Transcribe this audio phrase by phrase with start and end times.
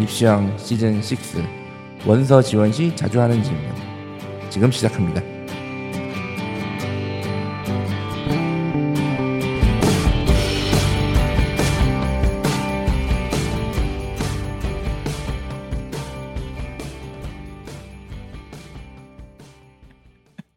[0.00, 3.74] 입시왕 시즌 6 원서 지원 시 자주 하는 질문
[4.48, 5.20] 지금 시작합니다.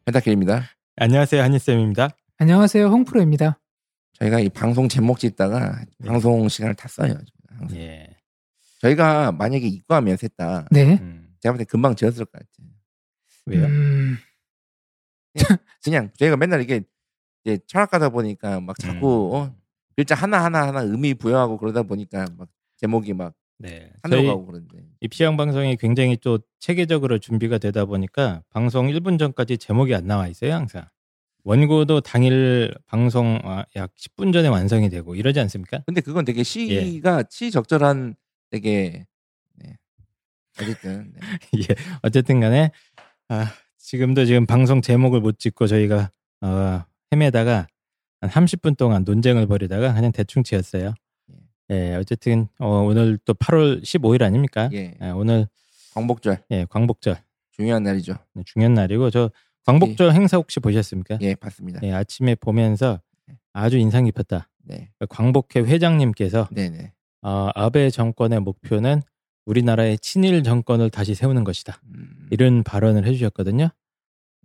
[0.04, 0.62] 펜타킬입니다.
[0.96, 2.10] 안녕하세요 한희쌤입니다.
[2.38, 3.58] 안녕하세요, 홍프로입니다.
[4.14, 6.08] 저희가 이 방송 제목 짓다가 네.
[6.08, 7.16] 방송 시간을 탔어요.
[7.58, 7.78] 항상.
[7.78, 8.11] 예.
[8.82, 10.98] 저희가 만약에 입고하면 셋다 네.
[11.00, 12.68] 음, 제가 볼때 금방 지었을 것 같아요.
[13.46, 13.66] 왜요?
[13.66, 14.16] 음,
[15.82, 16.82] 그냥 저희가 맨날 이게
[17.44, 19.36] 이제 철학가다 보니까 막 자꾸 음.
[19.36, 19.54] 어,
[19.96, 23.92] 글자 하나 하나 하나 의미 부여하고 그러다 보니까 막 제목이 막 네.
[24.02, 29.58] 한도 저희 가고 그런데 입시형 방송이 굉장히 또 체계적으로 준비가 되다 보니까 방송 1분 전까지
[29.58, 30.86] 제목이 안 나와 있어요 항상.
[31.44, 35.82] 원고도 당일 방송 아, 약 10분 전에 완성이 되고 이러지 않습니까?
[35.86, 36.44] 근데 그건 되게 예.
[36.44, 38.14] 시가 시적절한
[38.52, 39.06] 되게
[39.54, 39.76] 네.
[40.60, 41.20] 어쨌든 네.
[41.70, 41.74] 예.
[42.02, 42.70] 어쨌든 간에
[43.28, 46.10] 아, 지금도 지금 방송 제목을 못 짓고 저희가
[46.42, 47.66] 어, 헤매다가
[48.20, 50.94] 한 30분 동안 논쟁을 벌이다가 그냥 대충 지었어요.
[51.70, 54.68] 예, 어쨌든 어, 오늘 또 8월 15일 아닙니까?
[54.74, 55.48] 예 예, 오늘
[55.94, 57.16] 광복절 예, 광복절
[57.52, 58.14] 중요한 날이죠.
[58.34, 59.30] 네, 중요한 날이고 저
[59.64, 61.16] 광복절 행사 혹시 보셨습니까?
[61.22, 61.80] 예 봤습니다.
[61.84, 63.00] 예, 아침에 보면서
[63.54, 64.50] 아주 인상 깊었다.
[64.64, 66.92] 네 광복회 회장님께서 네 네
[67.22, 69.02] 어, 아베 정권의 목표는
[69.46, 71.80] 우리나라의 친일 정권을 다시 세우는 것이다.
[71.94, 73.68] 음, 이런 발언을 해주셨거든요.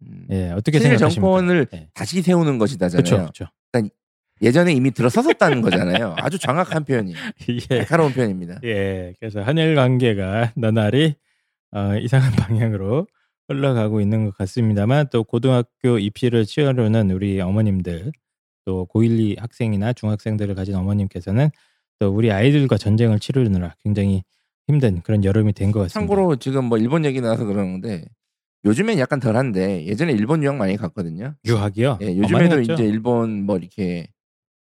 [0.04, 0.28] 음.
[0.32, 1.28] 예, 어떻게 친일 생각하십니까?
[1.28, 1.90] 정권을 예.
[1.94, 3.04] 다시 세우는 것이다잖아요.
[3.04, 3.52] 그렇죠, 그렇죠.
[4.42, 6.16] 예전에 이미 들어섰었다는 거잖아요.
[6.18, 7.14] 아주 정확한 표현이
[7.50, 8.60] 예, 날카로운 표현입니다.
[8.64, 11.16] 예, 그래서 한일 관계가 나날이
[11.72, 13.08] 어, 이상한 방향으로
[13.48, 18.12] 흘러가고 있는 것 같습니다만 또 고등학교 입시를 치르는 우리 어머님들
[18.66, 21.50] 또 고1, 2 학생이나 중학생들을 가진 어머님께서는
[22.00, 24.24] 또 우리 아이들과 전쟁을 치르느라 굉장히
[24.68, 26.00] 힘든 그런 여름이 된 것 같습니다.
[26.00, 28.06] 참고로 지금 뭐 일본 얘기 나와서 그러는데
[28.66, 31.36] 요즘엔 약간 덜한데 예전에 일본 유학 많이 갔거든요.
[31.46, 32.00] 유학이요?
[32.02, 32.74] 예, 어, 요즘에도 갔죠?
[32.74, 34.08] 이제 일본 뭐 이렇게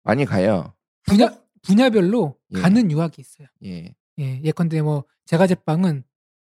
[0.03, 0.74] 많이 가요.
[1.06, 1.30] 분야,
[1.62, 2.59] 분야별로 예.
[2.59, 3.47] 가는 유학이 있어요.
[3.66, 6.03] 예, 예, 예컨대 뭐, 제가 제빵은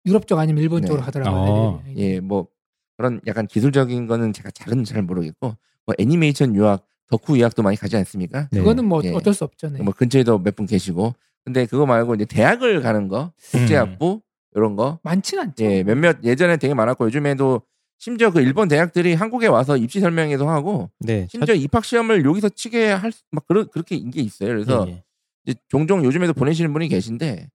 [0.06, 0.86] 유럽 쪽 아니면 일본 네.
[0.88, 1.40] 쪽으로 가더라고요.
[1.40, 1.82] 어.
[1.86, 2.02] 애들이.
[2.02, 2.48] 예, 뭐
[2.96, 5.54] 그런 약간 기술적인 거는 제가 잘은 잘 모르겠고
[5.86, 8.48] 뭐 애니메이션 유학, 덕후 유학도 많이 가지 않습니까?
[8.50, 8.58] 네.
[8.60, 9.12] 그거는 뭐 예.
[9.12, 9.68] 어쩔 수 없죠.
[9.70, 9.82] 네.
[9.82, 14.22] 뭐 근처에도 몇 분 계시고 근데 그거 말고 이제 대학을 가는 거, 국제학부
[14.54, 15.64] 이런 거, 많진 않죠.
[15.64, 17.60] 예, 몇몇 예전에 되게 많았고 요즘에도
[17.98, 22.88] 심지어 그 일본 대학들이 한국에 와서 입시 설명회도 하고 네, 심지어 입학 시험을 여기서 치게
[22.92, 24.48] 할 막 그런 그렇게 인게 있어요.
[24.50, 25.04] 그래서 예, 예.
[25.46, 27.48] 이제 종종 요즘에도 보내시는 분이 계신데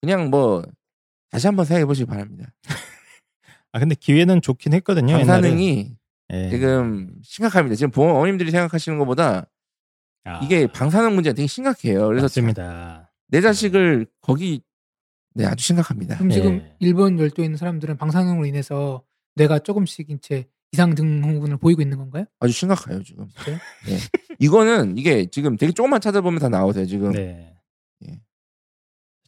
[0.00, 0.62] 그냥 뭐
[1.30, 2.52] 다시 한번 생각해 보시기 바랍니다.
[3.72, 5.14] 아 근데 기회는 좋긴 했거든요.
[5.16, 5.92] 방사능이
[6.32, 6.50] 예.
[6.50, 7.76] 지금 심각합니다.
[7.76, 9.46] 지금 부모님들이 생각하시는 것보다
[10.24, 12.08] 아, 이게 방사능 문제가 되게 심각해요.
[12.08, 13.12] 그래서 맞습니다.
[13.28, 14.62] 내 자식을 거기
[15.34, 16.16] 네 아주 심각합니다.
[16.16, 16.76] 그럼 지금 예.
[16.80, 19.04] 일본 열도에 있는 사람들은 방사능으로 인해서
[19.36, 22.24] 뇌가 조금씩 이제 이상 증후군을 보이고 있는 건가요?
[22.40, 23.28] 아주 심각해요 지금.
[23.88, 23.98] 예.
[24.38, 27.12] 이거는 이게 지금 되게 조금만 찾아보면 다 나오세요 지금.
[27.12, 27.54] 네.
[28.08, 28.20] 예.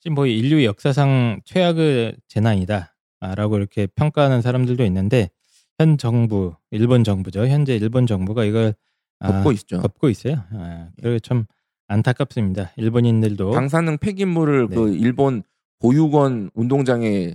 [0.01, 5.31] 지금 뭐 인류 역사상 최악의 재난이다라고 이렇게 평가하는 사람들도 있는데
[5.79, 7.47] 현 정부, 일본 정부죠.
[7.47, 8.75] 현재 일본 정부가 이걸
[9.21, 9.81] 아, 덮고 있죠.
[9.81, 10.43] 덮고 있어요.
[10.53, 11.45] 아, 그리고 참
[11.87, 12.73] 안타깝습니다.
[12.77, 14.75] 일본인들도 방사능 폐기물을 네.
[14.77, 15.43] 그 일본
[15.79, 17.35] 보육원 운동장에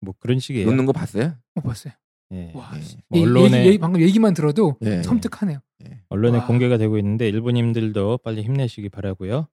[0.00, 0.66] 뭐 그런 식이에요.
[0.66, 1.34] 놓는 거 봤어요?
[1.54, 1.92] 어, 봤어요.
[2.32, 2.50] 예.
[2.54, 2.80] 와, 예.
[2.80, 2.96] 씨.
[3.08, 5.02] 뭐 얘- 언론에 얘기, 얘기- 방금 얘기만 들어도 예.
[5.02, 5.60] 섬뜩하네요.
[6.08, 6.46] 언론에 와.
[6.46, 9.46] 공개가 되고 있는데 일본인들도 빨리 힘내시기 바라고요.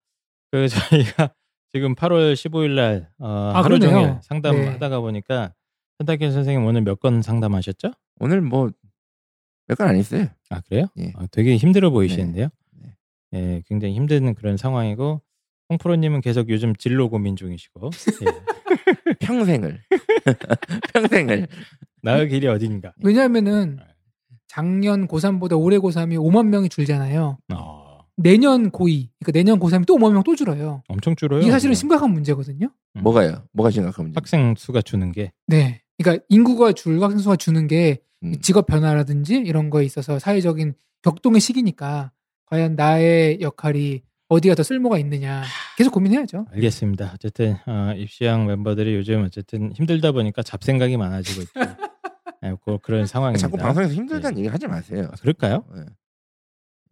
[0.52, 1.34] 그 저희가
[1.74, 3.90] 지금 8월 15일 날 어, 아, 하루 그러네요.
[4.08, 5.02] 종일 상담하다가 네.
[5.02, 5.54] 보니까
[6.02, 7.92] 현탁현 선생님 오늘 몇 건 상담하셨죠?
[8.20, 8.70] 오늘 뭐
[9.68, 10.28] 몇 건 안 했어요.
[10.50, 10.88] 아 그래요?
[11.00, 11.14] 예.
[11.16, 12.50] 아, 되게 힘들어 보이시는데요.
[12.82, 12.96] 네.
[13.34, 15.22] 예, 굉장히 힘든 그런 상황이고
[15.70, 17.90] 홍프로님은 계속 요즘 진로 고민 중이시고
[18.24, 19.16] 예.
[19.20, 19.80] 평생을
[20.94, 21.48] 평생을
[22.02, 22.94] 나의 길이 어딘가.
[23.04, 23.84] 왜냐하면은 네.
[24.48, 27.38] 작년 고3보다 올해 고3이 5만 명이 줄잖아요.
[27.54, 30.84] 어, 내년 고2, 그러니까 내년 고3이 또 5만 명 또 줄어요.
[30.90, 31.42] 엄청 줄어요.
[31.42, 31.74] 이게 사실은.
[31.76, 32.68] 심각한 문제거든요.
[32.98, 33.02] 음.
[33.04, 33.44] 뭐가요?
[33.54, 34.18] 뭐가 심각한 문제?
[34.18, 35.81] 학생 수가 주는 게 네.
[36.02, 38.40] 그러니까 인구가 줄고 학생 수가 주는 게 음.
[38.42, 42.12] 직업 변화라든지 이런 거에 있어서 사회적인 격동의 시기니까
[42.46, 45.44] 과연 나의 역할이 어디가 더 쓸모가 있느냐
[45.78, 46.46] 계속 고민해야죠.
[46.54, 47.12] 알겠습니다.
[47.16, 51.44] 어쨌든 어, 입시왕 멤버들이 요즘 어쨌든 힘들다 보니까 잡생각이 많아지고.
[52.44, 53.48] 예, 그, 그런 상황입니다.
[53.48, 55.10] 자꾸 방송에서 힘들다는 얘기 하지 마세요.
[55.12, 55.66] 아, 그럴까요?
[55.76, 55.84] 예.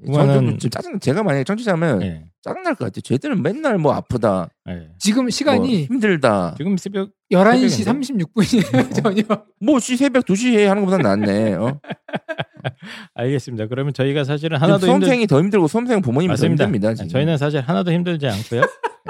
[0.06, 2.24] 좀 짜증 제가 만약에 청취자면 예.
[2.42, 3.02] 짜증 날 것 같아요.
[3.02, 4.88] 쟤들은 맨날 뭐 아프다, 예.
[4.98, 6.56] 지금 뭐 시간이 힘들다.
[6.58, 8.24] 지금 새벽 11시 새벽인데?
[8.24, 9.04] 36분이에요.
[9.28, 9.46] 저녁.
[9.60, 11.54] 뭐씨 새벽 2시에 하는 것보다 낫네.
[11.56, 11.80] 어?
[13.16, 13.68] 알겠습니다.
[13.68, 16.64] 그러면 저희가 사실은 하나도 힘들 수험생이 더 힘들고 수험생 부모님이 더 맞습니다.
[16.66, 16.94] 힘듭니다.
[16.94, 17.10] 지금.
[17.10, 18.62] 저희는 사실 하나도 힘들지 않고요.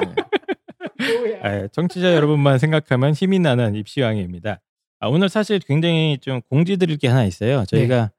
[1.28, 1.40] 예.
[1.44, 4.60] 아, 정치자 여러분만 생각하면 힘이 나는 입시왕입니다.
[5.00, 7.64] 아, 오늘 사실 굉장히 좀 공지 드릴 게 하나 있어요.
[7.68, 8.12] 저희가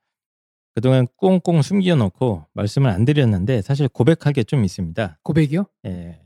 [0.74, 5.18] 그동안 꽁꽁 숨겨놓고 말씀을 안 드렸는데 사실 고백할 게 좀 있습니다.
[5.22, 5.64] 고백이요?
[5.86, 6.20] 예.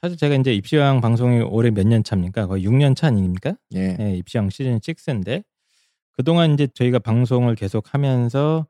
[0.00, 2.46] 사실 제가 이제 입시왕 방송이 올해 몇 년 차입니까?
[2.46, 3.54] 거의 6년 차 아닙니까?
[3.74, 3.96] 예.
[4.00, 5.44] 예, 입시왕 시즌 6인데
[6.12, 8.66] 그동안 이제 저희가 방송을 계속 하면서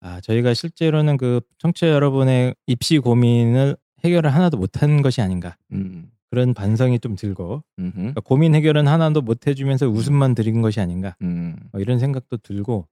[0.00, 5.56] 아, 저희가 실제로는 그 청취자 여러분의 입시 고민을 해결을 하나도 못한 것이 아닌가.
[5.72, 6.10] 음.
[6.30, 7.62] 그런 반성이 좀 들고.
[7.98, 11.56] 그러니까 고민 해결은 하나도 못 해주면서 웃음만 드린 것이 아닌가 음.
[11.72, 12.86] 뭐 이런 생각도 들고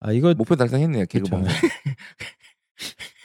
[0.00, 1.06] 아 이거 목표 달성했네요.
[1.06, 1.24] 그쵸.
[1.24, 1.44] 개그방.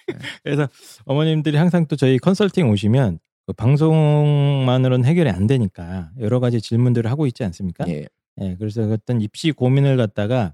[0.44, 0.68] 그래서
[1.06, 7.28] 어머님들이 항상 또 저희 컨설팅 오시면 그 방송만으로는 해결이 안 되니까 여러 가지 질문들을 하고
[7.28, 7.86] 있지 않습니까?
[7.88, 8.08] 예.
[8.40, 10.54] 예, 그래서 어떤 입시 고민을 갖다가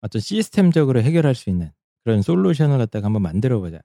[0.00, 1.70] 어떤 시스템적으로 해결할 수 있는
[2.02, 3.80] 그런 솔루션을 갖다가 한번 만들어 보자.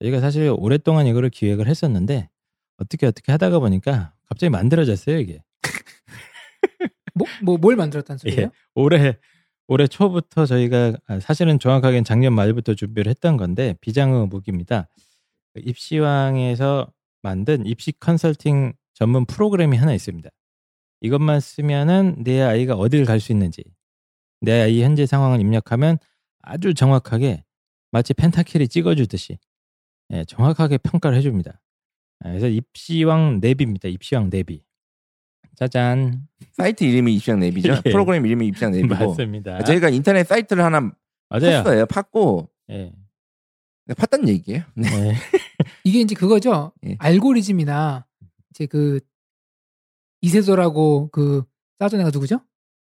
[0.00, 2.30] 저희가 사실 오랫동안 이거를 기획을 했었는데
[2.78, 5.42] 어떻게 어떻게 하다가 보니까 갑자기 만들어졌어요 이게.
[7.14, 8.42] 뭐, 뭐, 뭘 만들었다는 소리예요?
[8.42, 8.50] 예.
[8.74, 9.18] 올해
[9.70, 14.88] 올해 초부터 저희가 아, 사실은 정확하게는 작년 말부터 준비를 했던 건데 비장의 무기입니다.
[15.54, 20.28] 입시왕에서 만든 입시 컨설팅 전문 프로그램이 하나 있습니다.
[21.02, 23.62] 이것만 쓰면은 내 아이가 어딜 갈수 있는지
[24.40, 25.98] 내 아이 현재 상황을 입력하면
[26.42, 27.44] 아주 정확하게
[27.92, 29.38] 마치 펜타킬이 찍어주듯이
[30.12, 31.60] 예, 정확하게 평가를 해줍니다.
[32.24, 33.88] 아, 그래서 입시왕 내비입니다.
[33.88, 34.64] 입시왕 내비.
[35.60, 36.26] 짜잔.
[36.52, 37.72] 사이트 이름이 입시장 내비죠.
[37.84, 37.90] 예.
[37.90, 38.94] 프로그램 이름이 입시장 내비고.
[38.94, 39.62] 맞습니다.
[39.64, 40.80] 저희가 인터넷 사이트를 하나
[41.28, 41.62] 맞아요.
[41.62, 41.86] 팠어요.
[41.86, 42.90] 팠고 예.
[43.90, 44.62] 팠단 얘기예요.
[44.74, 44.88] 네.
[44.88, 45.14] 예.
[45.84, 46.72] 이게 이제 그거죠.
[46.86, 46.96] 예.
[46.98, 48.06] 알고리즘이나
[48.50, 49.00] 이제 그
[50.22, 51.44] 이세돌하고 그
[51.78, 52.40] 사전 애가 누구죠?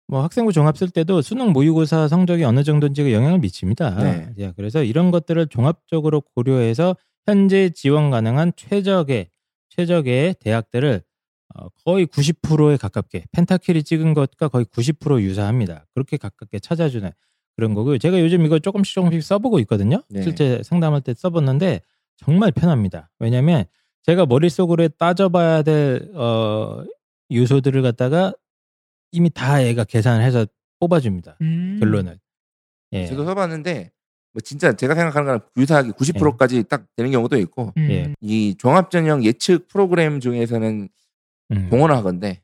[0.07, 3.95] 뭐 학생부 종합 쓸 때도 수능 모의고사 성적이 어느 정도인지가 영향을 미칩니다.
[4.03, 4.29] 네.
[4.39, 9.29] 예, 그래서 이런 것들을 종합적으로 고려해서 현재 지원 가능한 최적의
[9.69, 11.01] 최적의 대학들을
[11.55, 15.85] 어, 거의 90%에 가깝게 펜타킬이 찍은 것과 거의 90% 유사합니다.
[15.93, 17.09] 그렇게 가깝게 찾아주는
[17.55, 17.97] 그런 거고요.
[17.97, 20.01] 제가 요즘 이거 조금씩 조금씩 써보고 있거든요.
[20.09, 20.21] 네.
[20.23, 21.81] 실제 상담할 때 써봤는데
[22.17, 23.09] 정말 편합니다.
[23.19, 23.65] 왜냐하면
[24.03, 26.83] 제가 머릿속으로 따져봐야 될 어,
[27.31, 28.33] 요소들을 갖다가
[29.11, 30.45] 이미 다 애가 계산을 해서
[30.79, 31.37] 뽑아줍니다.
[31.41, 31.77] 음.
[31.79, 32.19] 결론을.
[32.93, 33.05] 예.
[33.07, 33.91] 저도 써봤는데
[34.33, 37.91] 뭐 진짜 제가 생각하는 거랑 유사하게 90%까지 딱 되는 경우도 있고 음.
[37.91, 38.13] 예.
[38.21, 40.89] 이 종합 전형 예측 프로그램 중에서는
[41.51, 42.41] 음, 동원하건데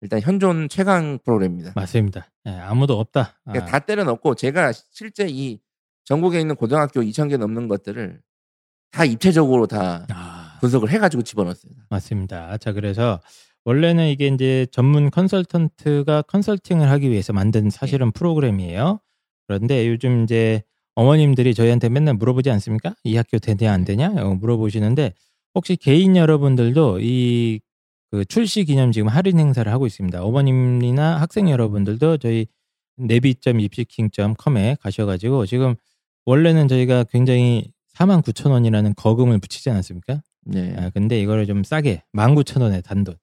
[0.00, 1.72] 일단 현존 최강 프로그램입니다.
[1.74, 2.30] 맞습니다.
[2.46, 3.20] 예, 아무도 없다.
[3.44, 5.58] 아, 그러니까 다 때려 넣고 제가 실제 이
[6.04, 8.20] 전국에 있는 고등학교 2천 개 넘는 것들을
[8.90, 11.86] 다 입체적으로 다 아, 분석을 해가지고 집어넣었습니다.
[11.90, 12.56] 맞습니다.
[12.58, 13.20] 자, 그래서
[13.68, 19.00] 원래는 이게 이제 전문 컨설턴트가 컨설팅을 하기 위해서 만든 사실은 프로그램이에요.
[19.46, 20.62] 그런데 요즘 이제
[20.94, 22.94] 어머님들이 저희한테 맨날 물어보지 않습니까?
[23.04, 25.12] 이 학교 되냐 안 되냐 어, 물어보시는데
[25.54, 27.60] 혹시 개인 여러분들도 이
[28.10, 30.22] 그 출시 기념 지금 할인 행사를 하고 있습니다.
[30.22, 32.46] 어머님이나 학생 여러분들도 저희
[32.98, 35.74] nebi.입시킹.com에 가셔가지고 지금
[36.24, 40.22] 원래는 저희가 굉장히 4만 9천 원이라는 거금을 붙이지 않았습니까?
[40.46, 40.74] 네.
[40.78, 43.16] 아, 근데 이거를 좀 싸게 19,000원에 단돈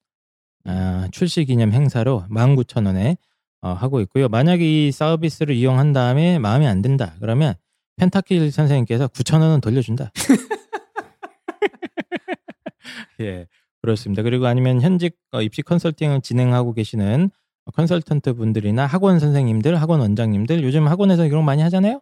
[0.66, 3.18] 아, 출시 기념 행사로 19,000원에
[3.62, 4.28] 어, 하고 있고요.
[4.28, 7.16] 만약에 이 서비스를 이용한 다음에 마음에 안 든다.
[7.20, 7.54] 그러면
[7.98, 10.12] 펜타킬 선생님께서 9천 원은 돌려준다.
[13.22, 13.48] 예,
[13.82, 14.24] 그렇습니다.
[14.24, 17.30] 그리고 아니면 현직 어, 입시 컨설팅을 진행하고 계시는
[17.74, 22.02] 컨설턴트 분들이나 학원 선생님들, 학원 원장님들 요즘 학원에서 이런 거 많이 하잖아요.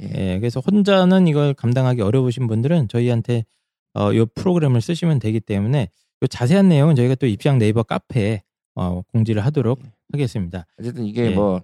[0.00, 0.10] 예.
[0.14, 3.44] 예, 그래서 혼자는 이걸 감당하기 어려우신 분들은 저희한테
[3.94, 5.86] 어, 요 프로그램을 쓰시면 되기 때문에 요
[6.26, 8.42] 자세한 내용은 저희가 또 입시학 네이버 카페에
[8.74, 9.90] 어, 공지를 하도록 예.
[10.12, 10.66] 하겠습니다.
[10.78, 11.30] 어쨌든 이게 예.
[11.34, 11.62] 뭐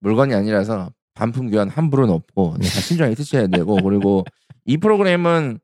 [0.00, 4.24] 물건이 아니라서 반품 교환 함부로는 없고 다 신중하게 쓰셔야 되고 그리고
[4.64, 5.58] 이 프로그램은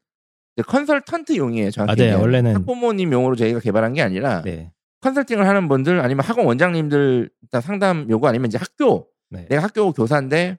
[0.66, 1.70] 컨설턴트용이에요.
[1.70, 2.22] 정확히 아, 네.
[2.22, 7.60] 원래는- 학부모님 용으로 저희가 개발한 게 아니라 네, 컨설팅을 하는 분들 아니면 학원 원장님들 일단
[7.60, 9.46] 상담 요구 아니면 이제 학교 네.
[9.48, 10.58] 내가 학교 교사인데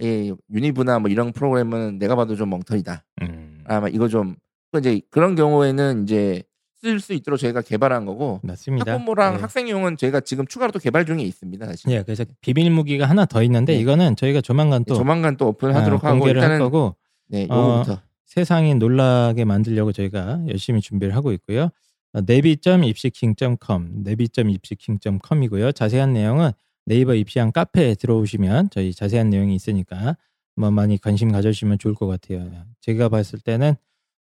[0.00, 3.04] 이 유니브나 뭐 이런 프로그램은 내가 봐도 좀 멍터리다.
[3.22, 4.36] 음, 아마 이거 좀
[4.76, 6.42] 이제 그런 경우에는 이제
[6.80, 8.92] 쓸 수 있도록 저희가 개발한 거고 맞습니다.
[8.92, 9.40] 학부모랑 예.
[9.40, 11.66] 학생용은 저희가 지금 추가로 또 개발 중에 있습니다.
[11.66, 11.90] 사실.
[11.90, 13.80] 예, 그래서 비밀 무기가 하나 더 있는데 네.
[13.80, 16.94] 이거는 저희가 조만간 또 조만간 또 오픈하도록 어, 하고 공개를 할 일단은 거고
[17.26, 21.70] 네, 어, 요거부터 세상이 놀라게 만들려고 저희가 열심히 준비를 하고 있고요.
[22.12, 25.72] 어, nebi.입시king.com, nebi.입시king.com이고요.
[25.72, 26.52] 자세한 내용은
[26.86, 30.16] 네이버 입시한 카페에 들어오시면 저희 자세한 내용이 있으니까
[30.56, 32.50] 한번 많이 관심 가져주시면 좋을 것 같아요.
[32.80, 33.74] 제가 봤을 때는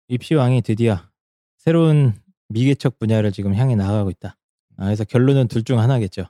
[0.07, 0.99] 입시왕이 드디어
[1.57, 2.13] 새로운
[2.49, 4.37] 미개척 분야를 지금 향해 나가고 있다.
[4.77, 6.25] 아, 그래서 결론은 둘 중 하나겠죠.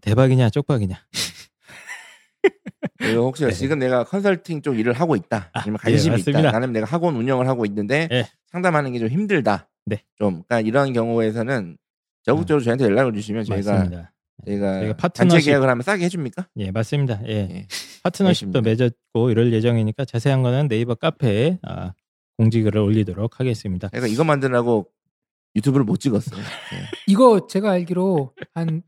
[0.00, 0.96] 대박이냐 쪽박이냐.
[2.98, 3.52] 그리고 혹시 네.
[3.52, 6.40] 지금 내가 컨설팅 쪽 일을 하고 있다 아니면 예, 관심이 맞습니다.
[6.40, 8.26] 있다 나는 내가 학원 운영을 하고 있는데 예.
[8.46, 10.02] 상담하는 게 좀 힘들다 네.
[10.16, 11.76] 좀 그러니까 이런 경우에서는
[12.22, 14.12] 적극적으로 저희한테 연락을 주시면 저희가 맞습니다.
[14.46, 16.48] 저희가 저희가 단체 파트너십- 계약을 하면 싸게 해줍니까?
[16.58, 17.20] 예, 맞습니다.
[17.26, 17.32] 예.
[17.32, 17.66] 예.
[18.02, 18.60] 파트너십도.
[18.62, 21.92] 맺었고 이럴 예정이니까 자세한 거는 네이버 카페에 아,
[22.38, 23.88] 공지글을 올리도록 하겠습니다.
[23.88, 24.86] 제가 이거 만드느라고
[25.56, 26.40] 유튜브를 못 찍었어요.
[26.40, 26.78] 예.
[27.06, 28.82] 이거 제가 알기로 한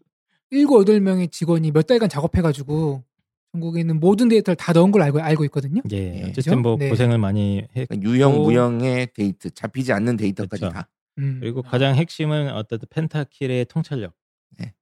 [0.50, 3.04] 일곱 여덟 명의 직원이 몇 달간 작업해가지고
[3.52, 5.82] 전국에 있는 모든 데이터를 다 넣은 걸 알고 알고 있거든요.
[5.92, 6.22] 예, 예.
[6.28, 6.62] 어쨌든?
[6.62, 6.88] 뭐 네.
[6.88, 10.72] 고생을 많이 했고 그러니까 유형 무형의 데이터 잡히지 않는 데이터까지 그쵸.
[10.72, 10.88] 다.
[11.18, 11.38] 음.
[11.40, 14.12] 그리고 가장 핵심은 어쨌든 펜타킬의 통찰력.
[14.58, 14.74] 네.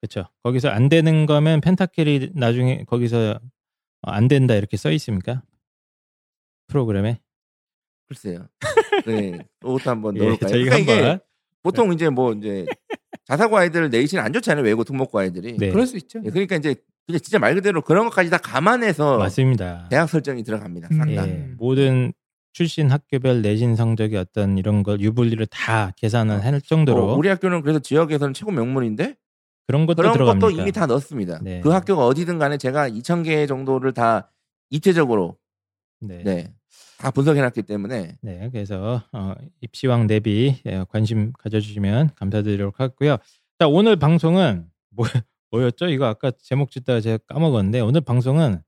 [0.00, 0.28] 그렇죠.
[0.42, 3.38] 거기서 안 되는 거면 펜타킬이 나중에 거기서
[4.02, 5.42] 어, 안 된다 이렇게 써 있습니까?
[6.66, 7.20] 프로그램에.
[8.08, 8.46] 글쎄요.
[9.06, 10.50] 네, 그것도 한번 예, 넣을까요?
[10.50, 11.20] 저희가 그러니까 이게 한번
[11.62, 12.66] 보통 이제 뭐 이제
[13.26, 14.64] 자사고 아이들 내신 안 좋잖아요.
[14.64, 15.56] 외고 특목고 아이들이.
[15.58, 15.70] 네.
[15.70, 16.20] 그럴 수 있죠.
[16.24, 16.74] 예, 그러니까 이제
[17.06, 19.88] 그냥 진짜 말 그대로 그런 것까지 다 감안해서 맞습니다.
[19.90, 20.88] 대학 설정이 들어갑니다.
[20.92, 21.24] 싹 다.
[21.24, 21.28] 음.
[21.28, 22.12] 예, 모든
[22.52, 27.62] 출신 학교별 내신 성적의 어떤 이런 걸 유불리를 다 계산을 할 정도로 어, 우리 학교는
[27.62, 29.14] 그래서 지역에서는 최고 명문인데
[29.66, 30.46] 그런 것도 그런 들어갑니다.
[30.46, 31.40] 것도 이미 다 넣었습니다.
[31.42, 31.60] 네.
[31.60, 34.32] 그 학교가 어디든 간에 제가 2,000개 정도를 다
[34.70, 35.36] 입체적으로
[36.00, 36.22] 네.
[36.24, 36.54] 네,
[36.98, 43.18] 다 분석해놨기 때문에 네, 그래서 어, 입시왕 대비 예, 관심 가져주시면 감사드리도록 하고요.
[43.58, 45.06] 자, 오늘 방송은 뭐,
[45.52, 45.86] 뭐였죠?
[45.88, 48.62] 이거 아까 제목 짓다가 제가 까먹었는데 오늘 방송은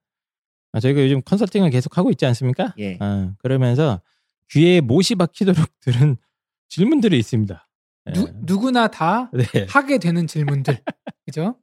[0.73, 2.73] 아, 저희가 요즘 컨설팅을 계속 하고 있지 않습니까?
[2.79, 2.97] 예.
[3.01, 4.01] 아, 그러면서
[4.51, 6.17] 귀에 못이 박히도록 들은
[6.69, 7.69] 질문들이 있습니다.
[8.09, 8.13] 예.
[8.13, 9.67] 누, 누구나 다 네.
[9.69, 10.79] 하게 되는 질문들.
[11.27, 11.57] 그죠?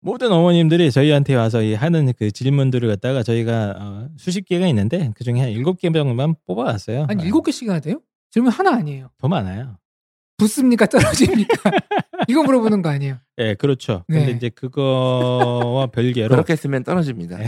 [0.00, 5.24] 모든 어머님들이 저희한테 와서 이 하는 그 질문들을 갖다가 저희가 어, 수십 개가 있는데 그
[5.24, 7.06] 중에 한 일곱 개 정도만 뽑아왔어요.
[7.08, 8.00] 한 아, 일곱 개씩이나 돼요?
[8.30, 9.10] 질문 하나 아니에요.
[9.18, 9.76] 더 많아요.
[10.36, 10.86] 붙습니까?
[10.86, 11.70] 떨어집니까?
[12.28, 13.16] 이거 물어보는 거 아니에요.
[13.38, 14.04] 예, 그렇죠.
[14.06, 14.32] 근데 네.
[14.32, 17.38] 이제 그거와 별개로 그렇게 쓰면 떨어집니다.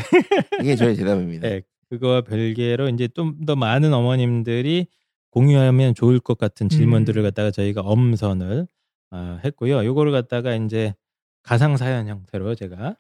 [0.61, 1.49] 이게 저의 대답입니다.
[1.49, 4.87] 예, 그거와 별개로 이제 좀 더 많은 어머님들이
[5.31, 7.25] 공유하면 좋을 것 같은 질문들을 음.
[7.25, 8.67] 갖다가 저희가 엄선을
[9.13, 9.85] 어, 했고요.
[9.85, 10.95] 요거를 갖다가 이제
[11.43, 12.97] 가상 사연 형태로 제가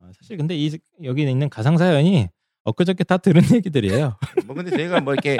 [0.00, 2.28] 어, 사실 근데 이 여기 있는 가상 사연이
[2.64, 4.16] 엊그저께 다 들은 얘기들이에요.
[4.46, 5.36] 뭐 근데 저희가 뭐 이렇게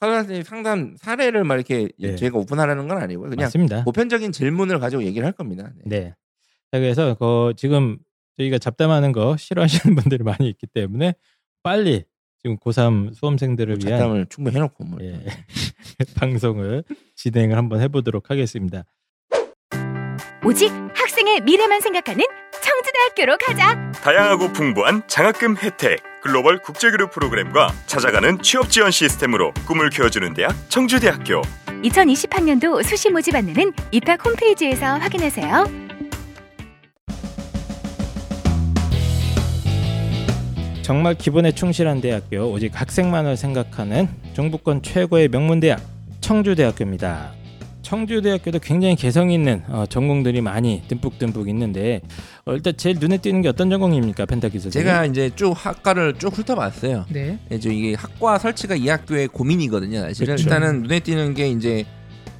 [0.00, 2.16] 선생님 상담 사례를 막 이렇게 예.
[2.16, 3.30] 저희가 오픈하라는 건 아니고요.
[3.30, 3.84] 그냥 맞습니다.
[3.84, 5.70] 보편적인 질문을 가지고 얘기를 할 겁니다.
[5.84, 6.00] 네.
[6.00, 6.14] 네.
[6.72, 7.98] 자, 그래서 그 지금
[8.36, 11.14] 저희가 잡담하는 거 싫어하시는 분들이 많이 있기 때문에
[11.62, 12.04] 빨리
[12.42, 14.98] 지금 고3 수험생들을 위한 잡담을 충분히 해놓고 뭐.
[15.00, 15.24] 예,
[16.18, 16.82] 방송을
[17.14, 18.84] 진행을 한번 해보도록 하겠습니다.
[20.44, 20.70] 오직
[21.14, 22.24] 학생의 미래만 생각하는
[22.60, 23.92] 청주대학교로 가자.
[24.02, 31.42] 다양하고 풍부한 장학금 혜택, 글로벌 국제교류 프로그램과 찾아가는 취업 지원 시스템으로 꿈을 키워주는 대학 청주대학교.
[31.84, 35.66] 2020학년도 수시 모집 안내는 입학 홈페이지에서 확인하세요.
[40.82, 45.80] 정말 기본에 충실한 대학교, 오직 학생만을 생각하는 중부권 최고의 명문대학
[46.20, 47.43] 청주대학교입니다.
[47.94, 52.00] 청주대학교도 굉장히 개성 있는 어, 전공들이 많이 듬뿍듬뿍 있는데
[52.44, 54.86] 어, 일단 제일 눈에 띄는 게 어떤 전공입니까, 펜타키 선생님?
[54.86, 57.06] 제가 이제 쭉 학과를 쭉 훑어봤어요.
[57.10, 57.38] 네.
[57.52, 60.00] 이제 이게 학과 설치가 이 학교의 고민이거든요.
[60.00, 60.42] 사실은 그렇죠.
[60.42, 61.84] 일단은 눈에 띄는 게 이제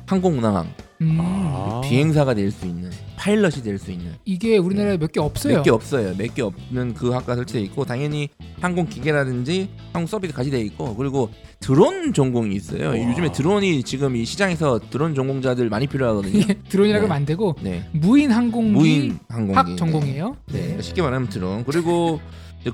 [0.06, 0.68] 항공운항,
[1.00, 1.18] 음.
[1.20, 1.80] 아.
[1.84, 5.56] 비행사가 될 수 있는 파일럿이 될 수 있는 이게 우리나라에 몇 개 없어요.
[5.56, 6.14] 몇 개 없어요.
[6.16, 8.28] 몇 개 없는 그 학과 설치돼 있고 당연히
[8.60, 12.88] 항공 기계라든지 항공 서비스 같이 돼 있고 그리고 드론 전공이 있어요.
[12.90, 12.98] 와.
[13.10, 16.38] 요즘에 드론이 지금 이 시장에서 드론 전공자들 많이 필요하거든요.
[16.38, 17.08] 이게 드론이라고 네.
[17.08, 17.88] 하면 안 되고 네.
[17.92, 20.36] 무인 항공기 무인 항공기 학 전공이에요.
[20.52, 20.76] 네.
[20.76, 20.82] 네.
[20.82, 21.64] 쉽게 말하면 드론.
[21.64, 22.20] 그리고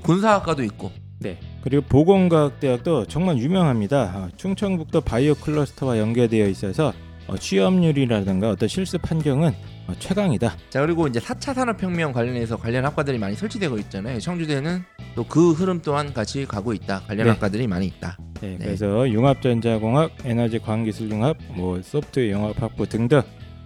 [0.01, 1.37] 군사학과도 있고 네.
[1.63, 3.97] 그리고 보건과학대학도 정말 유명합니다.
[4.01, 6.93] 아, 충청북도 바이오 클러스터와 연계되어 있어서 어,
[7.37, 9.53] 취업률이라든가 어떤 실습 환경은
[9.87, 10.55] 어, 최강이다.
[10.69, 14.19] 자 그리고 이제 4차 산업혁명 관련해서 관련 학과들이 많이 설치되고 있잖아요.
[14.19, 14.83] 청주대는
[15.15, 17.01] 또 그 흐름 또한 같이 가고 있다.
[17.07, 17.31] 관련 네.
[17.31, 18.17] 학과들이 많이 있다.
[18.41, 18.65] 네, 네.
[18.65, 23.21] 그래서 융합전자공학, 에너지 광기술융합, 뭐 소프트 영업학부 등등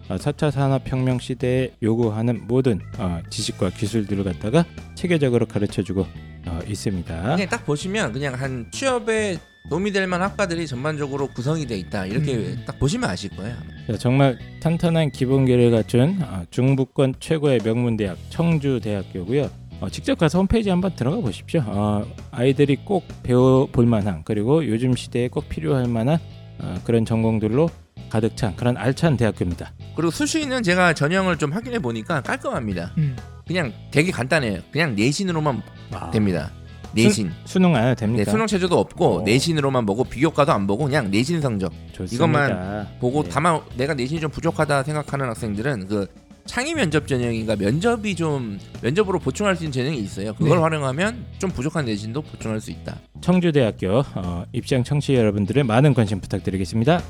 [0.07, 6.05] 어, 4차 산업혁명 시대에 요구하는 모든 어, 지식과 기술들을 갖다가 체계적으로 가르쳐주고
[6.47, 7.21] 어, 있습니다.
[7.21, 9.37] 그냥 딱 보시면 그냥 한 취업에
[9.69, 12.05] 도움이 될 만한 학과들이 전반적으로 구성이 돼 있다.
[12.05, 12.63] 이렇게 음.
[12.65, 13.55] 딱 보시면 아실 거예요.
[13.87, 19.49] 자, 정말 탄탄한 기본기를 갖춘 어, 중부권 최고의 명문 대학 청주대학교고요.
[19.81, 21.61] 어, 직접 가서 홈페이지 한번 들어가 보십시오.
[21.65, 26.19] 어, 아이들이 꼭 배워볼 만한 그리고 요즘 시대에 꼭 필요할 만한
[26.59, 27.69] 어, 그런 전공들로
[28.09, 29.71] 가득 찬 그런 알찬 대학교입니다.
[29.95, 32.91] 그리고 수시는 제가 전형을 좀 확인해 보니까 깔끔합니다.
[32.97, 33.15] 음.
[33.47, 34.59] 그냥 되게 간단해요.
[34.71, 36.09] 그냥 내신으로만 와.
[36.11, 36.51] 됩니다.
[36.93, 37.29] 내신.
[37.43, 38.31] 수 능 안 해도 네, 됩니까?
[38.31, 39.21] 수능 체제도 없고 어.
[39.23, 42.15] 내신으로만 보고 비교과도 안 보고 그냥 내신 성적 좋습니다.
[42.15, 43.29] 이것만 보고 네.
[43.29, 46.07] 다만 내가 내신이 좀 부족하다 생각하는 학생들은 그
[46.45, 50.33] 창의 면접 전형인가 면접이 좀 면접으로 보충할 수 있는 전형이 있어요.
[50.35, 50.61] 그걸 네.
[50.61, 52.95] 활용하면 좀 부족한 내신도 보충할 수 있다.
[53.19, 57.01] 청주대학교 어, 입시형 청취 자 여러분들의 많은 관심 부탁드리겠습니다.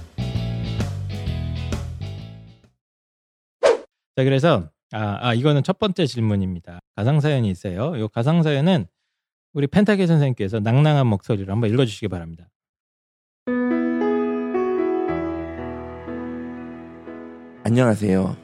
[4.16, 6.80] 자 그래서 아, 아 이거는 첫 번째 질문입니다.
[6.96, 7.98] 가상 사연이 있어요.
[7.98, 8.86] 이 가상 사연은
[9.54, 12.48] 우리 펜타케 선생님께서 낭낭한 목소리로 한번 읽어 주시기 바랍니다.
[17.66, 18.38] 안녕하세요.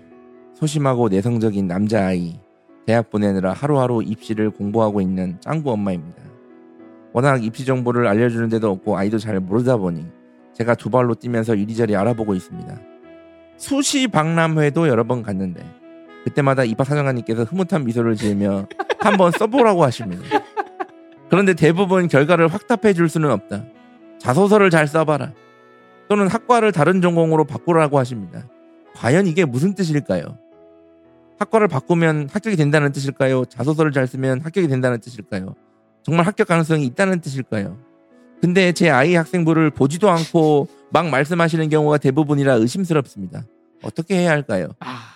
[0.55, 2.37] 소심하고 내성적인 남자아이.
[2.85, 6.21] 대학 보내느라 하루하루 입시를 공부하고 있는 짱구 엄마입니다.
[7.13, 10.05] 워낙 입시 정보를 알려주는 데도 없고 아이도 잘 모르다 보니
[10.53, 12.90] 제가 두 발로 뛰면서 이리저리 알아보고 있습니다.
[13.61, 15.63] 수시 박람회도 여러 번 갔는데
[16.23, 18.67] 그때마다 입학 사정관님께서 흐뭇한 미소를 지으며
[18.99, 20.23] 한번 써보라고 하십니다.
[21.29, 23.65] 그런데 대부분 결과를 확답해 줄 수는 없다.
[24.17, 25.33] 자소서를 잘 써봐라.
[26.09, 28.47] 또는 학과를 다른 전공으로 바꾸라고 하십니다.
[28.95, 30.39] 과연 이게 무슨 뜻일까요?
[31.37, 33.45] 학과를 바꾸면 합격이 된다는 뜻일까요?
[33.45, 35.53] 자소서를 잘 쓰면 합격이 된다는 뜻일까요?
[36.01, 37.77] 정말 합격 가능성이 있다는 뜻일까요?
[38.41, 43.45] 근데 제 아이 학생부를 보지도 않고 막 말씀하시는 경우가 대부분이라 의심스럽습니다.
[43.83, 44.69] 어떻게 해야 할까요?
[44.79, 45.15] 아,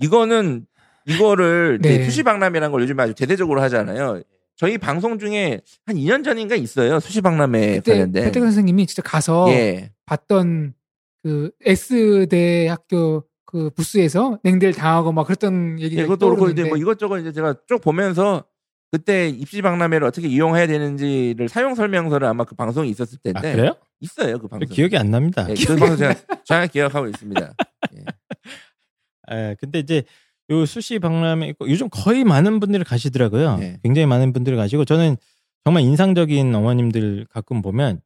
[0.00, 0.66] 이거는
[1.06, 2.04] 이거를 네.
[2.04, 4.22] 수시박람회라는 걸 요즘 아주 대대적으로 하잖아요.
[4.56, 7.00] 저희 방송 중에 한 2년 전인가 있어요.
[7.00, 8.24] 수시박람회 그때 관련된.
[8.24, 9.92] 배태 선생님이 진짜 가서 예.
[10.04, 10.74] 봤던
[11.22, 16.64] 그 S 대 학교 그 부스에서 냉대를 당하고 막 그랬던 얘기가 예, 그것도 그렇고 이제
[16.64, 18.44] 뭐 이것저것 이제 제가 쭉 보면서
[18.90, 23.76] 그때 입시 박람회를 어떻게 이용해야 되는지를 사용 설명서를 아마 그 방송이 있었을 아 텐데 그래요?
[24.00, 24.68] 있어요 그 방송.
[24.68, 25.46] 기억이 안 납니다.
[25.48, 27.54] 예, 그 방송 제가 정확히 기억하고 있습니다.
[27.96, 28.04] 예.
[29.32, 30.02] 예, 근데 이제
[30.50, 33.58] 요 수시 박람회 있고 요즘 거의 많은 분들이 가시더라고요.
[33.58, 33.78] 네.
[33.84, 35.16] 굉장히 많은 분들이 가시고 저는
[35.64, 38.00] 정말 인상적인 어머님들 가끔 보면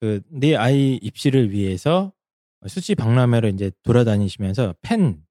[0.00, 2.12] 그 내 아이 입시를 위해서
[2.66, 5.22] 수시 박람회를 이제 돌아다니시면서 펜,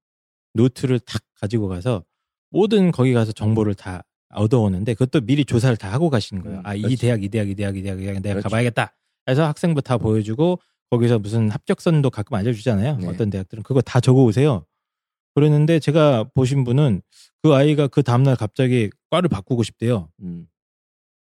[0.54, 2.02] 노트를 탁 가지고 가서
[2.50, 4.02] 모든 거기 가서 정보를 다
[4.36, 6.58] 얻어오는데 그것도 미리 조사를 다 하고 가시는 거예요.
[6.58, 6.96] 음, 아, 이 그렇지.
[6.98, 8.42] 대학, 이 대학, 이 대학, 이 대학, 이 대학 내가 그렇지.
[8.44, 8.94] 가봐야겠다.
[9.28, 12.98] 해서 학생부 다 보여주고 거기서 무슨 합격선도 가끔 알려주잖아요.
[12.98, 13.06] 네.
[13.08, 14.64] 어떤 대학들은 그거 다 적어 오세요.
[15.34, 17.02] 그러는데 제가 보신 분은
[17.42, 20.08] 그 아이가 그 다음날 갑자기 과를 바꾸고 싶대요.
[20.22, 20.46] 음,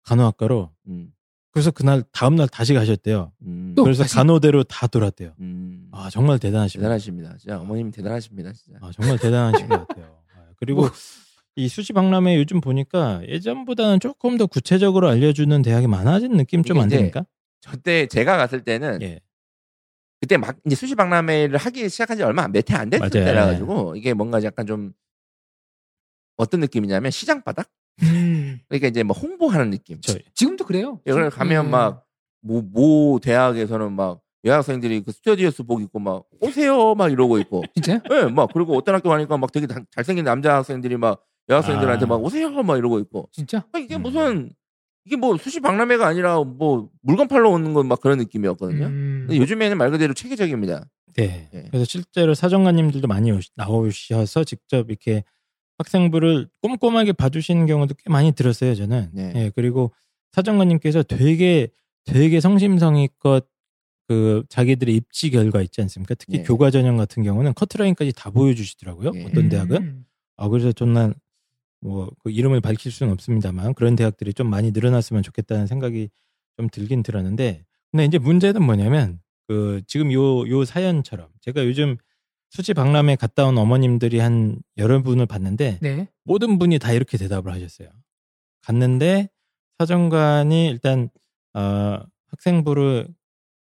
[0.04, 0.72] 간호학과로.
[0.88, 1.12] 음,
[1.52, 3.32] 그래서 그날 다음날 다시 가셨대요.
[3.42, 4.16] 음, 또 그래서 다시?
[4.16, 5.34] 간호대로 다 돌았대요.
[5.40, 5.88] 음.
[5.92, 6.84] 아 정말 대단하십니다.
[6.88, 7.38] 대단하십니다.
[7.38, 8.54] 진짜 어머님 대단하십니다.
[8.54, 8.80] 진짜.
[8.82, 10.06] 아, 정말 대단하신 것 같아요.
[10.36, 10.92] 아, 그리고 뭐.
[11.56, 16.90] 이 수시 박람회 요즘 보니까 예전보다는 조금 더 구체적으로 알려주는 대학이 많아진 느낌 좀 안
[16.90, 17.26] 됩니까?
[17.62, 19.22] 저때 제가 갔을 때는 예.
[20.20, 23.26] 그때 막 이제 수시 박람회를 하기 시작한 지 얼마 몇 해 안 됐을 맞아요.
[23.26, 24.94] 때라 가지고 이게 뭔가 약간 좀
[26.38, 27.70] 어떤 느낌이냐면 시장 바닥
[28.04, 30.02] 음, 그러니까 이제 뭐 홍보하는 느낌.
[30.02, 31.00] 저 지금도 그래요.
[31.08, 31.72] 여기 가면 음.
[32.44, 38.02] 막뭐모 대학에서는 막 여학생들이 그 스튜디오스 복 입고 막 오세요 막 이러고 있고 진짜요?
[38.12, 42.08] 예, 막 그리고 어떤 학교 가니까 막 되게 다- 잘생긴 남자 학생들이 막 여학생들한테 아.
[42.08, 43.66] 막 오세요 막 이러고 있고 진짜?
[43.72, 44.02] 아, 이게 음.
[44.04, 44.52] 무슨
[45.06, 48.86] 이게 뭐 수시 박람회가 아니라 뭐 물건 팔러 오는 건 막 그런 느낌이었거든요.
[48.88, 49.26] 음.
[49.28, 50.86] 근데 요즘에는 말 그대로 체계적입니다.
[51.16, 51.50] 네.
[51.54, 51.64] 예.
[51.70, 55.24] 그래서 실제로 사정관님들도 많이 오시- 나오셔서 직접 이렇게
[55.78, 59.10] 학생부를 꼼꼼하게 봐주시는 경우도 꽤 많이 들었어요, 저는.
[59.14, 59.32] 네.
[59.36, 59.92] 예, 그리고
[60.32, 61.68] 사정관님께서 되게
[62.06, 63.48] 되게 성심성의껏
[64.08, 66.16] 그 자기들의 입시 결과 있지 않습니까?
[66.16, 66.44] 특히 예.
[66.44, 69.12] 교과 전형 같은 경우는 커트라인까지 다 보여주시더라고요.
[69.16, 69.26] 예.
[69.26, 70.06] 어떤 대학은 음.
[70.38, 71.14] 아 그래서 저는
[71.86, 76.10] 뭐 그 이름을 밝힐 수는 없습니다만 그런 대학들이 좀 많이 늘어났으면 좋겠다는 생각이
[76.58, 81.98] 좀 들긴 들었는데 근데 이제 문제는 뭐냐면 그 지금 요 요 사연처럼 제가 요즘
[82.50, 86.08] 수지 박람회 갔다 온 어머님들이 한 여러 분을 봤는데 네.
[86.24, 87.90] 모든 분이 다 이렇게 대답을 하셨어요.
[88.62, 89.30] 갔는데
[89.78, 91.10] 사정관이 일단
[91.54, 93.08] 어, 학생부를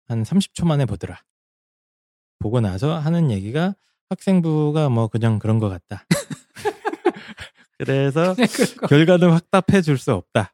[0.06, 1.22] 한 30초 만에 보더라.
[2.38, 3.74] 보고 나서 하는 얘기가
[4.10, 6.06] 학생부가 뭐 그냥 그런 것 같다.
[7.84, 8.34] 그래서
[8.80, 8.86] 거.
[8.86, 10.52] 결과는 확답해 줄 수 없다.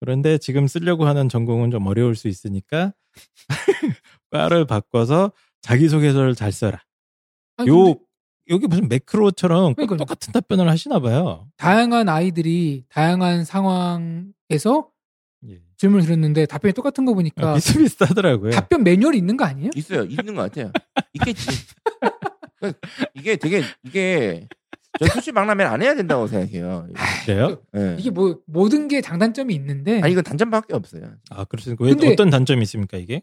[0.00, 2.94] 그런데 지금 쓰려고 하는 전공은 좀 어려울 수 있으니까
[4.30, 6.82] 과를 바꿔서 자기소개서를 잘 써라.
[7.58, 8.00] 아니, 요 근데
[8.48, 9.98] 여기 무슨 매크로처럼 꼭 그러니까요.
[9.98, 11.48] 똑같은 답변을 하시나 봐요.
[11.58, 14.90] 다양한 아이들이 다양한 상황에서
[15.76, 18.50] 질문을 드렸는데 답변이 똑같은 거 보니까 아, 비슷비슷하더라고요.
[18.52, 19.70] 답변 매뉴얼이 있는 거 아니에요?
[19.74, 20.04] 있어요.
[20.04, 20.72] 있는 것 같아요.
[21.14, 21.46] 있겠지.
[22.60, 22.78] 그러니까
[23.14, 24.46] 이게 되게 이게
[25.00, 26.86] 저 수시 박람회 안 해야 된다고 생각해요.
[27.24, 27.58] 그래요?
[27.74, 27.96] 예.
[27.98, 31.14] 이게 뭐 모든 게 장단점이 있는데 아니 이건 단점밖에 없어요.
[31.30, 31.82] 아 그렇습니까?
[31.84, 33.22] 왜 근데- 어떤 단점이 있습니까 이게?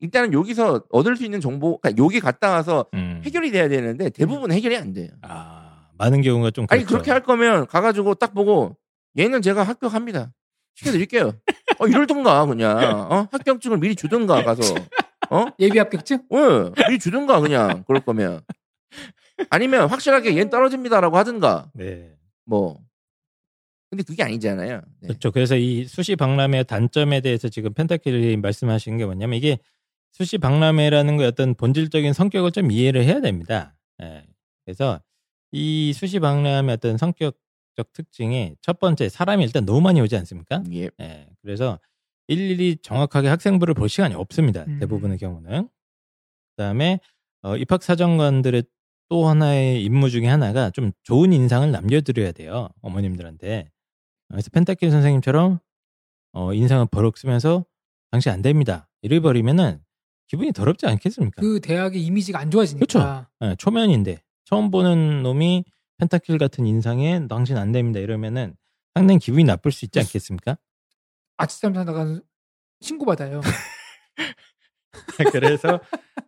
[0.00, 3.22] 일단은 여기서 얻을 수 있는 정보, 그러니까 여기 갔다 와서 음.
[3.24, 5.08] 해결이 돼야 되는데 대부분 해결이 안 돼요.
[5.22, 6.92] 아 많은 경우가 좀 아니 그렇죠.
[6.96, 8.76] 그렇게 할 거면 가가지고 딱 보고
[9.18, 10.30] 얘는 제가 합격합니다.
[10.74, 11.32] 시켜드릴게요.
[11.78, 12.78] 어 이럴던가 그냥
[13.10, 14.74] 어 합격증을 미리 주든가 가서
[15.30, 16.18] 어 예비 합격증?
[16.30, 18.42] 어, 미리 주든가 그냥 그럴 거면
[19.50, 22.16] 아니면 확실하게 얘는 떨어집니다라고 하든가 네.
[22.44, 22.80] 뭐
[23.90, 24.82] 근데 그게 아니잖아요.
[25.00, 25.08] 네.
[25.08, 25.30] 그렇죠.
[25.30, 29.58] 그래서 이 수시 박람회 단점에 대해서 지금 펜타킬이 말씀하신 게 뭐냐면 이게
[30.12, 33.76] 수시 박람회라는 거 어떤 본질적인 성격을 좀 이해를 해야 됩니다.
[34.02, 34.26] 예.
[34.64, 35.00] 그래서
[35.52, 40.62] 이 수시 박람회 어떤 성격적 특징이 첫 번째 사람이 일단 너무 많이 오지 않습니까?
[40.72, 40.90] 예.
[41.00, 41.28] 예.
[41.40, 41.78] 그래서
[42.26, 44.64] 일일이 정확하게 학생부를 볼 시간이 없습니다.
[44.68, 44.78] 음.
[44.80, 45.68] 대부분의 경우는.
[46.56, 47.00] 그다음에
[47.42, 48.64] 어, 입학 사정관들의
[49.08, 52.68] 또 하나의 임무 중에 하나가 좀 좋은 인상을 남겨드려야 돼요.
[52.82, 53.70] 어머님들한테.
[54.28, 55.58] 그래서 펜타킬 선생님처럼
[56.32, 57.64] 어, 인상을 버럭 쓰면서
[58.10, 58.88] 당신 안 됩니다.
[59.02, 59.80] 이래 버리면은
[60.26, 61.40] 기분이 더럽지 않겠습니까?
[61.40, 62.84] 그 대학의 이미지가 안 좋아지니까.
[63.42, 65.64] 예, 초면인데 처음 보는 놈이
[65.96, 67.98] 펜타킬 같은 인상에 당신 안 됩니다.
[68.00, 68.54] 이러면은
[68.94, 70.58] 상당히 기분이 나쁠 수 있지 않겠습니까?
[71.38, 72.20] 아치잠 사다가
[72.80, 73.40] 신고받아요.
[75.32, 75.80] 그래서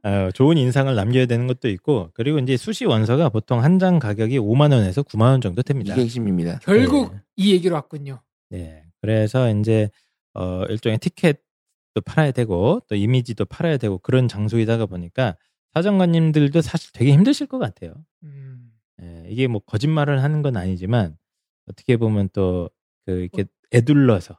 [0.03, 4.38] 어, 좋은 인상을 남겨야 되는 것도 있고 그리고 이제 수시 원서가 보통 한 장 가격이
[4.38, 5.94] 5만 원에서 9만 원 정도 됩니다.
[5.94, 6.59] 이게 핵심입니다.
[6.62, 7.20] 결국 네.
[7.37, 8.20] 이 얘기로 왔군요.
[8.51, 8.85] 네.
[9.01, 9.88] 그래서 이제
[10.35, 11.40] 어, 일종의 티켓도
[12.05, 15.37] 팔아야 되고 또 이미지도 팔아야 되고 그런 장소이다가 보니까
[15.75, 17.94] 사정관님들도 사실 되게 힘드실 것 같아요.
[18.25, 18.73] 음.
[19.03, 21.16] 예, 이게 뭐 거짓말을 하는 건 아니지만
[21.66, 22.70] 어떻게 보면 또
[23.07, 24.38] 그 이렇게 애둘러서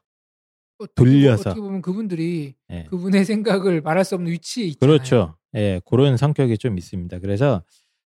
[0.95, 1.43] 돌려서.
[1.43, 2.83] 보- 어떻게 보면 그분들이 예.
[2.89, 4.97] 그분의 생각을 말할 수 없는 위치에 있잖아요.
[4.97, 5.35] 그렇죠.
[5.55, 7.19] 예, 그런 성격이 좀 있습니다.
[7.19, 7.63] 그래서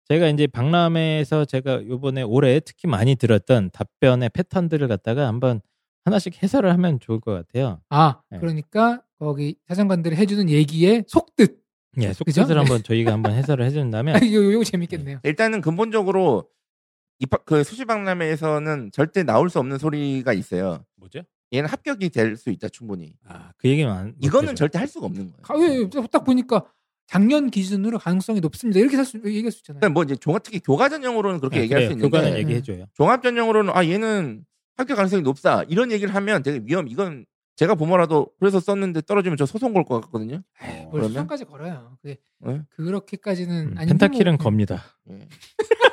[0.10, 5.62] 제가 이제 박람회에서 제가 요번에 올해 특히 많이 들었던 답변의 패턴들을 갖다가 한번
[6.06, 7.82] 하나씩 해설을 하면 좋을 것 같아요.
[7.90, 8.38] 아, 네.
[8.40, 11.58] 그러니까 거기 사장관들이 해주는 얘기의 속뜻.
[12.00, 12.14] 예, 그죠?
[12.26, 12.60] 속뜻을 네.
[12.60, 15.20] 한번 저희가 한번 해설을 해준다면 이거, 이거 재밌겠네요.
[15.24, 16.50] 일단은 근본적으로
[17.20, 20.84] 입학 그 수시 박람회에서는 절대 나올 수 없는 소리가 있어요.
[20.98, 21.22] 뭐죠?
[21.54, 23.16] 얘는 합격이 될 수 있다 충분히.
[23.28, 25.42] 아, 그 얘기만 이거는 절대 할 수가 없는 거예요.
[25.44, 26.63] 가- 왜, 왜, 딱 보니까
[27.06, 28.80] 작년 기준으로 가능성이 높습니다.
[28.80, 29.80] 이렇게 살 수, 얘기할 수 있잖아요.
[29.82, 31.89] 그러니까 뭐 이제 종합 특히 교과 전형으로는 그렇게 네, 얘기할 그래요.
[31.89, 32.39] 수 있는데 교과는 네.
[32.39, 32.86] 얘기해줘요.
[32.94, 34.46] 종합 전형으로는 아 얘는
[34.78, 36.88] 합격 가능성이 높다 이런 얘기를 하면 되게 위험.
[36.88, 40.42] 이건 제가 보모라도 그래서 썼는데 떨어지면 저 소송 걸 것 같거든요.
[40.63, 41.10] 에이, 뭘 그러면?
[41.10, 41.98] 수상까지 걸어요.
[42.02, 42.62] 그게 네?
[42.70, 44.84] 그렇게까지는 음, 아닌데 펜타킬은 뭐, 겁니다.
[45.12, 45.20] 예.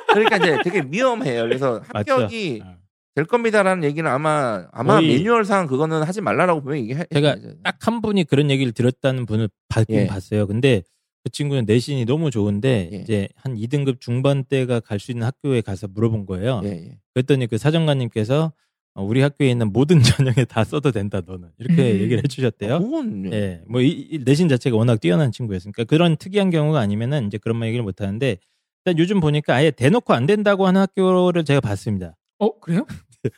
[0.07, 1.43] 그러니까 이제 되게 위험해요.
[1.43, 2.13] 그래서 맞죠?
[2.13, 2.77] 합격이 아.
[3.15, 8.23] 될 겁니다라는 얘기는 아마 아마 매뉴얼상 그거는 하지 말라라고 보면 이게 제가 딱 한 분이
[8.25, 10.07] 그런 얘기를 들었다는 분을 봤긴 예.
[10.07, 10.47] 봤어요.
[10.47, 10.83] 근데
[11.23, 12.97] 그 친구는 내신이 너무 좋은데 예.
[12.97, 16.61] 이제 한 2등급 중반대가 갈 수 있는 학교에 가서 물어본 거예요.
[16.63, 16.97] 예, 예.
[17.13, 18.53] 그랬더니 그 사정관님께서
[18.93, 21.99] 어, 우리 학교에 있는 모든 전형에 다 써도 된다 너는 이렇게 음.
[22.01, 22.75] 얘기를 해주셨대요.
[22.75, 27.27] 아, 그건 예, 뭐 이, 이 내신 자체가 워낙 뛰어난 친구였으니까 그런 특이한 경우가 아니면은
[27.27, 28.37] 이제 그런 말 얘기를 못 하는데
[28.85, 32.15] 일단 요즘 보니까 아예 대놓고 안 된다고 하는 학교를 제가 봤습니다.
[32.41, 32.85] 어 그래요?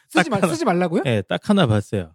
[0.09, 0.51] 쓰지 말 하나.
[0.53, 1.03] 쓰지 말라고요?
[1.05, 2.13] 예, 딱 하나 봤어요.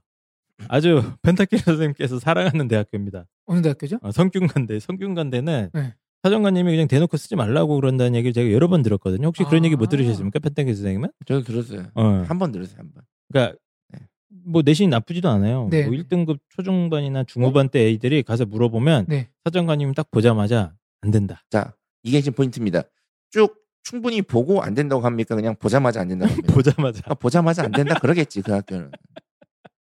[0.69, 3.27] 아주 펜타킬 선생님께서 사랑하는 대학교입니다.
[3.47, 3.99] 어느 대학교죠?
[4.03, 4.81] 어, 성균관대.
[4.81, 5.95] 성균관대는 네.
[6.23, 9.27] 사정관님이 그냥 대놓고 쓰지 말라고 그런다는 얘기를 제가 여러 번 들었거든요.
[9.29, 9.67] 혹시 그런 아.
[9.67, 10.39] 얘기 못 들으셨습니까?
[10.41, 11.11] 펜타킬 선생님은?
[11.27, 11.87] 저도 들었어요.
[11.95, 12.25] 어.
[12.27, 13.05] 한번 들었어요, 한 번.
[13.31, 13.57] 그러니까
[13.91, 14.01] 네.
[14.47, 15.69] 뭐 내신이 나쁘지도 않아요.
[15.71, 15.85] 네.
[15.87, 19.29] 뭐 1등급 초중반이나 중후반 때 애들이 가서 물어보면 네.
[19.45, 21.45] 사정관님이 딱 보자마자 안 된다.
[21.51, 22.83] 자, 이게 지금 포인트입니다.
[23.31, 25.35] 쭉 충분히 보고 안 된다고 합니까?
[25.35, 26.53] 그냥 보자마자 안 된다고 합니까?
[26.55, 27.03] 보자마자.
[27.07, 28.91] 아, 보자마자 안 된다 그러겠지 그 학교는.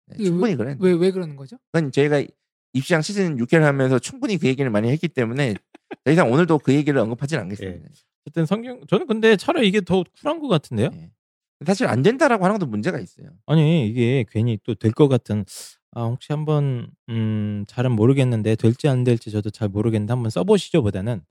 [0.08, 0.76] 네, 그 충분히 그래.
[0.80, 1.58] 왜 왜 그러는 거죠?
[1.72, 2.24] 그건 저희가
[2.74, 5.56] 입시왕 시즌 6회를 하면서 충분히 그 얘기를 많이 했기 때문에
[6.04, 7.90] 더 이상 오늘도 그 얘기를 언급하진 않겠습니다.
[8.28, 10.90] 어쨌든 성경 저는 근데 차라리 이게 더 쿨한 것 같은데요.
[10.94, 11.12] 예.
[11.66, 13.30] 사실 안 된다라고 하는 것도 문제가 있어요.
[13.46, 15.46] 아니 이게 괜히 또 될 것 같은
[15.92, 21.22] 아 혹시 한번 음 잘은 모르겠는데 될지 안 될지 저도 잘 모르겠는데 한번 써보시죠 보다는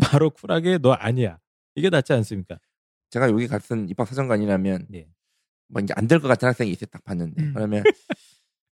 [0.00, 1.38] 바로 쿨하게 너 아니야
[1.74, 2.58] 이게 낫지 않습니까?
[3.10, 5.08] 제가 여기 같은 입학 사정관이라면 네.
[5.68, 7.52] 뭐 이제 안 될 것 같은 학생이 때딱 봤는데 음.
[7.54, 7.82] 그러면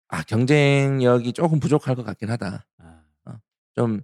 [0.08, 2.66] 아 경쟁력이 조금 부족할 것 같긴 하다.
[2.78, 3.40] 아,
[3.76, 4.02] 좀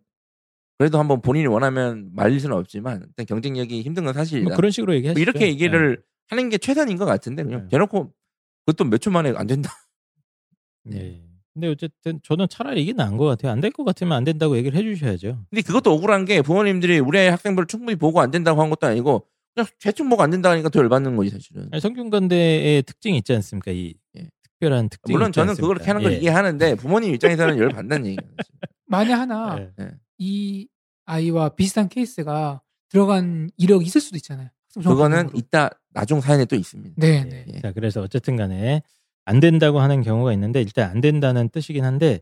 [0.77, 4.49] 그래도 한번 본인이 원하면 말릴 수는 없지만 일단 경쟁력이 힘든 건 사실이다.
[4.49, 5.19] 뭐 그런 식으로 얘기하시죠.
[5.19, 7.67] 뭐 이렇게 얘기를 하는 게 최선인 것 같은데 그냥 네.
[7.69, 8.13] 대놓고
[8.65, 9.69] 그것도 몇 초 만에 안 된다.
[10.91, 11.23] 예.
[11.51, 11.59] 예.
[11.59, 13.51] 근데 어쨌든 저는 차라리 이게 나은 것 같아요.
[13.51, 15.45] 안 될 것 같으면 안 된다고 얘기를 해주셔야죠.
[15.49, 19.25] 근데 그것도 억울한 게 부모님들이 우리 아이 학생부를 충분히 보고 안 된다고 한 것도 아니고
[19.53, 21.67] 그냥 대충 보고 안 된다 하니까 더 열받는 거지 사실은.
[21.71, 23.71] 아니, 성균관대의 특징이 있지 않습니까?
[23.71, 24.29] 이 예.
[24.43, 25.73] 특별한 특징이 물론 있지 저는 않습니까?
[25.73, 26.17] 그걸 하는 걸 예.
[26.17, 28.31] 이해하는데 부모님 입장에서는 열받는 얘기예요.
[28.87, 29.71] 만에 하나 예.
[29.83, 29.91] 예.
[30.19, 30.67] 이
[31.05, 34.49] 아이와 비슷한 케이스가 들어간 이력이 있을 수도 있잖아요.
[34.75, 35.29] 그거는.
[35.35, 36.95] 이따 나중 사연에 또 있습니다.
[36.97, 37.45] 네, 네.
[37.53, 37.59] 예.
[37.59, 38.81] 자, 그래서 어쨌든 간에
[39.25, 42.19] 안 된다고 하는 경우가 있는데 일단 안 된다는 뜻이긴 한데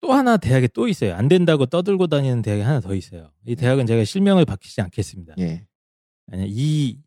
[0.00, 1.14] 또 하나 대학에 또 있어요.
[1.14, 3.32] 안 된다고 떠들고 다니는 대학이 하나 더 있어요.
[3.46, 5.34] 이 대학은 제가 실명을 밝히지 않겠습니다.
[5.38, 5.66] 예.
[6.30, 6.98] 아니, 이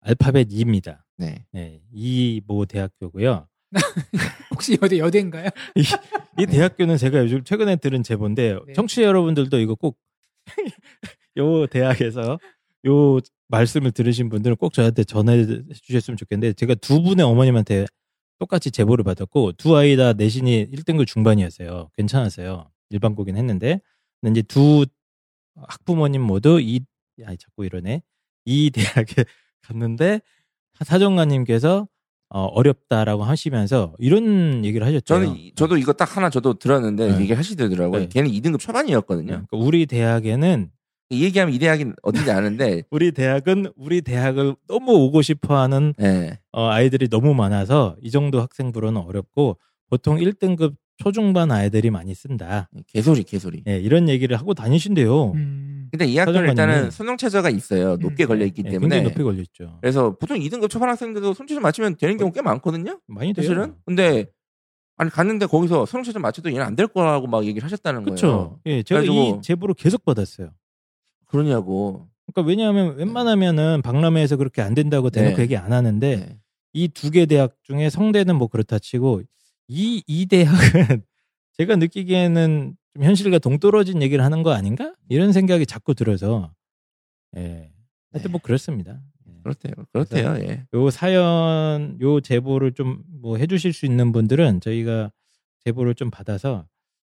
[0.00, 1.02] 알파벳 2입니다.
[1.16, 1.44] 네.
[1.52, 3.48] 네, 이모 대학교고요.
[4.50, 5.48] 혹시 여대 여대인가요?
[6.38, 8.72] 이 대학교는 제가 요즘 최근에 들은 제보인데 네.
[8.72, 9.98] 청취자 여러분들도 이거 꼭
[11.36, 12.38] 요 대학에서
[12.86, 15.44] 요 말씀을 들으신 분들은 꼭 저한테 전해
[15.82, 17.86] 주셨으면 좋겠는데 제가 두 분의 어머님한테
[18.38, 21.90] 똑같이 제보를 받았고 두 아이 다 내신이 1등급 중반이었어요.
[21.96, 22.70] 괜찮았어요.
[22.90, 23.80] 일반고긴 했는데
[24.20, 24.86] 근데 이제 두
[25.56, 26.80] 학부모님 모두 이
[27.24, 28.02] 아이 자꾸 이러네.
[28.44, 28.70] 이
[29.04, 29.24] 대학에
[29.62, 30.20] 갔는데
[30.84, 31.88] 사정관님께서
[32.30, 35.04] 어, 어렵다라고 하시면서 이런 얘기를 하셨죠.
[35.04, 37.20] 저는 이- 저도 이거 딱 하나 저도 들었는데 네.
[37.22, 38.00] 얘기 하시더라고요.
[38.02, 38.08] 네.
[38.08, 39.26] 걔는 2등급 초반이었거든요.
[39.26, 40.77] 그러니까 우리 대학에는 이
[41.10, 46.38] 얘기하면 이 대학이 어딘지 아는데 우리 대학은 우리 대학을 너무 오고 싶어하는 예.
[46.52, 52.68] 어, 아이들이 너무 많아서 이 정도 학생부로는 어렵고 보통 1등급 초중반 아이들이 많이 쓴다.
[52.88, 53.62] 개소리 개소리.
[53.68, 55.30] 예, 이런 얘기를 하고 다니신대요.
[55.32, 55.88] 음.
[55.92, 57.96] 근데 이 학교는 일단은 수능 최저가 있어요.
[57.96, 58.28] 높게 음.
[58.28, 58.96] 걸려 있기 예, 때문에.
[58.96, 59.78] 굉장히 높이 걸려 있죠.
[59.80, 63.00] 그래서 보통 2등급 초반 학생들도 손치점 맞추면 되는 경우 꽤 많거든요.
[63.06, 63.44] 많이 돼요.
[63.46, 63.74] 사실은.
[63.86, 64.26] 근데
[64.96, 68.16] 아니 갔는데 거기서 수능 최저 맞춰도 얘는 안 될 거라고 막 얘기를 하셨다는 거예요.
[68.16, 68.60] 그렇죠.
[68.66, 70.50] 예, 제가 그래가지고- 이 제보를 계속 받았어요.
[71.28, 72.08] 그러냐고.
[72.26, 75.42] 그러니까 왜냐하면 웬만하면은 박람회에서 그렇게 안 된다고 대놓고 네.
[75.42, 76.38] 얘기 안 하는데 네.
[76.72, 79.22] 이두 개 대학 중에 성대는 뭐 그렇다 치고
[79.68, 80.48] 이 이 대학은
[81.58, 86.52] 제가 느끼기에는 좀 현실과 동떨어진 얘기를 하는 거 아닌가 이런 생각이 자꾸 들어서
[87.36, 87.70] 예
[88.12, 89.00] 하여튼 뭐 그렇습니다.
[89.28, 89.32] 예.
[89.42, 89.72] 그렇대요.
[89.92, 90.36] 그렇대요.
[90.40, 90.66] 예.
[90.74, 95.10] 요 사연 요 제보를 좀 뭐 해주실 수 있는 분들은 저희가
[95.64, 96.66] 제보를 좀 받아서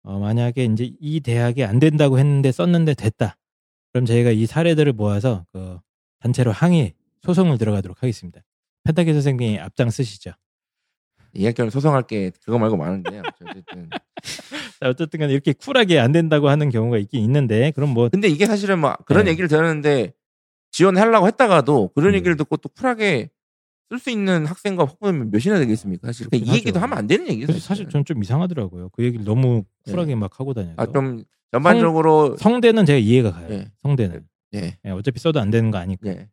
[0.02, 3.36] 어, 만약에 이제 이 대학이 안 된다고 했는데 썼는데 됐다.
[3.92, 5.78] 그럼 저희가 이 사례들을 모아서 그
[6.20, 8.40] 단체로 항의 소송을 들어가도록 하겠습니다.
[8.84, 10.32] 펜타키 선생님이 앞장 쓰시죠.
[11.34, 13.22] 이 학교는 소송할 게 그거 말고 많은데요.
[13.26, 13.90] 어쨌든.
[14.80, 18.46] 자, 어쨌든 간에 이렇게 쿨하게 안 된다고 하는 경우가 있긴 있는데 그럼 뭐 근데 이게
[18.46, 19.30] 사실은 뭐 그런 네.
[19.30, 20.12] 얘기를 들었는데
[20.72, 22.14] 지원하려고 했다가도 그런 음.
[22.16, 23.30] 얘기를 듣고 또 쿨하게
[23.88, 26.08] 쓸 수 있는 학생과 학부모면 몇이나 되겠습니까?
[26.08, 26.84] 사실 그러니까 이 그렇긴 얘기도 하죠.
[26.84, 27.26] 하면 안 되는.
[27.26, 28.88] 그래서 사실 저는 좀 이상하더라고요.
[28.90, 33.48] 그 얘기를 너무 쿨하게 막 하고 다녀서 아, 좀 전반적으로 성 대는 제가 이해가 가요.
[33.48, 33.70] 네.
[33.82, 34.78] 성대는 예.
[34.84, 36.08] 예, 어차피 써도 안 되는 거 아니까.
[36.08, 36.28] 예.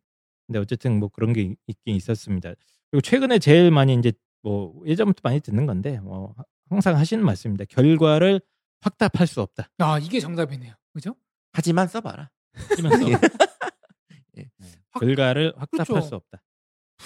[0.46, 2.52] 근데 어쨌든 뭐 그런 게 있- 있긴 있었습니다.
[2.90, 6.34] 그리고 최근에 제일 많이 이제 뭐 예전부터 많이 듣는 건데 뭐
[6.68, 7.64] 항상 하시는 말씀입니다.
[7.66, 8.40] 결과를
[8.80, 9.70] 확답할 수 없다.
[9.78, 10.74] 아 이게 정답이네요.
[10.94, 11.14] 그죠?
[11.52, 12.30] 하지만 써봐라.
[12.76, 13.18] 하면서 예.
[14.34, 14.50] 네.
[14.98, 16.00] 결과를 확답할 그렇죠.
[16.08, 16.42] 수 없다.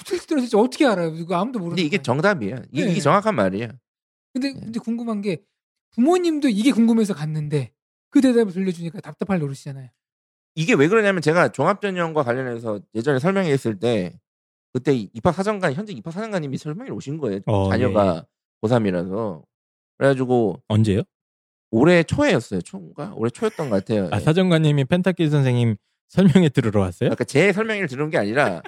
[0.07, 1.09] 도대체 진짜 어떻게 알아요?
[1.15, 2.01] 이거 아무도 모르는 근데 이게.
[2.03, 2.57] 정답이에요.
[2.73, 2.93] 이게, 네.
[2.93, 3.69] 이게 정확한 말이에요.
[4.33, 4.61] 근데 네.
[4.61, 5.43] 근데 궁금한 게
[5.93, 7.73] 부모님도 이게 궁금해서 갔는데
[8.15, 9.89] 그 대답을 들려주니까 답답할 노릇이잖아요.
[10.55, 14.21] 이게 왜 그러냐면 제가 종합전형과 관련해서 예전에 설명했을 때
[14.73, 17.41] 그때 입학 사정관 현재 입학 사정관님이 설명해 오신 거예요.
[17.47, 18.25] 어, 자녀가
[18.63, 19.43] 고3이라서
[19.99, 21.03] 그래가지고 언제요?
[21.73, 22.61] 올해 초에였어요.
[22.61, 23.13] 초인가?
[23.17, 24.09] 올해 초였던 것 같아요.
[24.13, 24.21] 아 예.
[24.21, 25.75] 사정관님이 펜타키 선생님
[26.07, 27.09] 설명회 들으러 왔어요?
[27.09, 28.63] 그러니까 제 설명을 들은 게 아니라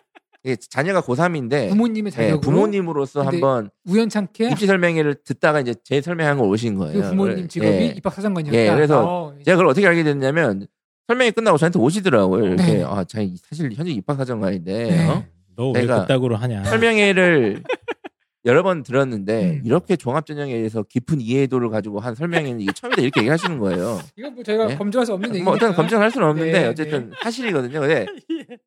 [0.47, 6.39] 이게 자녀가 고3인데 부모님의 예, 자격으로 부모님으로서 한번 우연찮게 입시 설명회를 듣다가 이제 제 설명한
[6.39, 7.03] 걸 오신 거예요.
[7.03, 7.87] 그 부모님 그래- 직업이 예.
[7.97, 8.57] 입학 사정관이었다.
[8.57, 10.69] 예, 그래서 어, 제가 그걸 어떻게 알게 됐냐면
[11.09, 12.45] 설명회 끝나고 저한테 오시더라고요.
[12.47, 12.85] 이렇게 네.
[12.85, 15.09] 아, 자 사실 현재 입학 사정관인데 네.
[15.09, 15.25] 어?
[15.57, 16.63] 너왜 내가 그따구로 하냐?
[16.63, 17.65] 설명회를
[18.45, 19.63] 여러 번 들었는데 음.
[19.65, 23.99] 이렇게 종합전형에 대해서 깊은 이해도를 가지고 한 설명회는 이게 처음이다 이렇게 얘기하시는 거예요.
[24.17, 24.77] 이건 뭐 저희가 예?
[24.77, 25.45] 검증할 수 없는 얘기니까.
[25.45, 27.81] 뭐 일단 검증할 수는 없는데 네, 어쨌든 사실이거든요.
[27.81, 28.07] 근데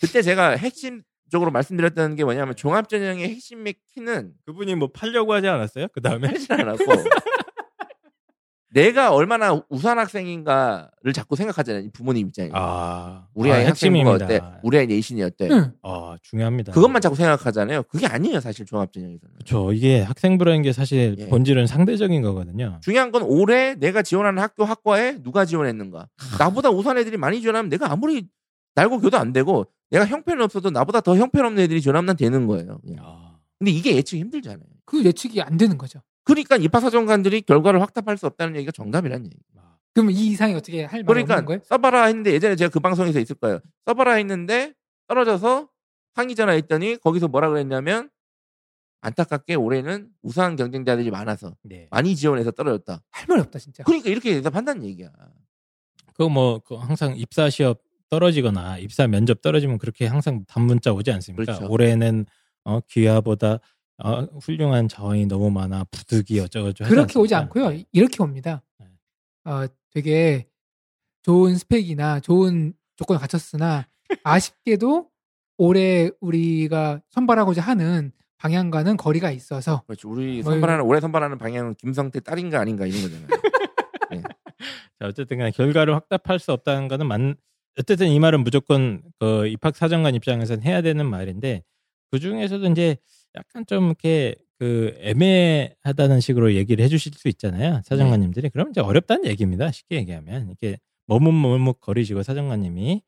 [0.00, 5.88] 그때 제가 핵심적으로 말씀드렸던 게 뭐냐면 종합전형의 핵심의 키는 그분이 뭐 팔려고 하지 않았어요?
[5.92, 6.84] 그 다음에 하진 않았고
[8.76, 11.84] 내가 얼마나 우수한 학생인가를 자꾸 생각하잖아요.
[11.84, 12.50] 이 부모님 입장에.
[12.52, 14.24] 아, 우리 아, 아이 학생부가 어때?
[14.24, 14.60] 핵심입니다.
[14.62, 15.48] 우리 아이 내신이 어때?
[15.50, 15.72] 응.
[15.82, 16.72] 어, 중요합니다.
[16.72, 17.84] 그것만 자꾸 생각하잖아요.
[17.84, 19.34] 그게 아니에요, 사실 종합전형에서는.
[19.36, 19.72] 그렇죠.
[19.72, 21.26] 이게 학생부라는 게 사실 예.
[21.28, 22.78] 본질은 상대적인 거거든요.
[22.82, 26.08] 중요한 건 올해 내가 지원하는 학교 학과에 누가 지원했는가.
[26.38, 28.28] 나보다 우수한 애들이 많이 지원하면 내가 아무리
[28.76, 32.78] 날고 교도 안 되고 내가 형편은 없어도 나보다 더 형편없는 애들이 지원하면 난 되는 거예요.
[32.84, 33.04] 그냥.
[33.04, 34.66] 아, 근데 이게 예측이 힘들잖아요.
[34.84, 36.00] 그 예측이 안 되는 거죠.
[36.24, 39.36] 그러니까 입학사정관들이 결과를 확답할 수 없다는 얘기가 정답이라는 얘기.
[39.56, 41.60] 아, 그럼 이 이상이 어떻게 할 말이 그러니까 없는 거예요?
[41.64, 43.60] 써봐라 했는데 예전에 제가 그 방송에서 있을 거예요.
[43.86, 44.74] 써봐라 했는데
[45.08, 45.68] 떨어져서
[46.14, 48.10] 항의 전화 했더니 거기서 뭐라 그랬냐면
[49.00, 51.86] 안타깝게 올해는 우수한 경쟁자들이 많아서 네.
[51.90, 53.02] 많이 지원해서 떨어졌다.
[53.10, 53.84] 할 말이 없다 진짜.
[53.84, 55.10] 그러니까 이렇게 대답한다는 얘기야.
[56.12, 57.74] 그거 뭐그 항상 입사 시험
[58.08, 61.44] 떨어지거나 입사 면접 떨어지면 그렇게 항상 단문자 오지 않습니까?
[61.44, 61.72] 그렇죠.
[61.72, 62.26] 올해는
[62.64, 63.58] 어, 기아보다
[63.98, 67.68] 어, 훌륭한 자원이 너무 많아 부득이 어쩌고저쩌고 그렇게 오지 않습니까?
[67.68, 67.84] 않고요.
[67.92, 68.62] 이렇게 옵니다.
[68.78, 68.86] 네.
[69.44, 70.46] 어, 되게
[71.22, 73.86] 좋은 스펙이나 좋은 조건을 갖췄으나
[74.22, 75.10] 아쉽게도
[75.58, 80.10] 올해 우리가 선발하고자 하는 방향과는 거리가 있어서 그렇죠.
[80.10, 83.28] 우리 뭐 선발하는 올해 선발하는 방향은 김성태 딸인가 아닌가 이런 거잖아요.
[84.98, 87.36] 자, 어쨌든 간에 결과를 확답할 수 없다는 거는 만
[87.78, 91.62] 어쨌든 이 말은 무조건 그 입학 사정관 입장에서는 해야 되는 말인데
[92.10, 92.96] 그 중에서도 이제
[93.36, 98.48] 약간 좀 이렇게 그 애매하다는 식으로 얘기를 해주실 수 있잖아요 사정관님들이.
[98.50, 100.46] 그럼 이제 어렵다는 얘기입니다 쉽게 얘기하면.
[100.48, 103.02] 이렇게 머뭇머뭇 거리시고 사정관님이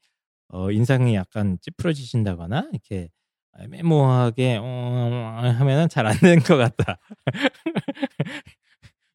[0.51, 3.11] 어 인상이 약간 찌푸러지신다거나 이렇게
[3.61, 6.99] 애매모호하게 어, 하면은 잘 안 되는 것 같다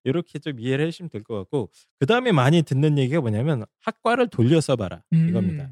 [0.03, 4.59] 이렇게 좀 이해를 해주시면 될 것 같고 그 다음에 많이 듣는 얘기가 뭐냐면 학과를 돌려
[4.61, 5.71] 써봐라 음, 이겁니다.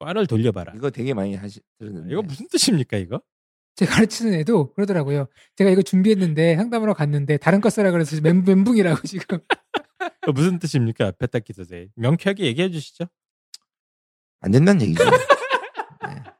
[0.00, 0.72] 과를 돌려봐라.
[0.76, 2.12] 이거 되게 많이 하시 들었는데.
[2.12, 3.20] 이거 무슨 뜻입니까 이거?
[3.74, 5.26] 제가 가르치는 애도 그러더라고요.
[5.56, 9.38] 제가 이거 준비했는데 상담하러 갔는데 다른 거 써라 그래서 멘, 멘붕이라고 지금.
[10.34, 11.12] 무슨 뜻입니까?
[11.12, 13.04] 베타키 선생 명쾌하게 얘기해 주시죠.
[14.40, 15.02] 안 된다는 얘기죠.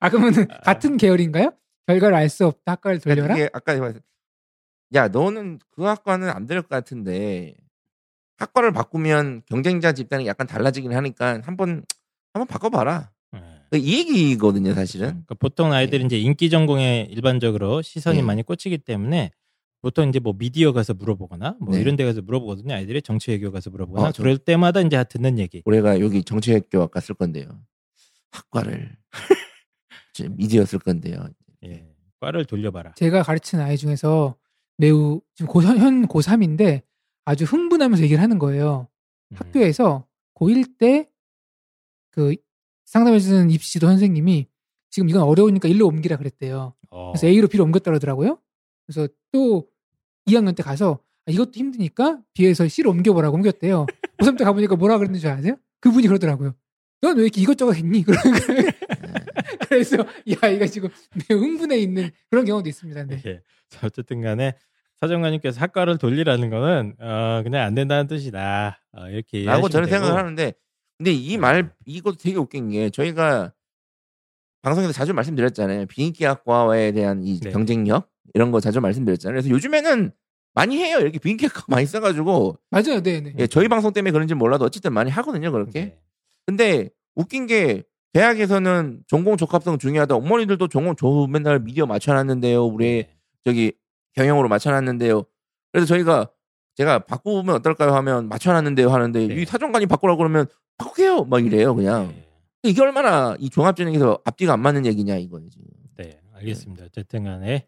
[0.00, 1.52] 아 그러면 은 같은 계열인가요?
[1.86, 3.34] 결과를 알 수 없다 학과를 돌려라.
[3.52, 3.74] 아까
[4.94, 7.54] 야 너는 그 학과는 안 될 것 같은데
[8.36, 11.84] 학과를 바꾸면 경쟁자 집단이 약간 달라지긴 하니까 한번
[12.34, 13.10] 한번 바꿔봐라.
[13.32, 13.78] 네.
[13.78, 15.08] 이 얘기거든요, 사실은.
[15.08, 18.22] 그러니까 보통 아이들이 이제 인기 전공에 일반적으로 시선이 네.
[18.22, 19.30] 많이 꽂히기 때문에
[19.80, 21.80] 보통 이제 뭐 미디어 가서 물어보거나 뭐 네.
[21.80, 22.74] 이런 데 가서 물어보거든요.
[22.74, 25.62] 아이들이 정치외교 가서 물어보거나 어, 저- 그럴 때마다 이제 듣는 얘기.
[25.64, 27.48] 올해가 여기 정치학교학과 쓸 건데요.
[28.30, 28.96] 학과를
[30.36, 31.26] 미디어 쓸 건데요.
[31.64, 31.86] 예.
[32.20, 32.92] 과를 돌려봐라.
[32.96, 34.36] 제가 가르치는 아이 중에서
[34.76, 36.82] 매우 지금 고, 현 고3인데
[37.24, 38.88] 아주 흥분하면서 얘기를 하는 거예요.
[39.30, 39.36] 음.
[39.36, 41.12] 학교에서 고1 때
[42.12, 42.36] 그
[42.84, 44.46] 상담해주는 입시도 선생님이
[44.90, 46.74] 지금 이건 어려우니까 일로 옮기라 그랬대요.
[46.90, 47.12] 어.
[47.12, 48.38] 그래서 A로 B로 옮겼다 그러더라고요.
[48.86, 49.66] 그래서 또
[50.28, 53.86] 2학년 때 가서 아, 이것도 힘드니까 B에서 C로 옮겨보라고 옮겼대요.
[54.20, 55.56] 고3 때 가보니까 뭐라 그랬는지 줄 아세요?
[55.80, 56.54] 그분이 그러더라고요.
[57.00, 58.04] 넌 왜 이렇게 이것저것 했니?
[58.04, 58.20] 거예요.
[59.72, 60.88] 그래서 이 아이가 지금
[61.28, 63.04] 매우 흥분해 있는 그런 경우도 있습니다.
[63.04, 63.22] 네.
[63.26, 63.40] 예.
[63.70, 64.54] 자, 어쨌든 간에
[65.00, 68.80] 사정관님께서 학과를 돌리라는 거는 어, 그냥 안 된다는 뜻이다.
[68.92, 69.96] 어, 이렇게 라고 저는 되고.
[69.98, 70.52] 생각을 하는데
[70.98, 73.52] 근데 이 말 이것도 되게 웃긴 게 저희가
[74.62, 75.86] 방송에서 자주 말씀드렸잖아요.
[75.86, 77.50] 비인기학과에 대한 이 네.
[77.50, 79.34] 경쟁력 이런 거 자주 말씀드렸잖아요.
[79.34, 80.12] 그래서 요즘에는
[80.54, 80.98] 많이 해요.
[81.00, 83.32] 이렇게 비인기학과 많이 써가지고 맞아요, 네, 네.
[83.38, 85.50] 예, 저희 방송 때문에 그런지 몰라도 어쨌든 많이 하거든요.
[85.50, 85.80] 그렇게.
[85.80, 85.98] 네.
[86.46, 87.82] 근데 웃긴 게
[88.12, 90.16] 대학에서는 전공 적합성 중요하다.
[90.16, 92.64] 어머니들도 전공 저 맨날 미디어 맞춰놨는데요.
[92.66, 93.10] 우리 네.
[93.44, 93.72] 저기
[94.14, 95.24] 경영으로 맞춰놨는데요.
[95.72, 96.30] 그래서 저희가
[96.74, 99.34] 제가 바꾸면 어떨까요 하면 맞춰놨는데요 하는데 네.
[99.34, 100.46] 이 사정관이 바꾸라고 그러면
[100.78, 102.26] 바꾸게요 막 이래요 그냥 네.
[102.62, 105.66] 이게 얼마나 이 종합전형에서 앞뒤가 안 맞는 얘기냐 이거예요 지금.
[105.96, 106.84] 네, 알겠습니다.
[106.84, 107.66] 어쨌든 간에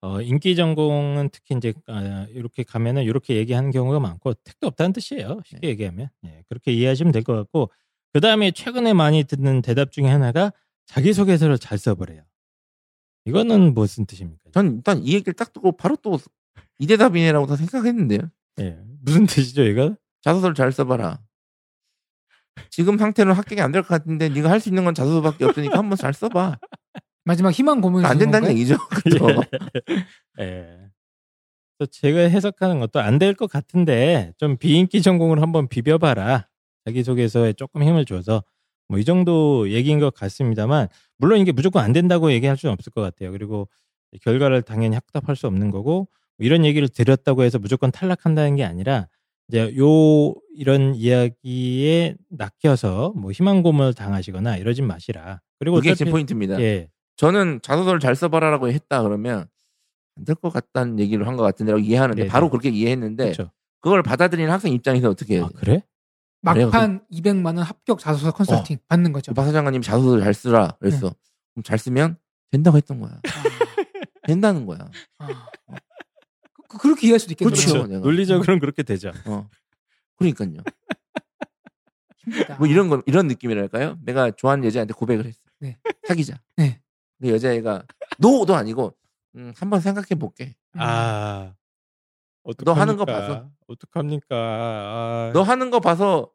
[0.00, 5.40] 어, 인기 전공은 특히 이제 아, 이렇게 가면은 이렇게 얘기하는 경우가 많고 택도 없다는 뜻이에요.
[5.44, 5.68] 쉽게 네.
[5.68, 7.70] 얘기하면 예, 그렇게 이해하시면 될 것 같고
[8.12, 10.52] 그 다음에 최근에 많이 듣는 대답 중에 하나가
[10.86, 12.22] 자기소개서를 잘 써버려요.
[13.24, 14.50] 이거는 무슨 뜻입니까?
[14.52, 16.18] 전 일단 이 얘기를 딱 듣고 바로 또
[16.78, 18.20] 이 대답이네라고 다 생각했는데요.
[18.60, 19.94] 예, 무슨 뜻이죠, 이거?
[20.22, 21.20] 자소서를 잘 써봐라.
[22.70, 25.96] 지금 상태는 합격이 안 될 것 같은데 네가 할 수 있는 건 자소서밖에 없으니까 한번
[25.96, 26.58] 잘 써봐.
[27.24, 28.76] 마지막 희망 고문 안 된다는 얘기죠.
[28.88, 29.42] 그것도.
[30.40, 30.78] 예.
[31.78, 36.48] 또 제가 해석하는 것도 안 될 것 같은데 좀 비인기 전공을 한번 비벼봐라.
[36.86, 38.42] 자기소개서에 조금 힘을 줘서
[38.88, 43.00] 뭐 이 정도 얘기인 것 같습니다만 물론 이게 무조건 안 된다고 얘기할 수는 없을 것
[43.00, 43.30] 같아요.
[43.32, 43.68] 그리고
[44.22, 49.08] 결과를 당연히 확답할 수 없는 거고 뭐 이런 얘기를 드렸다고 해서 무조건 탈락한다는 게 아니라
[49.48, 55.40] 이제 요 이런 이야기에 낚여서 뭐 희망 고문을 당하시거나 이러진 마시라.
[55.58, 56.60] 그리고 그게 어차피- 제 포인트입니다.
[56.60, 56.88] 예.
[57.16, 59.46] 저는 자소서를 잘 써봐라라고 했다 그러면
[60.18, 62.50] 안 될 것 같다는 얘기를 한 것 같은데라고 이해하는데 네, 바로 네.
[62.50, 63.50] 그렇게 이해했는데 그렇죠.
[63.80, 65.54] 그걸 받아들이는 학생 입장에서 어떻게 해야 아 돼?
[65.56, 65.82] 그래?
[66.42, 69.32] 막판 200만 원 합격 자소서 컨설팅 받는 거죠.
[69.32, 71.08] 박 사장관님 자소서 잘 쓰라 그랬어.
[71.08, 71.14] 네.
[71.54, 72.16] 그럼 잘 쓰면
[72.50, 73.20] 된다고 했던 거야.
[74.26, 74.90] 된다는 거야.
[75.18, 75.46] 아.
[76.68, 77.54] 그, 그렇게 이해할 수도 있겠네요.
[77.54, 77.72] 그렇죠.
[77.84, 77.98] 그렇죠.
[78.00, 79.12] 논리적으로는 그렇게 되죠.
[79.26, 79.48] 어.
[80.16, 80.62] 그러니까요.
[82.24, 82.56] 힘들다.
[82.56, 83.98] 뭐 이런 거 이런 느낌이랄까요?
[84.04, 85.38] 내가 좋아하는 여자한테 고백을 했어.
[85.60, 85.78] 네.
[86.06, 86.40] 사귀자.
[86.56, 86.80] 네.
[87.18, 87.84] 근데 여자애가
[88.18, 88.96] 노도 아니고
[89.36, 90.54] 음, 한번 생각해 볼게.
[90.74, 90.80] 음.
[90.80, 91.54] 아.
[92.64, 93.28] 너 하는 거 어떡합니까?
[93.34, 93.48] 봐서?
[93.68, 94.26] 어떡합니까?
[94.36, 96.30] 아, 너 하는 거 봐서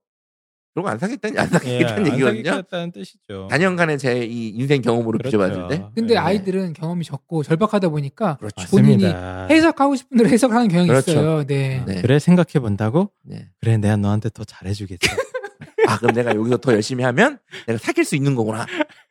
[0.74, 2.44] 그러고 안 사겠다니 안 예, 사겠다는 안 얘기거든요.
[2.52, 3.48] 사귀겠다는 뜻이죠.
[3.50, 5.38] 단연간의 제 이 인생 경험으로 그렇죠.
[5.38, 5.86] 비춰봤을 때.
[5.96, 6.18] 근데 네.
[6.20, 8.68] 아이들은 경험이 적고 절박하다 보니까 그렇죠.
[8.70, 9.48] 본인이 맞습니다.
[9.48, 11.12] 해석하고 싶은 대로 해석하는 경향이 그렇죠.
[11.12, 11.44] 있어요.
[11.46, 11.84] 네.
[11.88, 12.02] 네.
[12.02, 13.12] 그래 생각해 본다고?
[13.24, 13.50] 네.
[13.60, 15.00] 그래 내가 너한테 더 잘해주겠어.
[15.88, 18.66] 아 그럼 내가 여기서 더 열심히 하면 내가 사귈 수 있는 거구나.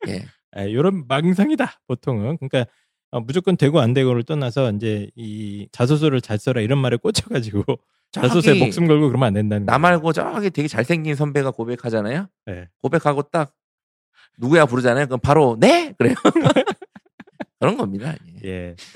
[0.07, 0.25] 예.
[0.69, 2.37] 이런 망상이다 보통은.
[2.37, 2.65] 그러니까
[3.11, 7.63] 어, 무조건 되고 안 되고를 떠나서 이제 이 자소서를 잘 써라 이런 말에 꽂혀가지고
[8.11, 9.77] 자소서에 목숨 걸고 그러면 안 된다는 나.
[9.77, 12.27] 말고 저기 되게 잘생긴 선배가 고백하잖아요.
[12.45, 12.67] 네.
[12.81, 13.53] 고백하고 딱
[14.39, 15.07] 누구야 부르잖아요.
[15.07, 16.15] 그럼 바로 네 그래요.
[17.59, 18.15] 그런 겁니다.
[18.43, 18.75] 예.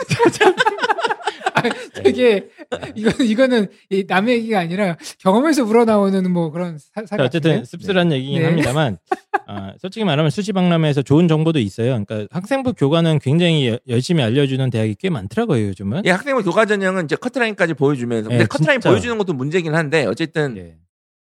[1.94, 2.02] 예.
[2.04, 2.48] 되게
[2.96, 8.12] 이거 이거는 이 남의 얘기가 아니라 경험에서 우러나오는 뭐 그런 사, 사 자, 어쨌든 씁쓸한
[8.14, 8.46] 얘기긴 네.
[8.46, 8.98] 합니다만
[9.46, 12.04] 아, 솔직히 말하면 수시 박람회에서 좋은 정보도 있어요.
[12.04, 16.04] 그러니까 학생부 교과는 굉장히 여- 열심히 알려주는 대학이 꽤 많더라고요 요즘은.
[16.06, 18.90] 예, 학생부 교과 전형은 이제 커트라인까지 보여주면서 근데 예, 커트라인 진짜.
[18.90, 20.76] 보여주는 것도 문제긴 한데 어쨌든 예.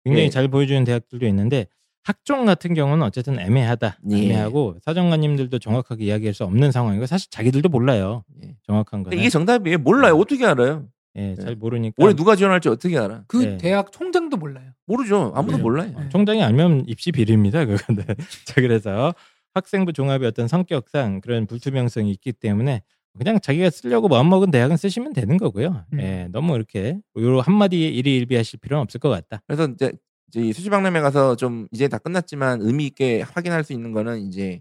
[0.05, 0.31] 굉장히 예.
[0.31, 1.67] 잘 보여주는 대학들도 있는데
[2.03, 3.99] 학종 같은 경우는 어쨌든 애매하다.
[4.11, 4.17] 예.
[4.17, 8.25] 애매하고 사정관님들도 정확하게 이야기할 수 없는 상황이고 사실 자기들도 몰라요.
[8.43, 8.55] 예.
[8.67, 9.19] 정확한 거는.
[9.19, 9.79] 이게 정답이에요.
[9.79, 10.17] 몰라요.
[10.17, 10.87] 어떻게 알아요?
[11.17, 11.95] 예, 잘 모르니까.
[12.03, 13.25] 올해 누가 지원할지 어떻게 알아?
[13.27, 13.57] 그 네.
[13.59, 14.71] 대학 총장도 몰라요.
[14.87, 15.33] 모르죠.
[15.35, 15.63] 아무도 네.
[15.63, 15.93] 몰라요.
[15.99, 16.09] 네.
[16.11, 17.65] 총장이 알면 입시 비리입니다.
[17.65, 18.05] 그건데.
[18.47, 19.15] 자 그래서
[19.55, 22.83] 학생부 종합의 어떤 성격상 그런 불투명성이 있기 때문에
[23.19, 25.85] 그냥 자기가 쓰려고 마음먹은 대학은 쓰시면 되는 거고요.
[25.93, 26.01] 음.
[26.01, 29.43] 예, 너무 이렇게 요 한마디에 일희일비하실 필요는 없을 것 같다.
[29.49, 29.93] 그래서 이제
[30.29, 34.61] 이제 이 수시박람회 가서 좀 이제 다 끝났지만 의미 있게 확인할 수 있는 거는 이제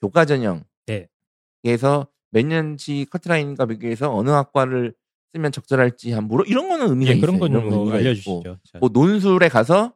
[0.00, 1.06] 교과 전형에서 네.
[2.30, 4.94] 몇 년치 커트라인과 비교해서 어느 학과를
[5.34, 7.20] 쓰면 적절할지 한 물어 이런 거는 의미가 예, 있어요.
[7.26, 8.58] 그런 거는 이런 거뭐 알려주시죠.
[8.80, 9.94] 뭐 논술에 가서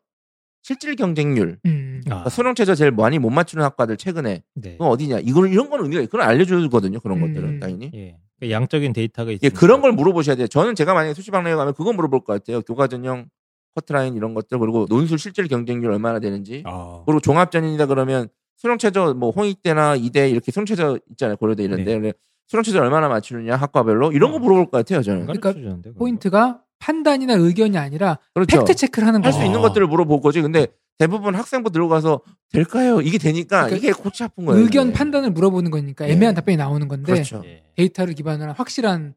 [0.62, 2.00] 실질 경쟁률, 음.
[2.06, 4.72] 아, 그러니까 수능 최저 제일 많이 못 맞추는 학과들 최근에 네.
[4.72, 7.00] 그건 어디냐 이걸 이런 거는 의미가 있- 그걸 알려주거든요.
[7.00, 7.28] 그런 음.
[7.32, 7.90] 것들은 당연히.
[7.94, 8.18] 예.
[8.40, 9.58] 그 양적인 데이터가 예, 있으니까.
[9.58, 10.46] 그런 걸 물어보셔야 돼요.
[10.48, 12.60] 저는 제가 만약에 수시박람회 가면 그거 물어볼 것 같아요.
[12.62, 13.28] 교과 전형,
[13.74, 19.14] 커트라인 이런 것들 그리고 논술 실질 경쟁률 얼마나 되는지 아, 그리고 종합전형이다 그러면 수능 최저
[19.14, 21.92] 뭐 홍익대나 이대 이렇게 수능 최저 있잖아요 고려대 이런데 네.
[21.94, 22.12] 근데
[22.48, 25.98] 수능 최저 얼마나 맞추느냐 학과별로 이런 거 물어볼 것 같아요 저는 그러니까 그거.
[25.98, 29.38] 포인트가 판단이나 의견이 아니라 그렇죠 팩트 체크를 하는 할 거죠.
[29.40, 29.62] 수 있는 아.
[29.62, 30.66] 것들을 물어볼 거지 근데
[30.98, 34.96] 대부분 학생부 들어가서 될까요 이게 되니까 그러니까 이게 골치 아픈 거예요 의견 이게.
[34.96, 36.12] 판단을 물어보는 거니까 네.
[36.12, 37.62] 애매한 답변이 나오는 건데 그렇죠 예.
[37.76, 39.14] 데이터를 기반으로 한 확실한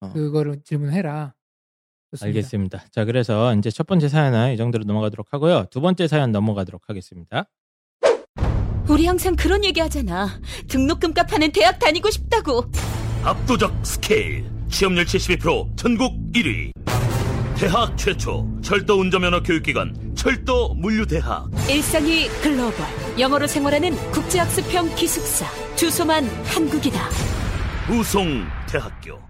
[0.00, 0.12] 어.
[0.12, 1.32] 그거를 질문해라.
[2.10, 2.26] 좋습니다.
[2.26, 2.84] 알겠습니다.
[2.90, 5.66] 자, 그래서 이제 첫 번째 사연은 이 정도로 넘어가도록 하고요.
[5.70, 7.44] 두 번째 사연 넘어가도록 하겠습니다.
[8.88, 10.28] 우리 항상 그런 얘기 하잖아.
[10.68, 12.64] 등록금 값하는 대학 다니고 싶다고.
[13.24, 16.70] 압도적 스케일 취업률 72% 전국 1위
[17.56, 22.86] 대학 최초 철도 운전면허 교육기관 철도 물류대학 일상이 글로벌.
[23.18, 25.46] 영어로 생활하는 국제학습형 기숙사.
[25.74, 27.08] 주소만 한국이다.
[27.90, 29.25] 우송대학교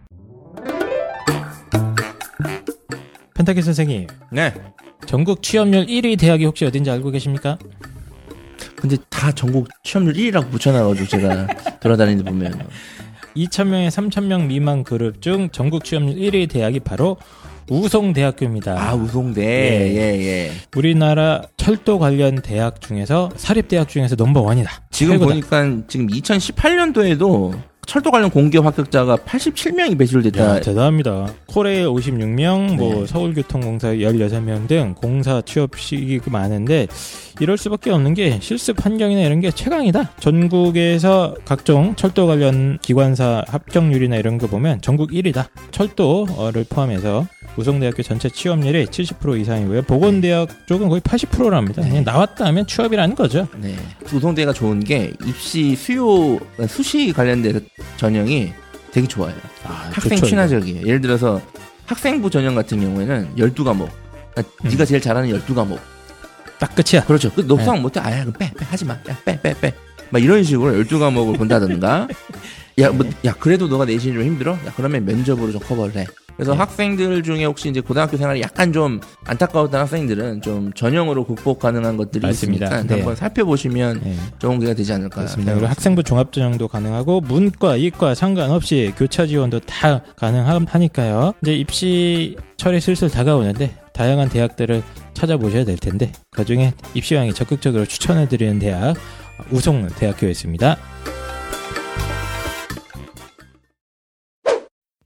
[3.36, 4.52] 펜타키 선생님, 네
[5.06, 7.58] 전국 취업률 1위 대학이 혹시 어딘지 알고 계십니까?
[8.76, 11.46] 근데 다 전국 취업률 1위라고 붙여놔가지고 제가
[11.80, 12.66] 돌아다니는 데 보면
[13.36, 17.16] 2,000명에 3,000명 미만 그룹 중 전국 취업률 1위 대학이 바로
[17.68, 18.80] 우송대학교입니다.
[18.80, 19.94] 아 우송대 예.
[19.96, 24.70] 예 예 우리나라 철도 관련 대학 중에서 사립대학 중에서 넘버원이다.
[24.90, 25.28] 지금 최고다.
[25.30, 30.44] 보니까 지금 2018년도에도 철도 관련 공기업 합격자가 87명이 배출됐다.
[30.44, 31.32] 야, 대단합니다.
[31.46, 33.06] 코레일 56명, 뭐 네.
[33.06, 36.88] 서울교통공사 16명 등 공사 취업식이 많은데
[37.40, 40.10] 이럴 수밖에 없는 게 실습 환경이나 이런 게 최강이다.
[40.18, 45.46] 전국에서 각종 철도 관련 기관사 합격률이나 이런 거 보면 전국 1위다.
[45.70, 47.26] 철도를 포함해서
[47.56, 49.82] 우성대학교 전체 취업률이 70% 이상이고요.
[49.82, 51.82] 보건대학 쪽은 거의 80%랍니다.
[51.82, 53.48] 그냥 나왔다 하면 취업이라는 거죠.
[53.56, 53.76] 네.
[54.12, 56.38] 우송대가 좋은 게 입시 수요
[56.68, 57.60] 수시 관련돼서
[57.96, 58.52] 전형이
[58.92, 59.34] 되게 좋아요.
[59.64, 60.86] 아, 학생 좋죠, 친화적이에요.
[60.86, 61.40] 예를 들어서
[61.86, 63.88] 학생부 전형 같은 경우에는 12과목.
[64.32, 64.70] 그러니까 음.
[64.70, 65.72] 네가 제일 잘하는 12과목.
[65.72, 65.96] 이거.
[66.58, 67.04] 딱 끝이야.
[67.04, 67.30] 그렇죠.
[67.32, 68.00] 그 높상 못해.
[68.00, 68.94] 아야, 빼, 빼, 하지 마.
[68.94, 69.74] 야, 빼, 빼, 빼.
[70.10, 72.08] 막 이런 식으로 12과목을 본다든가.
[72.78, 74.52] 야, 뭐, 야, 그래도 너가 내신이 좀 힘들어?
[74.52, 76.06] 야, 그러면 면접으로 좀 커버를 해.
[76.36, 76.58] 그래서 네.
[76.58, 82.26] 학생들 중에 혹시 이제 고등학교 생활이 약간 좀 안타까웠던 학생들은 좀 전형으로 극복 가능한 것들이
[82.26, 82.66] 맞습니다.
[82.66, 82.94] 있으니까 네.
[82.96, 84.14] 한번 살펴보시면 네.
[84.38, 85.16] 좋은 기회가 되지 않을까.
[85.16, 85.54] 그렇습니다.
[85.54, 85.66] 그리고.
[85.66, 91.32] 학생부 종합 전형도 가능하고 문과, 이과 상관없이 교차 지원도 다 가능하니까요.
[91.40, 94.82] 이제 입시 철이 슬슬 다가오는데 다양한 대학들을
[95.14, 98.94] 찾아보셔야 될 텐데 그중에 입시왕이 적극적으로 추천해드리는 대학
[99.50, 100.76] 우송 대학교였습니다.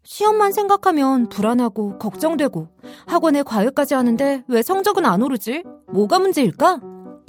[0.05, 2.69] 시험만 생각하면 불안하고 걱정되고
[3.07, 5.65] 학원에 과외까지 하는데 왜 성적은 안 오르지?
[5.93, 6.81] 뭐가 문제일까?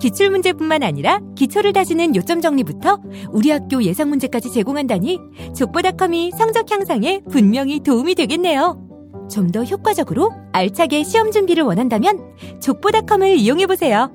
[0.00, 5.18] 기출 문제뿐만 아니라 기초를 다지는 요점 정리부터 우리 학교 예상 문제까지 제공한다니
[5.56, 8.84] 족보닷컴이 성적 향상에 분명히 도움이 되겠네요.
[9.30, 14.10] 좀 더 효과적으로 알차게 시험 준비를 원한다면 족보닷컴을 이용해 보세요.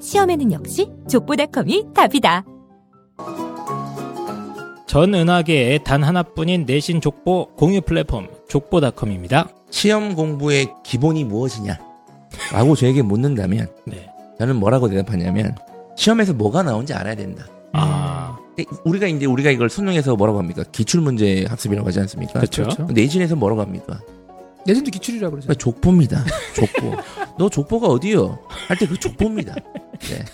[0.00, 2.44] 시험에는 역시 족보닷컴이 답이다.
[4.86, 9.48] 전 은하계의 단 하나뿐인 내신 족보 공유 플랫폼 족보닷컴입니다.
[9.70, 11.78] 시험 공부의 기본이 무엇이냐?
[12.52, 14.08] 라고 저에게 묻는다면 네.
[14.38, 15.54] 저는 뭐라고 대답하냐면
[15.96, 17.46] 시험에서 뭐가 나온지 알아야 된다.
[17.72, 18.36] 아,
[18.84, 20.64] 우리가 이제 우리가 이걸 수능에서 뭐라고 합니까?
[20.72, 22.34] 기출 문제 학습이라고 하지 않습니까?
[22.34, 22.62] 그렇죠.
[22.64, 22.86] 그렇죠.
[22.92, 24.00] 내신에서 뭐라고 합니까?
[24.66, 25.46] 내신도 기출이라고 그러죠.
[25.48, 26.24] 그러니까 족보입니다.
[26.54, 26.96] 족보.
[27.38, 28.38] 너 족보가 어디요?
[28.68, 29.54] 할 때 그 족보입니다.
[29.54, 30.24] 네.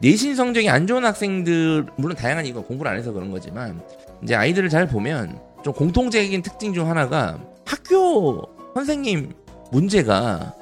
[0.00, 3.80] 내신 성적이 안 좋은 학생들 물론 다양한 이거 공부를 안 해서 그런 거지만
[4.22, 8.42] 이제 아이들을 잘 보면 좀 공통적인 특징 중 하나가 학교
[8.74, 9.32] 선생님
[9.70, 10.54] 문제가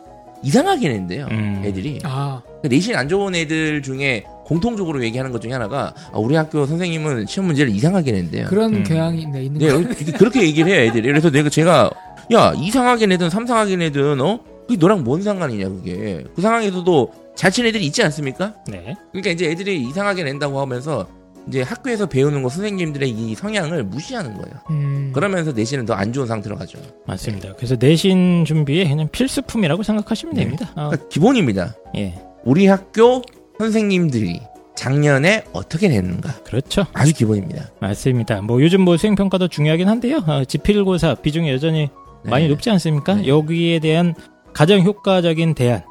[0.43, 1.27] 이상하게 낸대요.
[1.31, 1.63] 음.
[1.65, 6.35] 애들이 아, 그 내신 안 좋은 애들 중에 공통적으로 얘기하는 것 중에 하나가 아, 우리
[6.35, 8.47] 학교 선생님은 시험 문제를 이상하게 낸대요.
[8.49, 8.83] 그런 음.
[8.83, 9.79] 경향이 네, 있는 네, 거.
[9.79, 11.07] 어, 그렇게 얘기를 해요, 애들이.
[11.09, 11.91] 그래서 내가 제가
[12.33, 17.69] 야 이상하게 내든 삼상하게 내든 어 그게 너랑 뭔 상관이냐 그게 그 상황에서도 잘 치는
[17.71, 18.55] 애들이 있지 않습니까?
[18.69, 18.95] 네.
[19.11, 21.09] 그러니까 이제 애들이 이상하게 낸다고 하면서
[21.49, 24.55] 이제 학교에서 배우는 거 선생님들의 이 성향을 무시하는 거예요.
[24.71, 25.11] 음.
[25.15, 26.79] 그러면서 내신은 더 안 좋은 상태로 가죠.
[27.07, 27.53] 맞습니다.
[27.57, 30.43] 그래서 내신 준비에 그냥 필수품이라고 생각하시면 네.
[30.43, 30.71] 됩니다.
[30.77, 31.75] 어, 그러니까 기본입니다.
[31.97, 32.15] 예,
[32.45, 33.23] 우리 학교
[33.59, 34.41] 선생님들이
[34.75, 36.87] 작년에 어떻게 냈는가 그렇죠.
[36.93, 37.71] 아주 기본입니다.
[37.81, 38.41] 맞습니다.
[38.41, 40.23] 뭐 요즘 뭐 수행 평가도 중요하긴 한데요.
[40.27, 41.91] 어, 지필고사 비중이 여전히
[42.25, 42.51] 많이 네.
[42.51, 43.15] 높지 않습니까?
[43.17, 43.27] 네.
[43.29, 44.15] 여기에 대한
[44.55, 45.83] 가장 효과적인 대안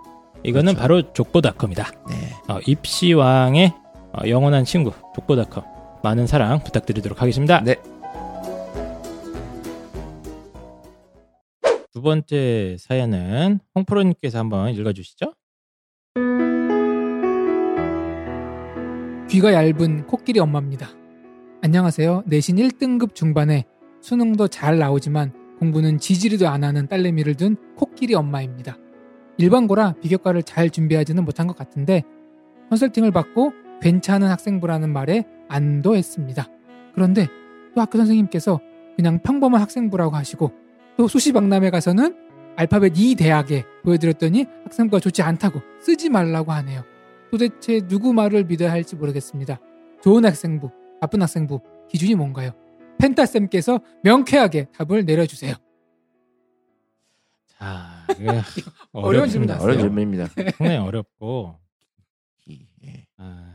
[0.44, 0.82] 이거는 그렇죠.
[0.82, 1.92] 바로 족보닷컴이다.
[2.10, 2.16] 네.
[2.48, 3.74] 어, 입시왕의
[4.14, 5.64] 어, 영원한 친구 족보닷컴
[6.04, 7.62] 많은 사랑 부탁드리도록 하겠습니다.
[7.62, 7.76] 네.
[11.94, 15.34] 두 번째 사연은 홍프로님께서 한번 읽어주시죠.
[19.30, 20.90] 귀가 얇은 코끼리 엄마입니다.
[21.62, 22.24] 안녕하세요.
[22.26, 23.66] 내신 1등급 중반에
[24.02, 28.78] 수능도 잘 나오지만 공부는 지지리도 안 하는 딸내미를 둔 코끼리 엄마입니다.
[29.38, 32.04] 일반고라 비교과를 잘 준비하지는 못한 것 같은데
[32.70, 36.48] 컨설팅을 받고 괜찮은 학생부라는 말에 안도했습니다.
[36.94, 37.28] 그런데
[37.76, 38.60] 또 학교 선생님께서
[38.96, 40.52] 그냥 평범한 학생부라고 하시고
[40.98, 42.16] 또 수시 박람회 가서는
[42.58, 46.84] 알파벳 E 대학에 보여드렸더니 학생부가 좋지 않다고 쓰지 말라고 하네요.
[47.32, 49.60] 도대체 누구 말을 믿어야 할지 모르겠습니다.
[50.04, 50.70] 좋은 학생부,
[51.00, 52.52] 나쁜 학생부 기준이 뭔가요?
[53.00, 55.56] 펜타쌤께서 명쾌하게 답을 내려주세요.
[57.48, 58.06] 자,
[58.92, 59.28] 어려운.
[59.30, 59.78] 질문 어려운 나왔어요.
[59.80, 60.28] 질문입니다.
[60.58, 61.56] 상당히 어렵고
[62.84, 63.06] 예.
[63.22, 63.54] 아,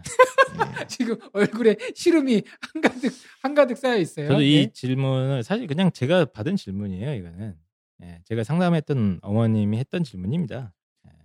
[0.81, 0.87] 예.
[0.89, 2.43] 지금 얼굴에 시름이
[2.73, 3.13] 한가득
[3.43, 4.29] 한가득 쌓여 있어요.
[4.29, 4.73] 저도 이 네.
[4.73, 7.15] 질문을 사실 그냥 제가 받은 질문이에요.
[7.15, 7.55] 이거는
[8.03, 10.73] 예, 제가 상담했던 어머님이 했던 질문입니다.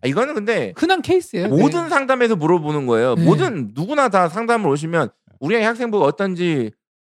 [0.04, 1.50] 아, 이거는 근데 흔한 케이스예요.
[1.50, 1.90] 모든 네.
[1.90, 3.16] 상담에서 물어보는 거예요.
[3.16, 3.24] 네.
[3.24, 6.72] 모든 누구나 다 상담을 오시면 우리 아이 학생부가 어떤지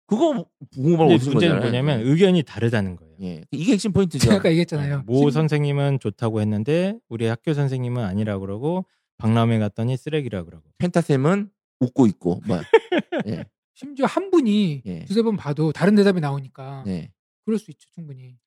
[0.06, 1.82] 그거 궁금하고 오신 문제는 거잖아요.
[1.82, 3.12] 뭐냐면 의견이 다르다는 거예요.
[3.22, 3.40] 예.
[3.50, 4.24] 이게 핵심 포인트죠.
[4.26, 5.02] 제가 아까 얘기했잖아요.
[5.06, 8.86] 모 심- 선생님은 좋다고 했는데 우리 학교 선생님은 아니라 그러고
[9.18, 10.70] 박람회 갔더니 쓰레기라 그러고.
[10.78, 11.50] 펜타쌤은
[11.80, 12.58] 웃고 있고 뭐.
[13.26, 13.44] 예.
[13.74, 15.04] 심지어 한 분이 예.
[15.04, 17.12] 두세 번 봐도 다른 대답이 나오니까 네.
[17.44, 18.38] 그럴 수 있죠 충분히.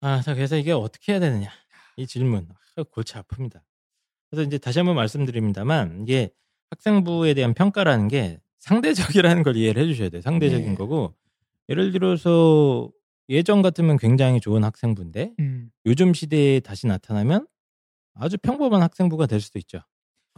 [0.00, 1.50] 아, 자, 그래서 이게 어떻게 해야 되느냐.
[1.96, 2.48] 이 질문.
[2.76, 3.60] 아, 골치 아픕니다.
[4.30, 6.30] 그래서 이제 다시 한번 말씀드립니다만, 이게
[6.70, 10.22] 학생부에 대한 평가라는 게 상대적이라는 걸 이해를 해주셔야 돼요.
[10.22, 10.74] 상대적인 네.
[10.76, 11.14] 거고,
[11.68, 12.90] 예를 들어서
[13.28, 15.70] 예전 같으면 굉장히 좋은 학생부인데, 음.
[15.86, 17.48] 요즘 시대에 다시 나타나면
[18.14, 19.80] 아주 평범한 학생부가 될 수도 있죠.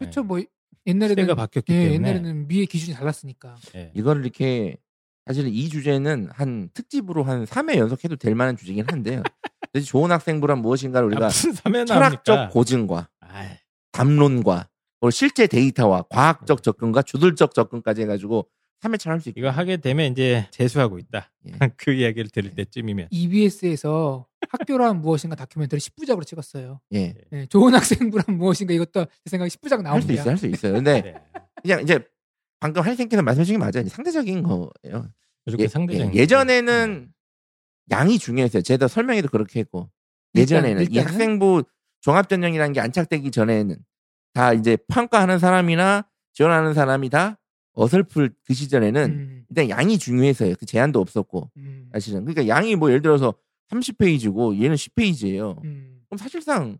[0.00, 0.22] 그렇죠.
[0.22, 0.26] 네.
[0.26, 0.40] 뭐
[0.86, 1.94] 옛날에는 시대가 바뀌었기 예, 때문에.
[1.94, 3.56] 옛날에는 미의 기준이 달랐으니까.
[3.76, 3.92] 예.
[3.94, 4.76] 이거를 이렇게
[5.26, 9.22] 사실 이 주제는 한 특집으로 한 3회 연속해도 될 만한 주제긴 한데요.
[9.86, 12.50] 좋은 학생부란 무엇인가를 우리가 아, 철학적?
[12.50, 13.48] 고증과 아이,
[13.92, 14.68] 담론과
[15.12, 18.48] 실제 데이터와 과학적 접근과 주술적 접근까지 해가지고
[18.80, 21.30] 3회차를 할수 있고 이거 하게 되면 이제 재수하고 있다.
[21.46, 21.50] 예.
[21.76, 23.08] 그 이야기를 들을 때쯤이면.
[23.10, 26.80] EBS에서 학교란 무엇인가 다큐멘터리 10부작으로 찍었어요.
[26.92, 27.14] 예.
[27.30, 30.12] 네, 좋은 학생부란 무엇인가 이것도 제 생각에 10부작 할수 나옵니다.
[30.14, 30.72] 있어요, 할수 있어요.
[30.74, 31.14] 근데 네.
[31.62, 32.00] 그냥 이제
[32.58, 33.88] 방금 할생께서 말씀하신 게 맞아요.
[33.88, 35.10] 상대적인 거예요.
[35.44, 36.14] 무조건 상대적인.
[36.14, 37.12] 예, 전에는
[37.90, 38.62] 양이 중요했어요.
[38.62, 39.90] 제가 설명에도 그렇게 했고
[40.34, 40.98] 예전에는 일단, 이?
[40.98, 41.64] 학생부
[42.02, 43.76] 종합전형이라는 게 안착되기 전에는
[44.32, 47.39] 다 이제 평가하는 사람이나 지원하는 사람이 다
[47.80, 50.54] 어설플 그 시절에는 음, 일단 양이 중요해서요.
[50.58, 53.34] 그 제한도 없었고 음, 사실은 그러니까 양이 뭐 예를 들어서
[53.70, 55.64] 30페이지고 얘는 10페이지예요.
[55.64, 56.02] 음.
[56.08, 56.78] 그럼 사실상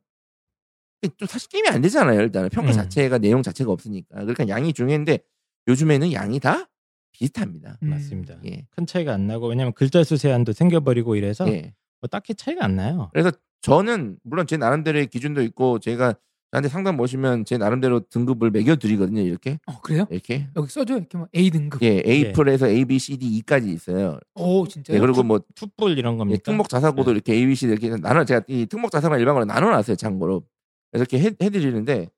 [1.17, 2.21] 좀 사실 게임이 안 되잖아요.
[2.21, 2.75] 일단은 평가 음.
[2.75, 5.21] 자체가 내용 자체가 없으니까 그러니까 양이 중요한데
[5.69, 6.69] 요즘에는 양이 다
[7.13, 7.79] 비슷합니다.
[7.83, 7.91] 음.
[7.91, 8.39] 맞습니다.
[8.45, 8.67] 예.
[8.71, 11.75] 큰 차이가 안 나고 왜냐면 글자 수 제한도 생겨버리고 이래서 예.
[12.01, 13.09] 뭐 딱히 차이가 안 나요.
[13.13, 13.33] 그래서
[13.63, 16.15] 저는 물론 제 나름대로의 기준도 있고 제가
[16.53, 19.21] 저한테 상담 오시면 제 나름대로 등급을 매겨 드리거든요.
[19.21, 20.07] 이렇게 어 그래요?
[20.11, 21.81] 이렇게 여기 써줘 이렇게 뭐 A 등급.
[21.83, 22.33] 예 A 예.
[22.33, 24.19] 플에서 A B C D E까지 있어요.
[24.35, 24.97] 오 진짜요?
[24.97, 26.43] 예, 그리고 뭐 투뿔 이런 예, 겁니까?
[26.45, 29.97] 특목 자사고도 이렇게 A B C 이렇게 나눠 제가 이 특목 자사고 일반고로 나눠놨어요.
[29.97, 30.45] 참고로
[30.91, 32.09] 그래서 이렇게 해, 해드리는데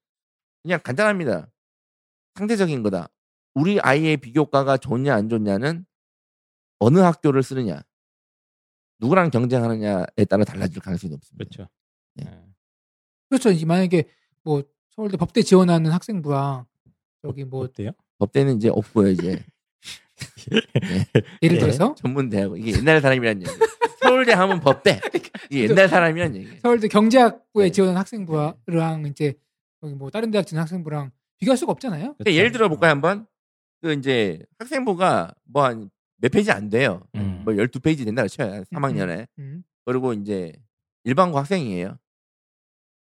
[0.62, 1.51] 그냥 간단합니다.
[2.37, 3.09] 상대적인 거다.
[3.55, 5.85] 우리 아이의 비교과가 좋냐 안 좋냐는
[6.78, 7.83] 어느 학교를 쓰느냐,
[8.99, 11.45] 누구랑 경쟁하느냐에 따라 달라질 가능성이 높습니다.
[11.45, 11.68] 그렇죠.
[12.14, 12.24] 네.
[12.26, 12.43] 예.
[13.28, 13.51] 그렇죠.
[13.51, 14.05] 이제 만약에
[14.45, 16.64] 뭐 서울대 법대 지원하는 학생부랑
[17.24, 17.90] 여기 뭐 어때요?
[18.18, 19.43] 법대는 이제 없고요 이제
[21.43, 21.61] 예를 예.
[21.61, 23.51] 들어서 전문 대학 이게 옛날 사람이란 얘기.
[24.01, 25.01] 서울대 하면 법대.
[25.51, 26.59] 이게 옛날 사람이란 얘기.
[26.61, 27.70] 서울대 경제학부에 네.
[27.72, 29.34] 지원한 학생부랑 이제
[29.82, 32.14] 여기 뭐 다른 대학 지원 학생부랑 비교할 수가 없잖아요.
[32.18, 33.26] 근데 예를 들어 볼까요 한번?
[33.80, 37.03] 그 이제 학생부가 뭐 한 몇 페이지 안 돼요.
[37.16, 37.43] 음.
[37.45, 38.62] 뭐 12페이지 된다고 쳐요.
[38.72, 39.26] 3학년에.
[39.40, 39.64] 음.
[39.84, 40.53] 그리고 이제
[41.03, 41.99] 일반고 학생이에요.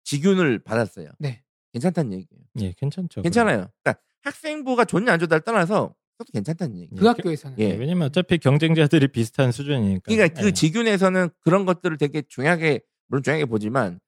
[0.04, 1.10] 직윤을 받았어요.
[1.20, 1.44] 네.
[1.74, 2.44] 괜찮다는 얘기예요.
[2.60, 3.22] 예, 괜찮죠.
[3.22, 3.70] 괜찮아요.
[3.84, 7.00] 그러니까 학생부가 좋냐 안 좋냐를 떠나서 그것도 괜찮다는 얘기예요.
[7.00, 7.64] 그 학교에서는 예.
[7.70, 10.02] 예, 왜냐면 어차피 경쟁자들이 비슷한 수준이니까.
[10.06, 10.52] 그러니까 그 예.
[10.52, 14.00] 직윤에서는 그런 것들을 되게 중요하게 물론 중요하게 보지만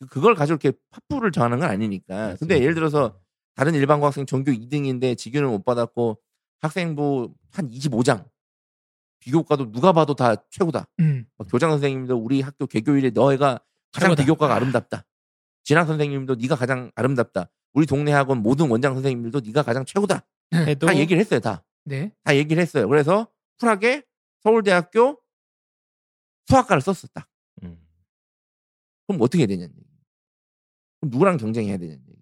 [0.00, 2.14] 그- 그걸 가지고 이렇게 팥불을 정하는 건 아니니까.
[2.14, 2.58] 근데 맞습니다.
[2.60, 3.20] 예를 들어서
[3.54, 6.18] 다른 일반고 학생 전교 2등인데 직윤을 못 받았고
[6.60, 8.24] 학생부 한 25장
[9.20, 10.86] 비교과도 누가 봐도 다 최고다.
[11.00, 11.26] 음.
[11.36, 13.60] 막 교장 선생님도 우리 학교 개교일에 너희가
[13.92, 14.22] 가장 최고다.
[14.22, 15.04] 비교과가 아름답다.
[15.70, 17.48] 진학 선생님도 네가 가장 아름답다.
[17.74, 20.26] 우리 동네 학원 모든 원장 선생님들도 네가 가장 최고다.
[20.52, 21.38] 해도 다 얘기를 했어요.
[21.38, 21.62] 다.
[21.84, 22.10] 네.
[22.24, 22.88] 다 얘기를 했어요.
[22.88, 23.28] 그래서
[23.60, 24.02] 쿨하게
[24.42, 25.20] 서울대학교
[26.48, 27.28] 수학과를 썼었다.
[27.62, 27.78] 음.
[29.06, 29.86] 그럼 어떻게 해야 되냐는 얘기.
[31.00, 32.18] 그럼 누구랑 경쟁해야 되냐는 얘기.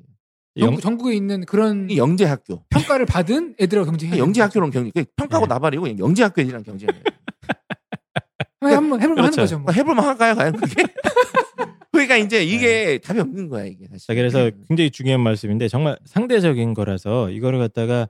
[0.58, 2.62] 영- 전국, 전국에 있는 그런 이게 영재 학교.
[2.68, 4.18] 평가를 받은 애들하고 경쟁해.
[4.18, 4.92] 영재 학교랑 경쟁.
[4.92, 5.54] 그게 평가하고 네.
[5.54, 7.00] 나발이고 그냥 영재 학교 애들이랑 경쟁해요.
[8.60, 9.40] 한번 해볼만 하는 그렇죠.
[9.40, 9.58] 거죠.
[9.60, 9.72] 뭐.
[9.72, 10.82] 해볼만 할까요, 과연 그게?
[12.06, 14.06] 그러니까 이제 이게 답이 없는 거야 이게 사실.
[14.06, 18.08] 자, 그래서 굉장히 중요한 말씀인데 정말 상대적인 거라서 이거를 갖다가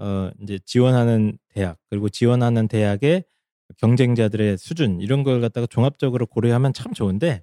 [0.00, 3.24] 어 이제 지원하는 대학 그리고 지원하는 대학의
[3.78, 7.42] 경쟁자들의 수준 이런 걸 갖다가 종합적으로 고려하면 참 좋은데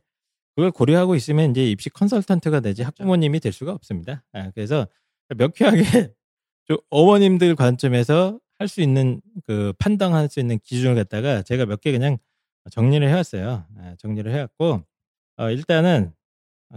[0.55, 4.23] 그걸 고려하고 있으면 이제 입시 컨설턴트가 되지 학부모님이 될 수가 없습니다.
[4.33, 4.87] 아, 그래서
[5.37, 5.83] 명쾌하게
[6.67, 11.91] 좀 어머님들 관점에서 할 수 있는 그 판단할 수 있는 기준을 갖다가 제가 몇 개
[11.93, 12.17] 그냥
[12.71, 13.65] 정리를 해왔어요.
[13.77, 14.83] 아, 정리를 해왔고
[15.39, 16.11] 어, 일단은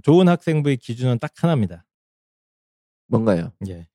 [0.04, 1.84] 좋은 학생부의 기준은 딱 하나입니다.
[3.08, 3.52] 뭔가요?
[3.68, 3.88] 예,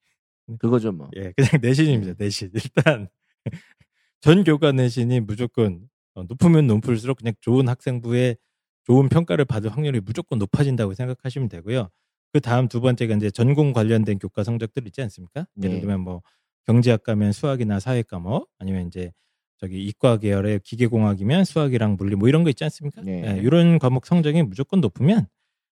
[0.60, 1.10] 그거죠 뭐.
[1.16, 2.16] 예, 그냥 내신입니다.
[2.18, 2.52] 내신.
[2.54, 3.08] 일단
[4.20, 8.38] 전 교과 내신이 무조건 어, 높으면 높을수록 그냥 좋은 학생부의
[8.84, 11.90] 좋은 평가를 받을 확률이 무조건 높아진다고 생각하시면 되고요.
[12.34, 15.48] 그 다음 두 번째가 이제 전공 관련된 교과 성적들 있지 않습니까?
[15.64, 15.80] 예를 네.
[15.80, 16.22] 들면 뭐
[16.66, 19.14] 경제학 과면 수학이나 사회 과목 아니면 이제
[19.60, 23.02] 저기 이과 계열의 기계공학이면 수학이랑 물리 뭐 이런 거 있지 않습니까?
[23.02, 23.24] 네.
[23.38, 25.28] 예, 이런 과목 성적이 무조건 높으면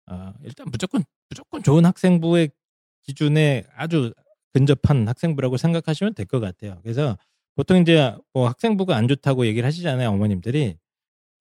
[0.08, 2.52] 어, 일단 무조건 무조건 좋은 학생부의
[3.04, 4.14] 기준에 아주
[4.54, 6.80] 근접한 학생부라고 생각하시면 될 것 같아요.
[6.84, 7.18] 그래서
[7.56, 10.78] 보통 이제 뭐 학생부가 안 좋다고 얘기를 하시잖아요, 어머님들이.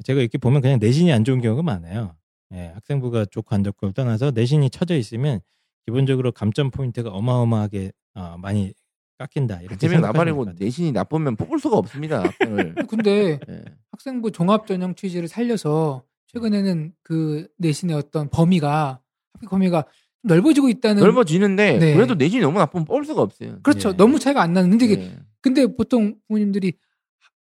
[0.04, 2.16] 제가 이렇게 보면 그냥 내신이 안 좋은 경우가 많아요.
[2.54, 5.40] 예, 학생부가 좋고 안 좋고를 떠나서 내신이 쳐져 있으면
[5.86, 8.72] 기본적으로 감점 포인트가 어마어마하게 어, 많이
[9.20, 9.58] 깎인다.
[9.58, 10.56] 생각하시면 나발이고 같아요.
[10.58, 12.22] 내신이 나쁘면 뽑을 수가 없습니다.
[12.88, 13.64] 근데 예.
[13.92, 19.00] 학생부 종합 전형 취지를 살려서 최근에는 그 내신의 어떤 범위가
[19.34, 19.90] 합격 범위가 좀
[20.22, 21.94] 넓어지고 있다는 넓어지는데 네.
[21.94, 23.58] 그래도 내신이 너무 나쁘면 뽑을 수가 없어요.
[23.62, 23.90] 그렇죠.
[23.90, 23.92] 예.
[23.96, 24.70] 너무 차이가 안 나는.
[24.78, 25.18] 근데 예.
[25.42, 26.72] 근데 보통 부모님들이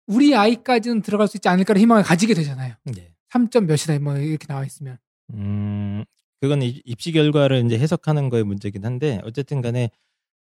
[0.08, 2.76] 우리 아이까지는 들어갈 수 있지 않을까라는 희망을 가지게 되잖아요.
[2.86, 3.14] 네.
[3.34, 4.98] 3점 몇이다 뭐 이렇게 나와 있으면.
[5.34, 6.04] 음,
[6.40, 9.90] 그건 입- 입시 결과를 이제 해석하는 거의 문제긴 한데 어쨌든 간에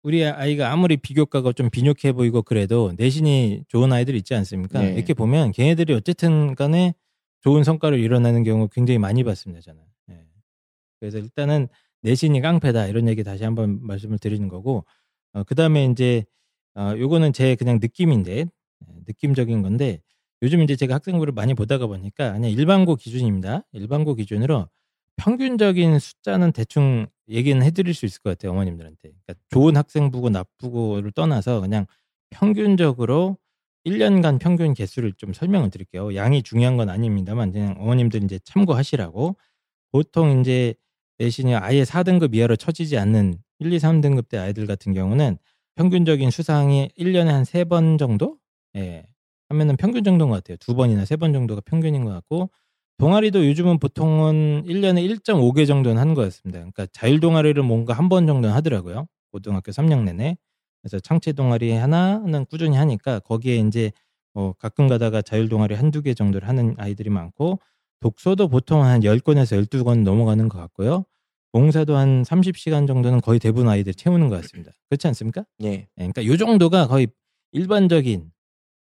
[0.08, 4.82] 우리 아이가 아무리 비교과가 좀 빈욕해 보이고 그래도 내신이 좋은 아이들 있지 않습니까?
[4.82, 4.94] 네.
[4.94, 6.94] 이렇게 보면 걔네들이 어쨌든 간에
[7.42, 9.82] 좋은 성과를 이뤄내는 경우 굉장히 많이 봤습니다, 저는.
[10.12, 10.26] 예.
[11.02, 11.68] 그래서 일단은
[12.04, 14.86] 내신이 깡패다 이런 얘기 다시 한번 말씀을 드리는 거고,
[15.34, 16.24] 어, 그 다음에 이제,
[16.76, 18.48] 어, 요거는 제 그냥 느낌인데, 예,
[19.08, 20.00] 느낌적인 건데,
[20.42, 23.66] 요즘 이제 제가 학생부를 많이 보다가 보니까 그냥 일반고 기준입니다.
[23.74, 24.70] 일반고 기준으로
[25.18, 28.98] 평균적인 숫자는 대충 얘기는 해드릴 수 있을 것 같아요 어머님들한테.
[29.04, 31.86] 그러니까 좋은 학생부고 나쁘고를 떠나서 그냥
[32.32, 33.38] 평균적으로
[33.84, 36.16] 1년간 평균 개수를 좀 설명을 드릴게요.
[36.16, 39.36] 양이 중요한 건 아닙니다만 그냥 어머님들 이제 참고하시라고.
[39.92, 40.76] 보통 이제
[41.20, 45.38] 내신이 아예 4등급 이하로 처지지 않는 1, 2, 3등급 대 아이들 같은 경우는
[45.76, 48.38] 평균적인 수상이 1년에 한 3번 정도?
[48.76, 49.06] 예.
[49.50, 50.58] 하면은 평균 정도인 것 같아요.
[50.60, 52.50] 두 번이나 세 번 정도가 평균인 것 같고
[53.00, 56.60] 동아리도 요즘은 보통은 1년에 1.5개 정도는 하는 거였습니다.
[56.60, 59.08] 그러니까 자율 동아리를 뭔가 한 번 정도는 하더라고요.
[59.32, 60.38] 고등학교 3년 내내.
[60.82, 63.92] 그래서 창체 동아리 하나는 꾸준히 하니까 거기에 이제
[64.34, 67.60] 뭐 가끔 가다가 자율 동아리 한두 개 정도를 하는 아이들이 많고
[68.02, 71.06] 독서도 보통 한 10권에서 12권 넘어가는 것 같고요.
[71.52, 74.72] 봉사도 한 30시간 정도는 거의 대부분 아이들 채우는 것 같습니다.
[74.90, 75.46] 그렇지 않습니까?
[75.64, 75.68] 예.
[75.74, 77.08] 예, 그러니까 요 정도가 거의
[77.52, 78.32] 일반적인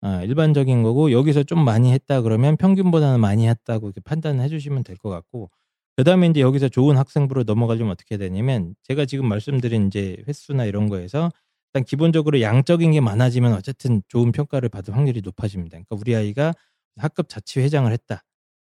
[0.03, 4.96] 아, 일반적인 거고 여기서 좀 많이 했다 그러면 평균보다는 많이 했다고 이렇게 판단을 해주시면 될
[4.96, 5.50] 것 같고
[5.96, 10.88] 그 다음에 이제 여기서 좋은 학생부로 넘어가려면 어떻게 되냐면 제가 지금 말씀드린 이제 횟수나 이런
[10.88, 11.30] 거에서
[11.74, 15.76] 일단 기본적으로 양적인 게 많아지면 어쨌든 좋은 평가를 받을 확률이 높아집니다.
[15.78, 16.53] 그러니까 우리 아이가
[16.96, 18.22] 학급 자치 회장을 했다.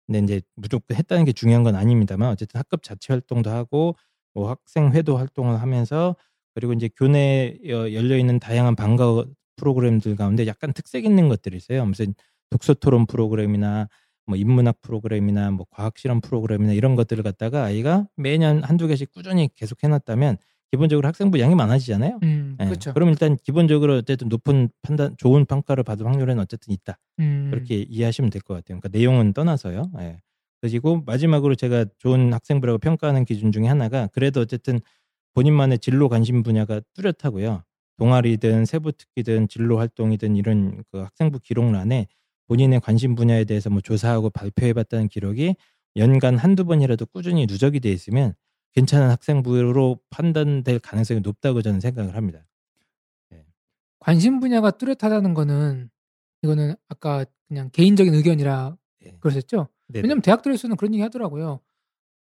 [0.08, 3.96] 근데 이제 무조건 했다는 게 중요한 건 아닙니다만 어쨌든 학급 자치 활동도 하고
[4.34, 6.16] 뭐 학생 회도 활동을 하면서
[6.56, 9.26] 그리고 이제 교내에 열려 있는 다양한 방과
[9.56, 11.86] 프로그램들 가운데 약간 특색 있는 것들이 있어요.
[11.86, 12.14] 무슨
[12.50, 13.88] 독서 토론 프로그램이나
[14.28, 19.50] 뭐 인문학 프로그램이나 뭐 과학 실험 프로그램이나 이런 것들을 갖다가 아이가 매년 한두 개씩 꾸준히
[19.56, 20.38] 계속 해놨다면
[20.72, 22.20] 기본적으로 학생부 양이 많아지잖아요.
[22.24, 22.94] 음, 예, 그렇죠.
[22.94, 26.98] 그럼 일단 기본적으로 어쨌든 높은 판단, 좋은 평가를 받을 확률은 어쨌든 있다.
[27.20, 28.80] 음, 그렇게 이해하시면 될 것 같아요.
[28.80, 29.92] 그러니까 내용은 떠나서요.
[30.00, 30.18] 예.
[30.62, 34.80] 그리고 마지막으로 제가 좋은 학생부라고 평가하는 기준 중에 하나가 그래도 어쨌든
[35.36, 37.64] 본인만의 진로 관심 분야가 뚜렷하고요.
[37.98, 42.08] 동아리든 세부 특기든 진로 활동이든 이런 그 학생부 기록란에
[42.48, 45.56] 본인의 관심 분야에 대해서 뭐 조사하고 발표해봤다는 기록이
[45.96, 48.34] 연간 한두 번이라도 꾸준히 누적이 돼 있으면
[48.74, 52.46] 괜찮은 학생부로 판단될 가능성이 높다고 저는 생각을 합니다.
[54.06, 55.90] 관심 분야가 뚜렷하다는 거는
[56.44, 59.18] 이거는 아까 그냥 개인적인 의견이라 네.
[59.20, 59.68] 그러셨죠?
[59.88, 60.04] 네네.
[60.04, 61.60] 왜냐면 대학들에서는 그런 얘기 하더라고요.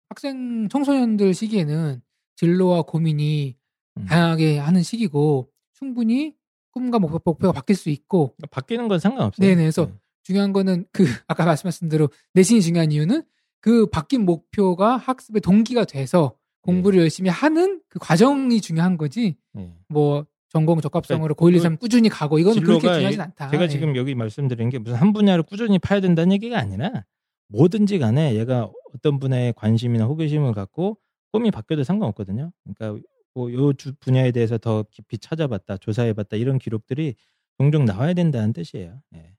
[0.09, 2.01] 학생 청소년들 시기에는
[2.37, 3.57] 진로와 고민이
[3.99, 4.05] 음.
[4.07, 6.35] 다양하게 하는 시기고 충분히
[6.73, 9.47] 꿈과 목표, 목표가 바뀔 수 있고 그러니까 바뀌는 건 상관없어요.
[9.47, 9.91] 네네, 그래서
[10.23, 13.23] 중요한 거는 그 아까 말씀하신 대로 내신이 중요한 이유는
[13.61, 19.73] 그 바뀐 목표가 학습의 동기가 돼서 공부를 열심히 하는 그 과정이 중요한 거지 네.
[19.89, 23.51] 뭐 전공 적합성으로 그러니까 고1, 2, 3 꾸준히 가고 이건 그렇게 중요하진 이- 않다.
[23.51, 23.69] 제가 예.
[23.69, 27.05] 지금 여기 말씀드린 게 무슨 한 분야를 꾸준히 파야 된다는 얘기가 아니라
[27.49, 30.99] 뭐든지 간에 얘가 어떤 분야에 관심이나 호기심을 갖고
[31.33, 32.51] 꿈이 바뀌어도 상관없거든요.
[32.65, 33.01] 그러니까 뭐
[33.37, 37.15] 요 분야에 대해서 더 깊이 찾아봤다, 조사해봤다 이런 기록들이
[37.59, 39.01] 종종 나와야 된다는 뜻이에요.
[39.15, 39.33] 예.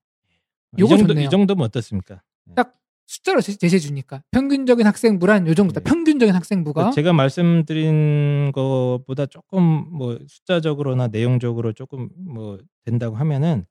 [0.77, 1.27] 이 요거 정도 좋네요.
[1.27, 2.21] 이 정도면 어떻습니까?
[2.55, 2.73] 딱
[3.07, 5.79] 숫자로 제- 제시해 주니까 평균적인 학생부란 요 정도다.
[5.79, 5.83] 네.
[5.89, 13.65] 평균적인 학생부가 제가 말씀드린 것보다 조금 뭐 숫자적으로나 내용적으로 조금 뭐 된다고 하면은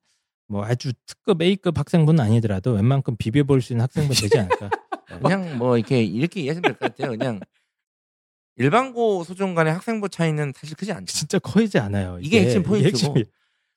[0.48, 4.70] 뭐 아주 특급 A급 학생분은 아니더라도 웬만큼 비벼볼 수 있는 학생분 되지 않을까.
[5.22, 7.16] 그냥 뭐 이렇게 이렇게 이해하시면 될 것 같아요.
[7.18, 7.40] 그냥
[8.56, 11.06] 일반고 소중 간의 학생부 차이는 사실 크지 않죠.
[11.12, 12.18] 진짜 커지지 않아요.
[12.20, 13.14] 이게 핵심 포인트고.
[13.14, 13.24] 핵심이-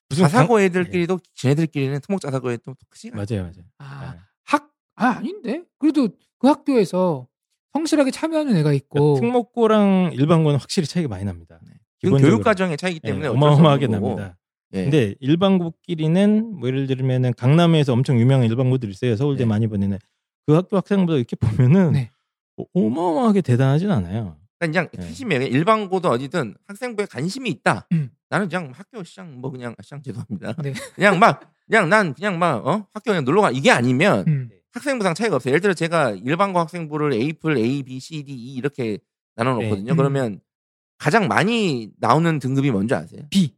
[0.08, 3.24] 무슨 자사고 강- 애들끼리도 지네들끼리는 특목 자사고 애도 크지 않아요.
[3.30, 3.64] 맞아요, 맞아요.
[3.78, 4.20] 아, 네.
[4.44, 5.62] 학, 아, 아닌데?
[5.78, 6.08] 그래도
[6.38, 7.28] 그 학교에서
[7.74, 9.14] 성실하게 참여하는 애가 있고.
[9.14, 11.60] 그러니까 특목고랑 일반고는 확실히 차이가 많이 납니다.
[11.62, 11.78] 이건
[12.18, 12.36] 기본적으로.
[12.36, 13.86] 교육 과정의 차이기 때문에 예, 어쩔 수 어마어마하게.
[13.86, 14.36] 납니다.
[14.72, 14.82] 예.
[14.84, 19.14] 근데 일반고끼리는 뭐 예를 들면은 강남에서 엄청 유명한 일반고들이 있어요.
[19.16, 19.48] 서울대 네.
[19.48, 19.98] 많이 보내는
[20.46, 22.10] 그 학교 학생보다 이렇게 보면은 네.
[22.56, 24.36] 뭐 어마어마하게 대단하진 않아요.
[24.60, 25.08] 그러니까 그냥 네.
[25.08, 25.42] 핵심이에요.
[25.44, 27.86] 일반고도 어디든 학생부에 관심이 있다.
[27.92, 28.10] 음.
[28.28, 30.54] 나는 그냥 학교 시장 뭐 그냥 시장 죄송합니다.
[30.62, 30.72] 네.
[30.94, 32.86] 그냥 막 그냥 난 그냥 막 어?
[32.92, 34.50] 학교 그냥 놀러 가 이게 아니면 음.
[34.72, 35.50] 학생부상 차이가 없어요.
[35.52, 38.98] 예를 들어 제가 일반고 학생부를 A풀 A, B, C, D, E 이렇게
[39.34, 39.84] 나눠 놓거든요.
[39.86, 39.90] 네.
[39.92, 39.96] 음.
[39.96, 40.40] 그러면
[40.98, 43.22] 가장 많이 나오는 등급이 뭔지 아세요?
[43.30, 43.56] B.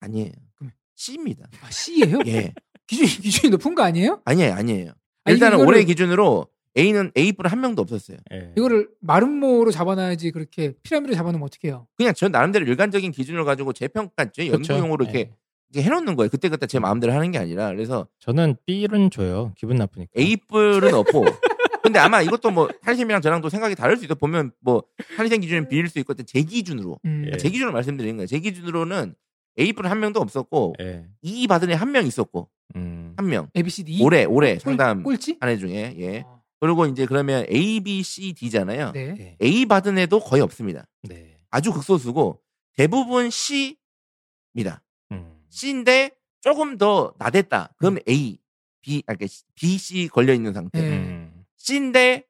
[0.00, 0.30] 아니에요.
[0.54, 0.72] 그러면?
[0.94, 1.48] C입니다.
[1.60, 2.20] 아, C예요?
[2.26, 2.54] 예.
[2.86, 4.22] 기준, 기준이 높은 거 아니에요?
[4.24, 4.54] 아니에요.
[4.54, 4.92] 아니에요.
[5.24, 6.46] 아니, 일단은 이거를- 올해 기준으로
[6.76, 8.18] A는 A뿔 한 명도 없었어요.
[8.32, 8.52] 예.
[8.56, 11.86] 이거를 마름모로 잡아놔야지 그렇게 피라미드로 잡아놓으면 어떡해요?
[11.96, 14.74] 그냥 저 나름대로 일관적인 기준을 가지고 재평가, 제 그렇죠.
[14.74, 15.30] 연구용으로 이렇게, 예.
[15.72, 16.28] 이렇게 해놓는 거예요.
[16.30, 17.68] 그때 그때 제 마음대로 하는 게 아니라.
[17.68, 19.52] 그래서 저는 B는 줘요.
[19.56, 20.12] 기분 나쁘니까.
[20.18, 21.24] A뿔은 없고,
[21.82, 24.14] 근데 아마 이것도 뭐 한심이랑 저랑 도 생각이 다를 수 있어.
[24.14, 24.82] 보면 뭐
[25.16, 27.24] 한희생 기준은 비일 수 있고 제 기준으로 음.
[27.32, 27.36] 예.
[27.38, 28.26] 제 기준으로 말씀드리는 거예요.
[28.26, 29.14] 제 기준으로는
[29.58, 31.04] A분 한 명도 없었고 예.
[31.22, 33.14] E 받은 애 한 명 있었고 음.
[33.16, 33.48] 한 명.
[33.56, 34.02] A, B, C, D.
[34.02, 35.36] 올해 올해 꼴- 상담 꼴찌?
[35.40, 36.24] 한 애 중에 예.
[36.26, 38.92] 어, 그리고 이제 그러면 A, B, C, D잖아요.
[38.92, 39.14] 네.
[39.18, 39.36] 예.
[39.42, 40.86] A 받은 애도 거의 없습니다.
[41.02, 41.36] 네.
[41.50, 42.40] 아주 극소수고
[42.76, 44.82] 대부분 C입니다.
[45.12, 45.38] 음.
[45.50, 47.74] C인데 조금 더 나댔다.
[47.78, 48.38] 그럼 A,
[48.80, 50.80] B, 아, 그러니까 B, C 걸려 있는 상태.
[50.80, 50.88] 네.
[50.98, 51.44] 음.
[51.56, 52.24] C인데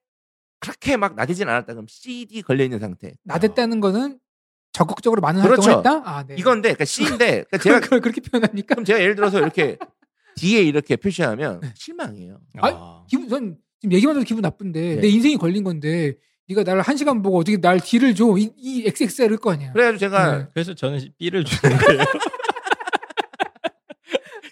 [0.61, 1.73] 그렇게 막 나대진 않았다.
[1.73, 3.15] 그럼 C, D 걸려 있는 상태.
[3.25, 4.19] 나댔다는 거는
[4.73, 5.63] 적극적으로 많은 그렇죠.
[5.63, 6.11] 활동을 했다?
[6.11, 6.37] 아, 네.
[6.37, 8.75] 이건데 그러니까 C인데 그러니까 제가 제가 그걸 그렇게 표현합니까?
[8.75, 9.79] 그럼 제가 예를 들어서 이렇게
[10.37, 11.73] D에 이렇게 표시하면 네.
[11.75, 12.41] 실망이에요.
[12.61, 13.05] 아.
[13.09, 15.01] 기분 전 지금 얘기만 해도 기분 나쁜데 네.
[15.01, 16.15] 내 인생이 걸린 건데
[16.49, 18.35] 네가 나를 한 시간 보고 어떻게 날 D를 줘?
[18.39, 19.73] 이, 이 XXL일 거 아니야.
[19.73, 20.47] 그래가지고 제가 네.
[20.55, 22.03] 그래서 저는 B를 주는 거예요.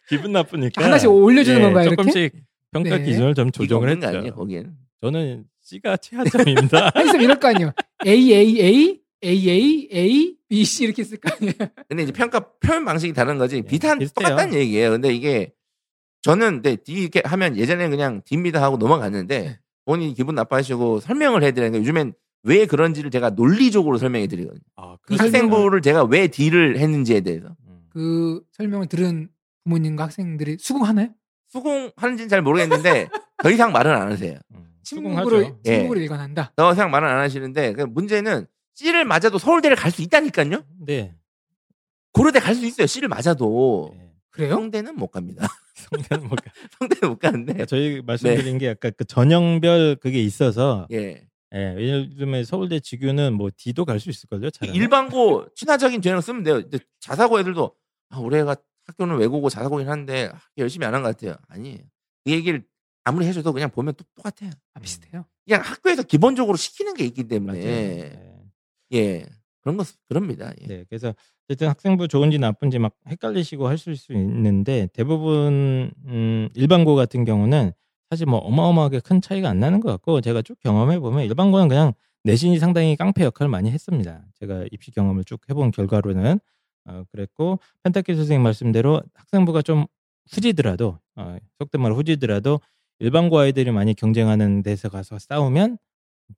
[0.09, 1.97] 기분 나쁘니까 하나씩 올려주는 예, 건가요, 이렇게?
[1.97, 2.33] 조금씩
[2.71, 3.05] 평가 네.
[3.05, 4.07] 기준을 좀 조정을 했죠.
[4.07, 4.73] 아니에요, 거기엔.
[5.01, 6.91] 저는 C가 최하점입니다.
[6.95, 7.73] 한있으면 이럴 거 아니에요.
[8.07, 11.55] A A A A A A B C 이렇게 쓸 거 아니에요.
[11.89, 14.29] 근데 이제 평가 표현 방식이 다른 거지 비슷한 비슷해요.
[14.29, 14.91] 똑같다는 얘기예요.
[14.93, 15.51] 근데 이게
[16.27, 19.59] 저는 근데 D 이렇게 하면 예전에 그냥 D입니다 하고 넘어갔는데 네.
[19.85, 24.61] 본인이 기분 나빠하시고 설명을 해드리는 거 요즘엔 왜 그런지를 제가 논리적으로 설명해 드리거든요.
[24.75, 27.87] 아, 그 학생부를 제가 왜 D를 했는지에 대해서 음.
[27.91, 29.29] 그 설명을 들은
[29.63, 31.11] 부모님과 학생들이 수긍하나요?
[31.47, 33.09] 수긍하는지는 잘 모르겠는데
[33.45, 34.37] 더 이상 말은 안 하세요.
[34.53, 35.43] 음, 침묵으로.
[35.45, 35.55] 예.
[35.63, 36.55] 침묵으로 일관한다.
[36.57, 40.65] 더 이상 말은 안 하시는데 그 문제는 C를 맞아도 서울대를 갈 수 있다니까요.
[40.87, 41.15] 네.
[42.13, 42.89] 고려대 갈 수 있어요.
[42.89, 44.11] C를 맞아도 예.
[44.31, 44.55] 그래요?
[44.55, 45.47] 성대는 못 갑니다.
[46.21, 46.37] 성대는 뭐
[46.79, 51.27] 성대는 못 가는데 그러니까 저희 말씀드린 게 약간 그 전형별 그게 있어서 예.
[51.55, 54.51] 예, 예를 들면 서울대 지규는 뭐 D도 갈 수 있을걸요?
[54.51, 54.75] 잘하면?
[54.75, 56.55] 일반고 친화적인 전형 쓰면 돼요.
[56.63, 57.73] 근데 자사고 애들도
[58.11, 58.57] 아, 우리 애가
[58.87, 61.37] 학교는 외고고 자사고긴 한데 열심히 안 한 것 같아요.
[61.49, 61.79] 아니에요.
[62.25, 62.65] 그 얘기를
[63.05, 64.51] 아무리 해줘도 그냥 보면 또 똑같아요.
[64.75, 65.25] 아, 비슷해요.
[65.47, 67.29] 그냥 학교에서 기본적으로 시키는 게 있기 맞아요.
[67.29, 68.43] 때문에 예.
[68.93, 69.27] 예
[69.63, 70.53] 그런 거 그럽니다.
[70.63, 70.67] 예.
[70.67, 71.15] 네, 그래서
[71.49, 77.73] 어쨌든 학생부 좋은지 나쁜지 막 헷갈리시고 하실 수 있는데 대부분 음, 일반고 같은 경우는
[78.11, 81.93] 사실 뭐 어마어마하게 큰 차이가 안 나는 것 같고 제가 쭉 경험해 보면 일반고는 그냥
[82.25, 84.25] 내신이 상당히 깡패 역할을 많이 했습니다.
[84.41, 86.41] 제가 입시 경험을 쭉 해본 결과로는
[86.87, 89.87] 어, 그랬고 펜타키 선생님 말씀대로 학생부가 좀
[90.33, 92.61] 후지더라도 어, 속된 말로 후지더라도
[92.99, 95.79] 일반고 아이들이 많이 경쟁하는 데서 가서 싸우면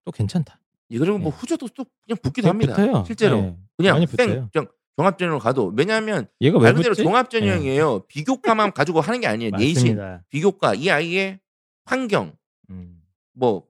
[0.04, 0.60] 또 괜찮다.
[0.90, 1.38] 예, 그리고 뭐 네.
[1.38, 2.74] 후져도 또 그냥 붙기도 합니다.
[2.74, 3.04] 붙어요.
[3.06, 4.48] 실제로 네, 그냥 많이 붙어요.
[4.52, 4.68] 그냥
[4.98, 6.94] 종합전형으로 가도 왜냐하면 얘가 왜말 그대로?
[6.94, 8.00] 종합전형이에요.
[8.08, 9.52] 비교과만 가지고 하는 게 아니에요.
[9.52, 9.96] 내신.
[10.28, 11.38] 비교과 이 아이의
[11.84, 12.36] 환경
[12.70, 13.00] 음,
[13.32, 13.66] 뭐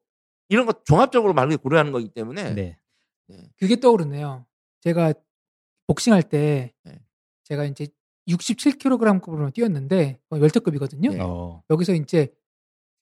[0.48, 2.78] 이런 거 종합적으로 말 그대로 고려하는 거기 때문에 네.
[3.58, 4.46] 그게 떠오르네요.
[4.80, 5.12] 제가
[5.86, 6.98] 복싱할 때 네.
[7.44, 7.86] 제가 이제
[8.28, 11.10] 67kg급으로 뛰었는데 어, 웰터급이거든요.
[11.10, 11.18] 네.
[11.20, 12.32] 어, 여기서 이제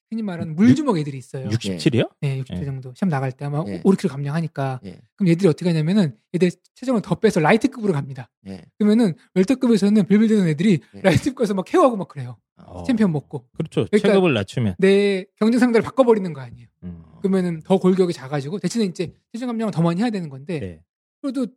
[0.09, 1.49] 흔히 말하는 물주먹 애들이 있어요.
[1.49, 2.09] 67이요?
[2.21, 2.65] 네, 60대 예.
[2.65, 2.93] 정도.
[2.95, 3.81] 시험 나갈 때 아마 예.
[3.81, 4.79] 5kg 감량하니까.
[4.85, 4.99] 예.
[5.15, 8.29] 그럼 얘들이 어떻게 하냐면은 얘들 체중을 더 빼서 라이트급으로 갑니다.
[8.47, 8.61] 예.
[8.77, 11.01] 그러면은 웰터급에서는 빌빌대는 애들이 예.
[11.01, 12.37] 라이트급에서 막 케이오하고 막 그래요.
[12.55, 12.83] 어.
[12.83, 13.45] 챔피언 먹고.
[13.57, 13.85] 그렇죠.
[13.91, 14.75] 그러니까- 체급을 낮추면.
[14.79, 16.67] 내 경쟁 상대를 바꿔버리는 거 아니에요.
[16.83, 17.03] 음.
[17.21, 20.81] 그러면은 더 골격이 작아지고 대신에 이제 체중 감량을 더 많이 해야 되는 건데 네.
[21.21, 21.47] 그래도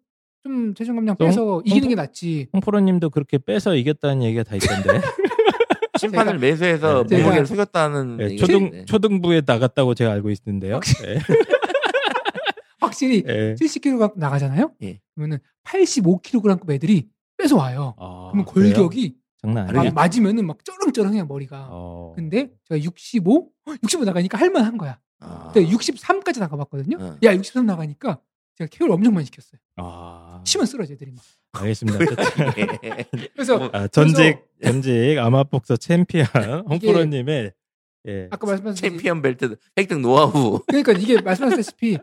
[0.42, 2.48] 좀 체중 감량 또 빼서 홍- 이기는 홍- 게 낫지.
[2.52, 4.88] 홍프로님도 그렇게 빼서 이겼다는 얘기가 다 있던데.
[6.00, 7.18] 심판을 매수해서 네.
[7.18, 8.84] 몸무게를 속였다는 네, 얘기가 초등 있네.
[8.86, 10.80] 초등부에 나갔다고 제가 알고 있는데요.
[11.02, 11.18] 네.
[12.80, 13.54] 확실히 네.
[13.60, 14.72] 70kg 나가잖아요.
[14.82, 15.00] 예.
[15.14, 17.94] 그러면은 85kg급 애들이 뺏어 와요.
[17.98, 18.74] 아, 그러면 그래요?
[18.74, 19.92] 골격이 장난 막 아니에요.
[19.92, 21.68] 맞으면은 막 쩌렁쩌렁해요 머리가.
[21.70, 22.12] 어.
[22.16, 23.50] 근데 제가 65,
[23.82, 24.98] 65 나가니까 할만한 거야.
[25.20, 25.50] 아.
[25.52, 26.96] 그때 63까지 나가봤거든요.
[27.00, 27.16] 어.
[27.22, 28.20] 야63 나가니까
[28.56, 29.60] 제가 케이오를 엄청 많이 시켰어요.
[29.76, 30.42] 아.
[30.44, 31.22] 치면 쓰러져 애들이 막.
[31.52, 31.98] 알겠습니다.
[32.58, 33.04] 예.
[33.34, 36.26] 그래서 뭐, 아, 전직 전직 아마복서 챔피언
[36.68, 37.52] 홍프로님의
[38.08, 38.28] 예.
[38.30, 40.60] 아까 말씀하셨듯이 챔피언 벨트 획득 노하우.
[40.66, 41.98] 그러니까 이게 말씀하셨다시피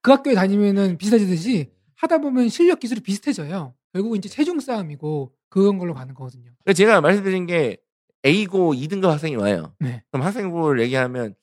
[0.00, 3.74] 그 학교에 다니면은 비슷해지듯이 하다 보면 실력 기술이 비슷해져요.
[3.92, 6.50] 결국 이제 체중 싸움이고 그런 걸로 가는 거거든요.
[6.64, 7.78] 그래서 제가 말씀드린 게
[8.26, 9.74] A고 2등급 학생이 와요.
[9.78, 10.02] 네.
[10.10, 11.34] 그럼 학생부를 얘기하면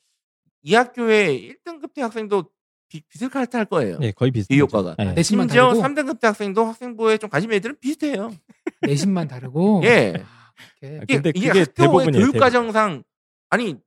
[0.63, 2.45] 이 학교의 1등급 대 학생도
[2.91, 3.97] 비, 비슷할 할 거예요.
[3.99, 4.49] 네, 거의 비슷.
[4.49, 4.95] 비교과가.
[4.97, 5.13] 네.
[5.13, 8.31] 내신만 심지어 다르고 3등급 대 학생도 학생부에 좀 관심 애들은 비슷해요.
[8.81, 9.81] 내신만 다르고.
[9.85, 10.13] 예.
[10.19, 13.03] 아, 근데 이게 그게 학교의 대부분이에요, 교육과정상
[13.49, 13.77] 아니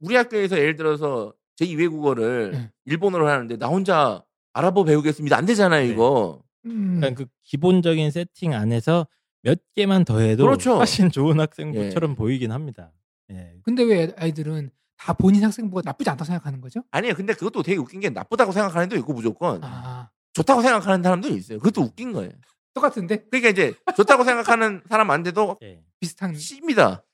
[0.00, 2.70] 우리 학교에서 예를 들어서 제 2외 국어를 네.
[2.84, 5.36] 일본어로 하는데 나 혼자 아랍어 배우겠습니다.
[5.36, 5.92] 안 되잖아요, 네.
[5.92, 6.42] 이거.
[6.66, 9.08] 음, 그러니까 그 기본적인 세팅 안에서
[9.42, 10.76] 몇 개만 더해도 그렇죠.
[10.76, 12.92] 훨씬 좋은 학생부처럼 보이긴 합니다.
[13.32, 13.54] 예.
[13.64, 14.70] 근데 왜 아이들은
[15.02, 16.84] 다 본인 학생부가 나쁘지 않다고 생각하는 거죠?
[16.92, 17.14] 아니에요.
[17.14, 21.58] 근데 그것도 되게 웃긴 게 나쁘다고 생각하는 애도 있고 무조건 아 좋다고 생각하는 사람도 있어요.
[21.58, 22.30] 그것도 웃긴 거예요.
[22.72, 25.82] 똑같은데 그러니까 이제 좋다고 생각하는 사람한테도 예.
[25.98, 26.36] 비슷한.
[26.36, 27.04] C입니다.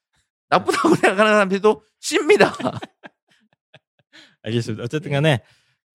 [0.51, 2.53] 나쁘다고 생각하는 사람한테도 C입니다.
[4.43, 4.84] 알겠습니다.
[4.84, 5.41] 어쨌든 간에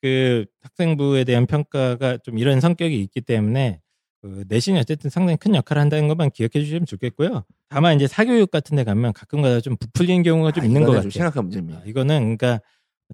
[0.02, 3.80] 그 학생부에 대한 평가가 좀 이런 성격이 있기 때문에
[4.24, 7.44] 그 내신이 어쨌든 상당히 큰 역할을 한다는 것만 기억해 주시면 좋겠고요.
[7.68, 11.02] 다만 이제 사교육 같은 데 가면 가끔가다 좀 부풀리는 경우가 좀 아, 있는 것 같아요.
[11.02, 11.80] 좀 심각한 문제입니다.
[11.80, 12.62] 아, 이거는 그러니까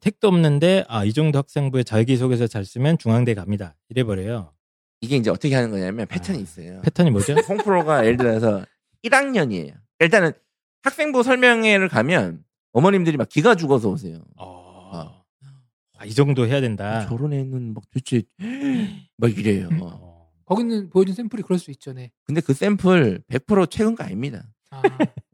[0.02, 3.76] 택도 없는데 아 이 정도 학생부에 자기소개서 잘 쓰면 중앙대 갑니다.
[3.90, 4.54] 이래 버려요.
[5.02, 6.82] 이게 이제 어떻게 하는 거냐면 패턴이 있어요.
[6.82, 7.34] 패턴이 뭐죠?
[7.50, 8.64] 홍프로가 예를 들어서
[9.04, 9.74] 1학년이에요.
[10.02, 10.34] 일단은
[10.84, 14.20] 학생부 설명회를 가면 어머님들이 막 기가 죽어서 오세요.
[14.38, 15.24] 어,
[15.98, 17.08] 아, 이 정도 해야 된다.
[17.08, 18.22] 저런 애는 막 도대체
[19.18, 19.70] 막 이래요.
[19.72, 19.80] 음.
[19.82, 20.09] 어.
[20.50, 21.94] 거기는 보여준 샘플이 그럴 수 있죠.
[21.94, 22.12] 네.
[22.26, 24.44] 근데 그 샘플 100% 최근 거 아닙니다.
[24.72, 24.82] 아,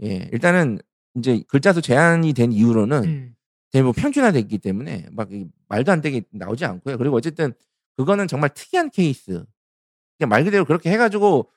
[0.03, 0.79] 예, 일단은
[1.15, 3.35] 이제 글자 수 제한이 된 이후로는 음.
[3.71, 6.97] 대부분 평준화됐기 때문에 막이 말도 안 되게 나오지 않고요.
[6.97, 7.53] 그리고 어쨌든
[7.97, 9.45] 그거는 정말 특이한 케이스.
[10.17, 11.49] 그냥 말 그대로 그렇게 해가지고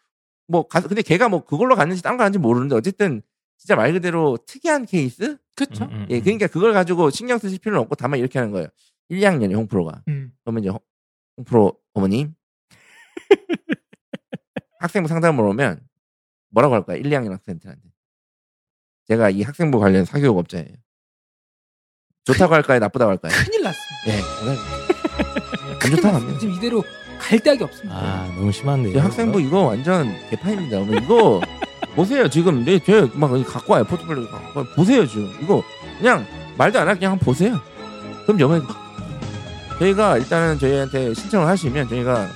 [0.46, 3.22] 뭐 가, 근데 걔가 뭐 그걸로 갔는지 딴 거 갔는지 모르는데 어쨌든
[3.58, 5.36] 진짜 말 그대로 특이한 케이스?
[5.56, 5.84] 그렇죠.
[5.86, 6.22] 음, 음, 예, 음.
[6.22, 8.68] 그러니까 그걸 가지고 신경 쓰실 필요는 없고 다만 이렇게 하는 거예요.
[9.08, 10.02] 1, 2학년이 홍프로가.
[10.08, 10.32] 음.
[10.44, 10.78] 그러면 이제 홍-
[11.36, 12.34] 홍프로 어머님
[14.80, 15.80] 학생부 상담을 오면
[16.50, 16.98] 뭐라고 할까요?
[16.98, 17.82] 1, 2학년 학생들한테.
[19.08, 20.68] 제가 이 학생부 관련 사교육 업자예요.
[22.24, 22.78] 좋다고 할까요?
[22.78, 23.32] 나쁘다고 할까요?
[23.34, 24.06] 큰일 났습니다.
[24.08, 24.58] 예, 오늘
[25.72, 26.16] 안 큰일 좋다고 났습니다.
[26.18, 26.38] 합니다.
[26.40, 26.84] 지금 이대로
[27.18, 27.96] 갈 데가 없습니다.
[27.98, 28.94] 아 너무 심한데요.
[28.94, 30.78] 이 학생부 이거 완전 개판입니다.
[30.78, 31.40] 어머, 이거
[31.96, 34.68] 보세요 지금 내 제막 갖고 와요 포트폴리오 갖고 와요.
[34.76, 35.62] 보세요 지금 이거
[35.98, 36.24] 그냥
[36.58, 37.58] 말도 안 하고 그냥 한번 보세요.
[38.24, 38.60] 그럼 영어
[39.78, 42.28] 저희가 일단은 저희한테 신청을 하시면 저희가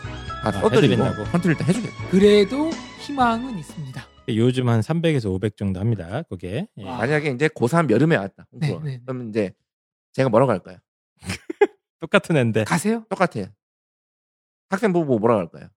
[0.42, 1.24] 다 아, 써드리고 해드린다고?
[1.30, 2.08] 컨트롤 다 해주겠다.
[2.10, 2.70] 그래도
[3.00, 4.02] 희망은 있습니다.
[4.28, 6.22] 요즘 한 300에서 500 정도 합니다.
[6.28, 6.66] 그게.
[6.76, 6.84] 예.
[6.84, 6.98] 와.
[6.98, 8.46] 만약에 이제 고3 여름에 왔다.
[8.52, 8.84] 네, 홍보가.
[8.90, 9.00] 네.
[9.04, 9.52] 그러면 이제
[10.12, 10.78] 제가 뭐라고 할까요?
[12.00, 12.64] 똑같은 앤데.
[12.64, 13.04] 가세요.
[13.08, 13.46] 똑같아요.
[14.70, 15.68] 학생부 보고 뭐라고 할까요?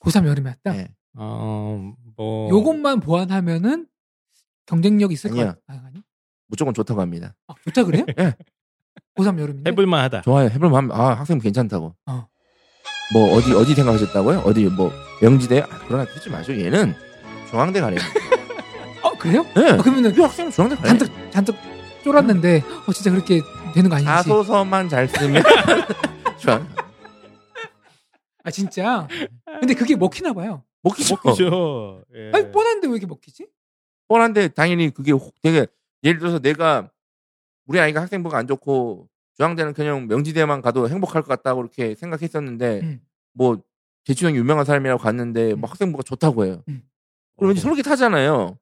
[0.00, 0.72] 고3 여름에 왔다.
[0.72, 0.88] 네.
[1.14, 3.88] 어, 뭐 요것만 보완하면은
[4.66, 5.46] 경쟁력 있을 아니요.
[5.46, 5.86] 것 같아요.
[5.86, 6.02] 아니?
[6.46, 7.34] 무조건 좋다고 합니다.
[7.48, 8.04] 아, 좋다 그래요?
[8.18, 8.34] 예.
[9.16, 9.70] 고3 여름인데.
[9.70, 10.20] 해볼만 하다.
[10.22, 10.48] 좋아요.
[10.48, 11.96] 해볼만 하면 아 학생부 괜찮다고.
[12.06, 12.28] 어.
[13.12, 14.40] 뭐 어디 어디 생각하셨다고요?
[14.40, 14.92] 어디 뭐
[15.22, 15.60] 명지대?
[15.62, 16.52] 아, 그러나 듣지 마죠.
[16.58, 16.94] 얘는
[17.50, 18.00] 중앙대 가래요.
[19.02, 19.44] 어 그래요?
[19.56, 19.70] 네.
[19.70, 20.88] 아, 그러면은 이 학생 중앙대 가래.
[20.88, 21.56] 잔뜩 잔뜩
[22.04, 23.40] 쫄았는데 어 진짜 그렇게
[23.74, 24.06] 되는 거 아니지?
[24.06, 25.42] 자소서만 잘 쓰면
[26.38, 26.68] 중앙.
[28.44, 29.08] 아 진짜.
[29.60, 30.62] 근데 그게 먹히나 봐요.
[30.82, 31.16] 먹히죠.
[31.16, 32.02] 그죠.
[32.14, 32.30] 예.
[32.34, 33.46] 아니 뻔한데 왜 이렇게 먹히지?
[34.08, 35.66] 뻔한데 당연히 그게 혹- 되게
[36.02, 36.88] 예를 들어서 내가
[37.66, 43.00] 우리 아이가 학생부가 안 좋고 중앙대는 그냥 명지대만 가도 행복할 것 같다고 그렇게 생각했었는데 음.
[43.32, 43.62] 뭐
[44.04, 45.60] 대치동 유명한 사람이라고 갔는데 음.
[45.60, 46.62] 뭐 학생부가 좋다고 해요.
[46.68, 46.82] 음.
[47.36, 48.58] 그럼 왠지 솔깃하잖아요.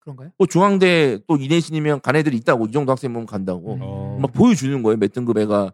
[0.00, 0.30] 그런가요?
[0.38, 3.80] 뭐 중앙대 또 이내신이면 간 애들이 있다고 이 정도 학생이면 간다고 음.
[3.82, 4.18] 어.
[4.20, 4.96] 막 보여주는 거예요.
[4.96, 5.72] 몇 등급 애가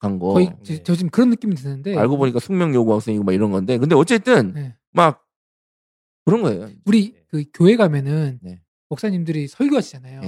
[0.00, 0.32] 간 거.
[0.32, 0.56] 거의 네.
[0.64, 3.94] 저, 저 지금 그런 느낌이 드는데 알고 보니까 숙명 요구 학생이고 막 이런 건데 근데
[3.94, 4.74] 어쨌든 네.
[4.90, 5.24] 막
[6.24, 6.70] 그런 거예요.
[6.86, 8.60] 우리 그 교회 가면은 네.
[8.88, 10.22] 목사님들이 설교하시잖아요.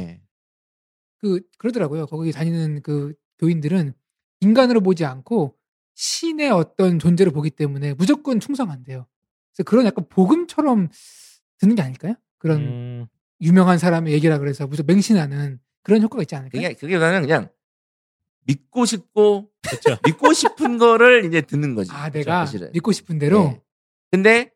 [1.35, 1.41] 예.
[1.41, 2.07] 그 그러더라고요.
[2.07, 3.93] 거기 다니는 그 교인들은
[4.41, 5.57] 인간으로 보지 않고
[5.95, 9.07] 신의 어떤 존재를 보기 때문에 무조건 충성한대요.
[9.53, 10.89] 그래서 그런 약간 복음처럼
[11.59, 12.15] 듣는 게 아닐까요?
[12.39, 13.07] 그런 음,
[13.41, 16.63] 유명한 사람의 얘기라 그래서 무조건 맹신하는 그런 효과가 있지 않을까요?
[16.63, 17.49] 그게 그게보다는 그냥
[18.45, 19.99] 믿고 싶고 그렇죠.
[20.07, 21.91] 믿고 싶은 거를 이제 듣는 거지.
[21.93, 22.71] 아 내가 사실은.
[22.73, 23.61] 믿고 싶은 대로 네.
[24.11, 24.51] 근데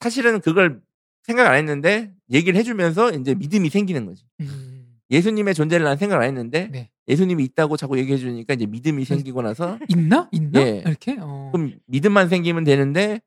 [0.00, 0.82] 사실은 그걸
[1.22, 4.24] 생각 안 했는데 얘기를 해주면서 이제 믿음이 생기는 거지.
[4.40, 4.73] 음,
[5.10, 6.90] 예수님의 존재를 난 생각 안 했는데 네.
[7.08, 10.82] 예수님이 있다고 자꾸 얘기해 주니까 이제 믿음이 생기고 나서 있나 있나 예.
[10.86, 13.20] 이렇게 어, 그럼 믿음만 생기면 되는데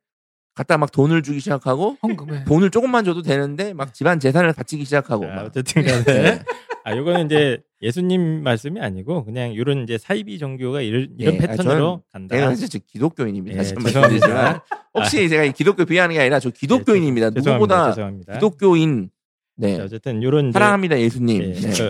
[0.55, 5.25] 갖다 막 돈을 주기 시작하고 헌금을 돈을 조금만 줘도 되는데 막 집안 재산을 바치기 시작하고
[5.25, 5.45] 자, 막.
[5.45, 6.43] 어쨌든 간에 네.
[6.83, 11.41] 아 요거는 이제 예수님 말씀이 아니고 그냥 이런 이제 사이비 종교가 이런, 이런 예, 아,
[11.41, 12.35] 패턴으로 간다.
[12.35, 13.59] 내가 사실 기독교인입니다.
[13.59, 13.99] 예, 죄송합니다.
[13.99, 14.59] 말씀드리지만
[14.95, 17.27] 혹시 제가 이 기독교 비하하는 게 아니라 저 기독교인입니다.
[17.27, 17.51] 예, 죄송합니다.
[17.53, 18.33] 누구보다 죄송합니다.
[18.33, 19.16] 기독교인 자,
[19.57, 21.41] 네 어쨌든 요런 사랑합니다 예수님.
[21.41, 21.71] 예, 네.
[21.73, 21.89] 그,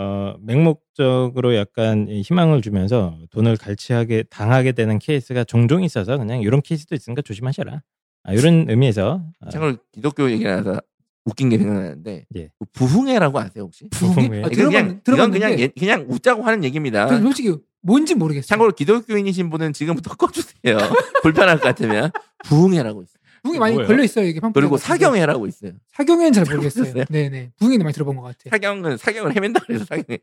[0.00, 6.60] 어, 맹목적으로 약간 이 희망을 주면서 돈을 갈취하게 당하게 되는 케이스가 종종 있어서 그냥 이런
[6.62, 7.82] 케이스도 있으니까 조심하셔라.
[8.24, 10.80] 아, 이런 의미에서 아, 참고로 기독교 얘기 나서
[11.24, 12.50] 웃긴 게 생각나는데 예.
[12.58, 13.88] 그 부흥회라고 아세요 혹시?
[13.90, 14.42] 부흥회.
[14.44, 17.06] 아, 이건 그냥 들어봤, 이건 그냥 예- 그냥 웃자고 하는 얘기입니다.
[17.08, 18.46] 저는 솔직히 뭔지 모르겠어요.
[18.46, 20.76] 참고로 기독교인이신 분은 지금부터 꺼주세요.
[21.22, 22.10] 불편할 것 같으면
[22.44, 23.16] 부흥회라고 있어요.
[23.46, 23.86] 부흥이 많이 뭐예요?
[23.88, 24.76] 걸려 있어요 이게 팜플렛 그리고.
[24.76, 25.72] 사경회라고 있어요.
[25.92, 26.84] 사경회는 잘 모르겠어요.
[26.84, 27.04] 들어봤어요?
[27.10, 28.50] 네네 부흥회는 많이 들어본 것 같아요.
[28.50, 30.18] 사경은 사경을 헤맨다 그래서 사경회.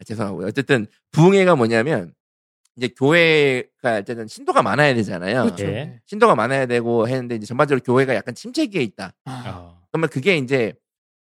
[0.00, 0.46] 아, 죄송하고요.
[0.46, 2.14] 어쨌든 부흥회가 뭐냐면
[2.76, 5.44] 이제 교회가 어쨌든 신도가 많아야 되잖아요.
[5.44, 5.64] 그렇죠.
[5.64, 5.70] 예.
[5.70, 6.00] 네.
[6.06, 9.14] 신도가 많아야 되고 했는데 이제 전반적으로 교회가 약간 침체기에 있다.
[9.24, 10.74] 아, 어, 그러면 그게 이제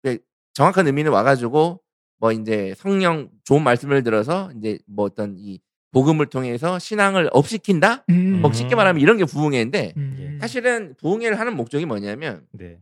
[0.02, 0.18] 그
[0.52, 1.80] 정확한 의미는 와가지고
[2.18, 5.60] 뭐 이제 성령 좋은 말씀을 들어서 이제 뭐 어떤 이
[5.96, 8.04] 복음을 통해서 신앙을 업시킨다.
[8.10, 10.38] 음, 뭐 쉽게 말하면 이런 게 부흥회인데 음.
[10.42, 12.76] 사실은 부흥회를 하는 목적이 뭐냐면 네.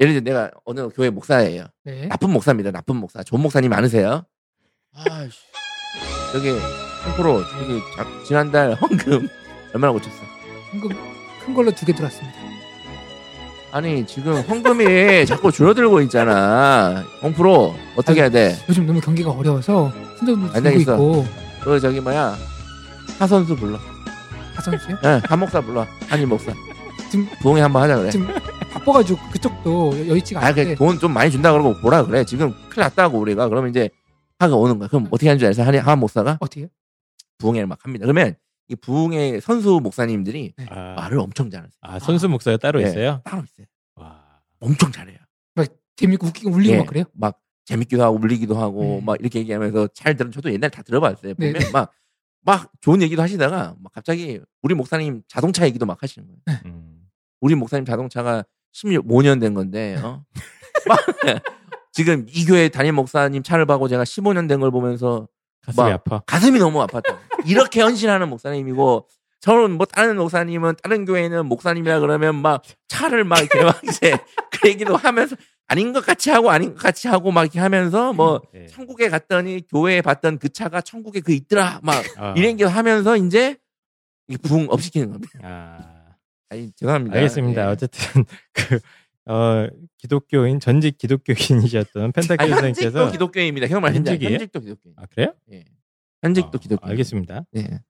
[0.00, 1.66] 예를 들어 내가 어느 교회 목사예요.
[1.84, 2.08] 네.
[2.08, 2.72] 나쁜 목사입니다.
[2.72, 3.22] 나쁜 목사.
[3.22, 4.24] 좋은 목사님 많으세요.
[4.96, 5.38] 아이씨.
[6.32, 6.50] 저기
[7.06, 9.28] 홍프로 저기 자- 지난달 헌금
[9.72, 10.16] 얼마나 고쳤어?
[10.72, 10.90] 현금
[11.44, 12.36] 큰 걸로 두 개 들어왔습니다.
[13.70, 17.04] 아니 지금 헌금이 자꾸 줄어들고 있잖아.
[17.22, 18.56] 홍프로 어떻게 해야 돼?
[18.68, 20.94] 요즘 너무 경기가 어려워서 신정도 안 들고 되겠어.
[20.94, 22.36] 있고 그 저기 뭐야
[23.18, 23.76] 하 선수 불러.
[24.54, 24.98] 하선수요?
[25.04, 25.84] 예, 한 목사 불러.
[26.08, 26.52] 한임 목사.
[27.10, 28.10] 지금 부흥회 한번 하자 그래.
[28.10, 28.28] 지금
[28.72, 32.24] 바빠가지고 그쪽도 여- 여의치가 아, 않은데 그돈좀 많이 준다 그러고 뭐라 그래.
[32.24, 33.48] 지금 큰일 났다고 우리가.
[33.48, 33.90] 그러면 이제
[34.38, 34.86] 하가 오는 거야.
[34.88, 36.68] 그럼 어떻게 하는 줄 알아서 한, 한 목사가 어떻게?
[37.38, 38.04] 부흥회를 막 합니다.
[38.06, 38.36] 그러면
[38.68, 41.72] 이 부흥회 선수 목사님들이 아, 말을 엄청 잘하세요.
[41.80, 43.22] 아, 선수 목사가 따로 네, 있어요?
[43.24, 43.66] 따로 있어요.
[43.96, 44.22] 와.
[44.60, 45.18] 엄청 잘해요.
[45.96, 47.04] 재밌고 웃기고 울리고 예, 막 그래요?
[47.12, 49.04] 막 재밌기도 하고 울리기도 하고 음.
[49.04, 51.34] 막 이렇게 얘기하면서 잘 들은 저도 옛날 다 들어봤어요.
[51.36, 51.52] 네.
[51.52, 51.72] 보면
[52.44, 56.60] 막막 좋은 얘기도 하시다가 막 갑자기 우리 목사님 자동차 얘기도 막 하시는 거예요.
[56.66, 57.02] 음.
[57.40, 58.44] 우리 목사님 자동차가
[58.74, 60.24] 15년 된 건데 어?
[60.88, 60.98] 막
[61.92, 65.28] 지금 이 교회 담임 목사님 차를 봐고 제가 15년 된 걸 보면서
[65.62, 66.18] 가슴이 막 아파.
[66.26, 67.18] 가슴이 너무 아팠다.
[67.46, 69.08] 이렇게 헌신하는 목사님이고
[69.40, 74.16] 저는 뭐 다른 목사님은 다른 교회는 목사님이라 그러면 막 차를 막 이렇게 막 이제
[74.50, 75.36] 그 얘기도 하면서
[75.68, 78.66] 아닌 것 같이 하고 아닌 것 같이 하고 막 이렇게 하면서 뭐 예.
[78.66, 82.34] 천국에 갔더니 교회에 봤던 그 차가 천국에 그 있더라 막 아.
[82.36, 83.56] 이런 얘기도 하면서 이제
[84.42, 85.38] 부흥 up 시키는 겁니다.
[85.42, 85.92] 아.
[86.48, 87.16] 아니 죄송합니다.
[87.16, 87.62] 알겠습니다.
[87.62, 87.66] 예.
[87.66, 88.78] 어쨌든 그
[89.28, 93.66] 어, 기독교인 전직 기독교인이셨던 아니, 펜타킬 현직도 선생님께서 기독교인입니다.
[93.66, 94.34] 형 말한 현직이에요?
[94.34, 94.94] 현직도 기독교인.
[94.96, 95.34] 아 그래요?
[95.50, 95.64] 예.
[96.22, 96.90] 현직도 아, 기독교인.
[96.92, 97.44] 알겠습니다.
[97.56, 97.80] 예.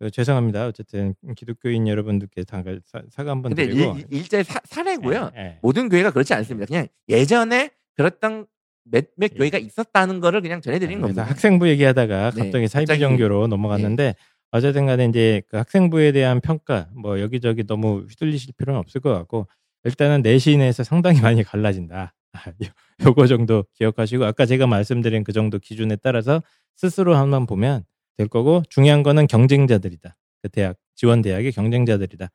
[0.00, 0.66] 그, 죄송합니다.
[0.66, 2.62] 어쨌든 기독교인 여러분들께 사,
[3.10, 5.30] 사과 한번 근데 드리고 일, 일제 사, 사례고요.
[5.36, 5.58] 예, 예.
[5.60, 6.66] 모든 교회가 그렇지 않습니다.
[6.66, 8.46] 그냥 예전에 그랬던
[8.84, 11.02] 몇몇 교회가 있었다는 거를 그냥 전해드리는 예.
[11.02, 11.22] 겁니다.
[11.24, 13.00] 학생부 얘기하다가 네, 갑자기 사이비 갑자기.
[13.00, 14.14] 종교로 넘어갔는데
[14.52, 19.46] 어쨌든 간에 이제 그 학생부에 대한 평가 뭐 여기저기 너무 휘둘리실 필요는 없을 것 같고
[19.84, 22.14] 일단은 내신에서 상당히 많이 갈라진다.
[22.32, 26.42] 아, 요- 요거 정도 기억하시고 아까 제가 말씀드린 그 정도 기준에 따라서
[26.74, 27.84] 스스로 한번 보면
[28.20, 30.14] 될 거고 중요한 거는 경쟁자들이다.
[30.42, 32.28] 그 대학 지원 대학의 경쟁자들이다.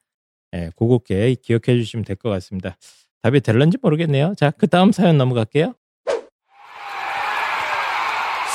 [0.55, 2.75] 예, 그거께 기억해 주시면 될 것 같습니다.
[3.21, 4.33] 답이 될런지 모르겠네요.
[4.35, 5.75] 자, 그 다음 사연 넘어갈게요.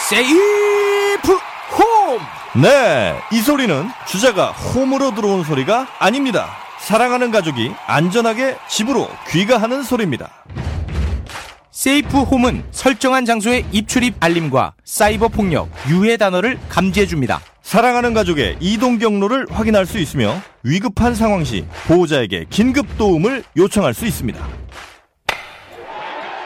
[0.09, 2.63] 세이프 홈!
[2.63, 6.49] 네, 이 소리는 주자가 홈으로 들어온 소리가 아닙니다.
[6.81, 10.33] 사랑하는 가족이 안전하게 집으로 귀가하는 소리입니다.
[11.71, 17.41] 세이프 홈은 설정한 장소의 입출입 알림과 사이버 폭력, 유해 단어를 감지해줍니다.
[17.63, 24.05] 사랑하는 가족의 이동 경로를 확인할 수 있으며 위급한 상황 시 보호자에게 긴급 도움을 요청할 수
[24.05, 24.49] 있습니다.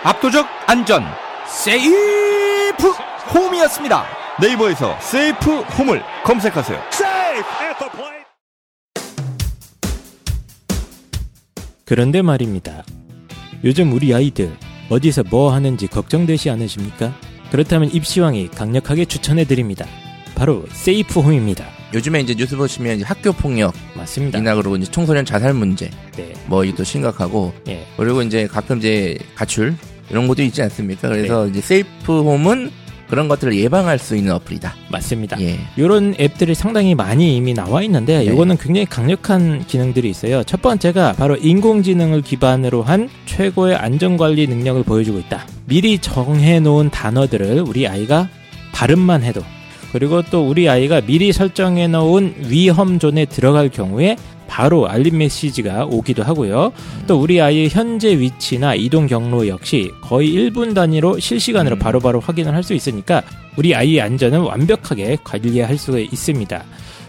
[0.02, 1.02] 압도적 안전,
[1.46, 2.90] 세이프
[3.34, 4.04] 홈이었습니다.
[4.42, 6.78] 네이버에서 세이프 홈을 검색하세요.
[11.86, 12.82] 그런데 말입니다.
[13.62, 14.54] 요즘 우리 아이들
[14.88, 17.14] 어디서 뭐 하는지 걱정되시 않으십니까?
[17.50, 19.86] 그렇다면 입시왕이 강력하게 추천해 드립니다.
[20.34, 21.64] 바로 세이프 홈입니다.
[21.94, 24.38] 요즘에 이제 뉴스 보시면 이제 학교 폭력 맞습니다.
[24.38, 26.32] 이나 그러고 이제 청소년 자살 문제 네.
[26.46, 27.86] 뭐 이것도 심각하고 예.
[27.96, 29.76] 그리고 이제 가끔 이제 가출
[30.10, 31.08] 이런 것도 있지 않습니까?
[31.08, 31.16] 네.
[31.18, 32.70] 그래서 이제 세이프 홈은
[33.14, 34.74] 그런 것들을 예방할 수 있는 어플이다.
[34.88, 35.40] 맞습니다.
[35.40, 35.60] 예.
[35.76, 38.24] 이런 앱들이 상당히 많이 이미 나와 있는데 네.
[38.24, 40.42] 이거는 굉장히 강력한 기능들이 있어요.
[40.42, 45.46] 첫 번째가 바로 인공지능을 기반으로 한 최고의 안전관리 능력을 보여주고 있다.
[45.66, 48.28] 미리 정해놓은 단어들을 우리 아이가
[48.72, 49.42] 발음만 해도
[49.92, 54.16] 그리고 또 우리 아이가 미리 설정해 놓은 위험 존에 들어갈 경우에
[54.46, 56.72] 바로 알림 메시지가 오기도 하고요.
[57.06, 61.78] 또 우리 아이의 현재 위치나 이동 경로 역시 거의 1분 단위로 실시간으로 음.
[61.78, 63.22] 바로바로 확인을 할 수 있으니까
[63.56, 66.64] 우리 아이의 안전을 완벽하게 관리할 수가 있습니다.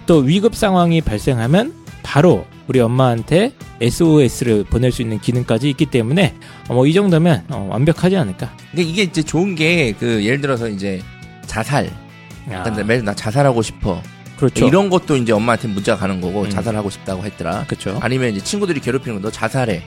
[0.05, 1.73] 또 위급 상황이 발생하면
[2.03, 6.35] 바로 우리 엄마한테 SOS를 보낼 수 있는 기능까지 있기 때문에
[6.67, 8.51] 뭐 이 정도면 어, 완벽하지 않을까.
[8.71, 11.01] 근데 이게 이제 좋은 게 그 예를 들어서 이제
[11.45, 11.89] 자살.
[12.51, 14.01] 아, 근데 매일 나 자살하고 싶어.
[14.37, 14.67] 그렇죠.
[14.67, 16.49] 이런 것도 이제 엄마한테 문자가 가는 거고 음.
[16.49, 17.65] 자살하고 싶다고 했더라.
[17.67, 17.97] 그렇죠.
[18.01, 19.81] 아니면 이제 친구들이 괴롭히는 거 너 자살해.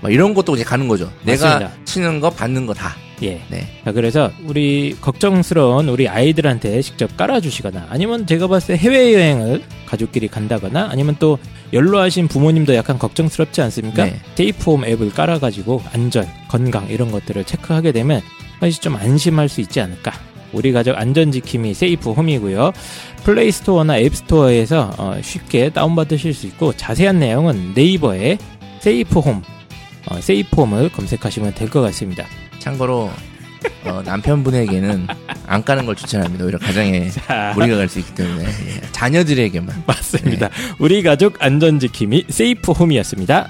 [0.00, 1.12] 막 이런 것도 이제 가는 거죠.
[1.24, 1.84] 내가 맞습니다.
[1.84, 2.96] 치는 거 받는 거 다.
[3.22, 3.40] 예.
[3.48, 3.68] 네.
[3.84, 10.88] 자, 그래서 우리 걱정스러운 우리 아이들한테 직접 깔아주시거나 아니면 제가 봤을 때 해외여행을 가족끼리 간다거나
[10.90, 11.38] 아니면 또
[11.72, 14.04] 연로하신 부모님도 약간 걱정스럽지 않습니까?
[14.06, 14.20] 네.
[14.34, 18.20] 세이프홈 앱을 깔아가지고 안전, 건강 이런 것들을 체크하게 되면
[18.58, 20.12] 사실 좀 안심할 수 있지 않을까.
[20.52, 22.72] 우리 가족 안전지킴이 세이프 홈이고요.
[23.24, 28.38] 플레이스토어나 앱스토어에서 어, 쉽게 다운받으실 수 있고 자세한 내용은 네이버에
[28.80, 29.42] 세이프 홈,
[30.08, 32.26] 어, 세이프 홈을 검색하시면 될 것 같습니다.
[32.58, 33.10] 참고로
[33.84, 35.06] 어, 남편분에게는
[35.46, 36.44] 안 까는 걸 추천합니다.
[36.44, 38.80] 오히려 가정에 자, 무리가 갈 수 있기 때문에 예.
[38.92, 39.84] 자녀들에게만.
[39.86, 40.50] 맞습니다.
[40.78, 43.48] 우리 가족 안전지킴이 세이프 홈이었습니다.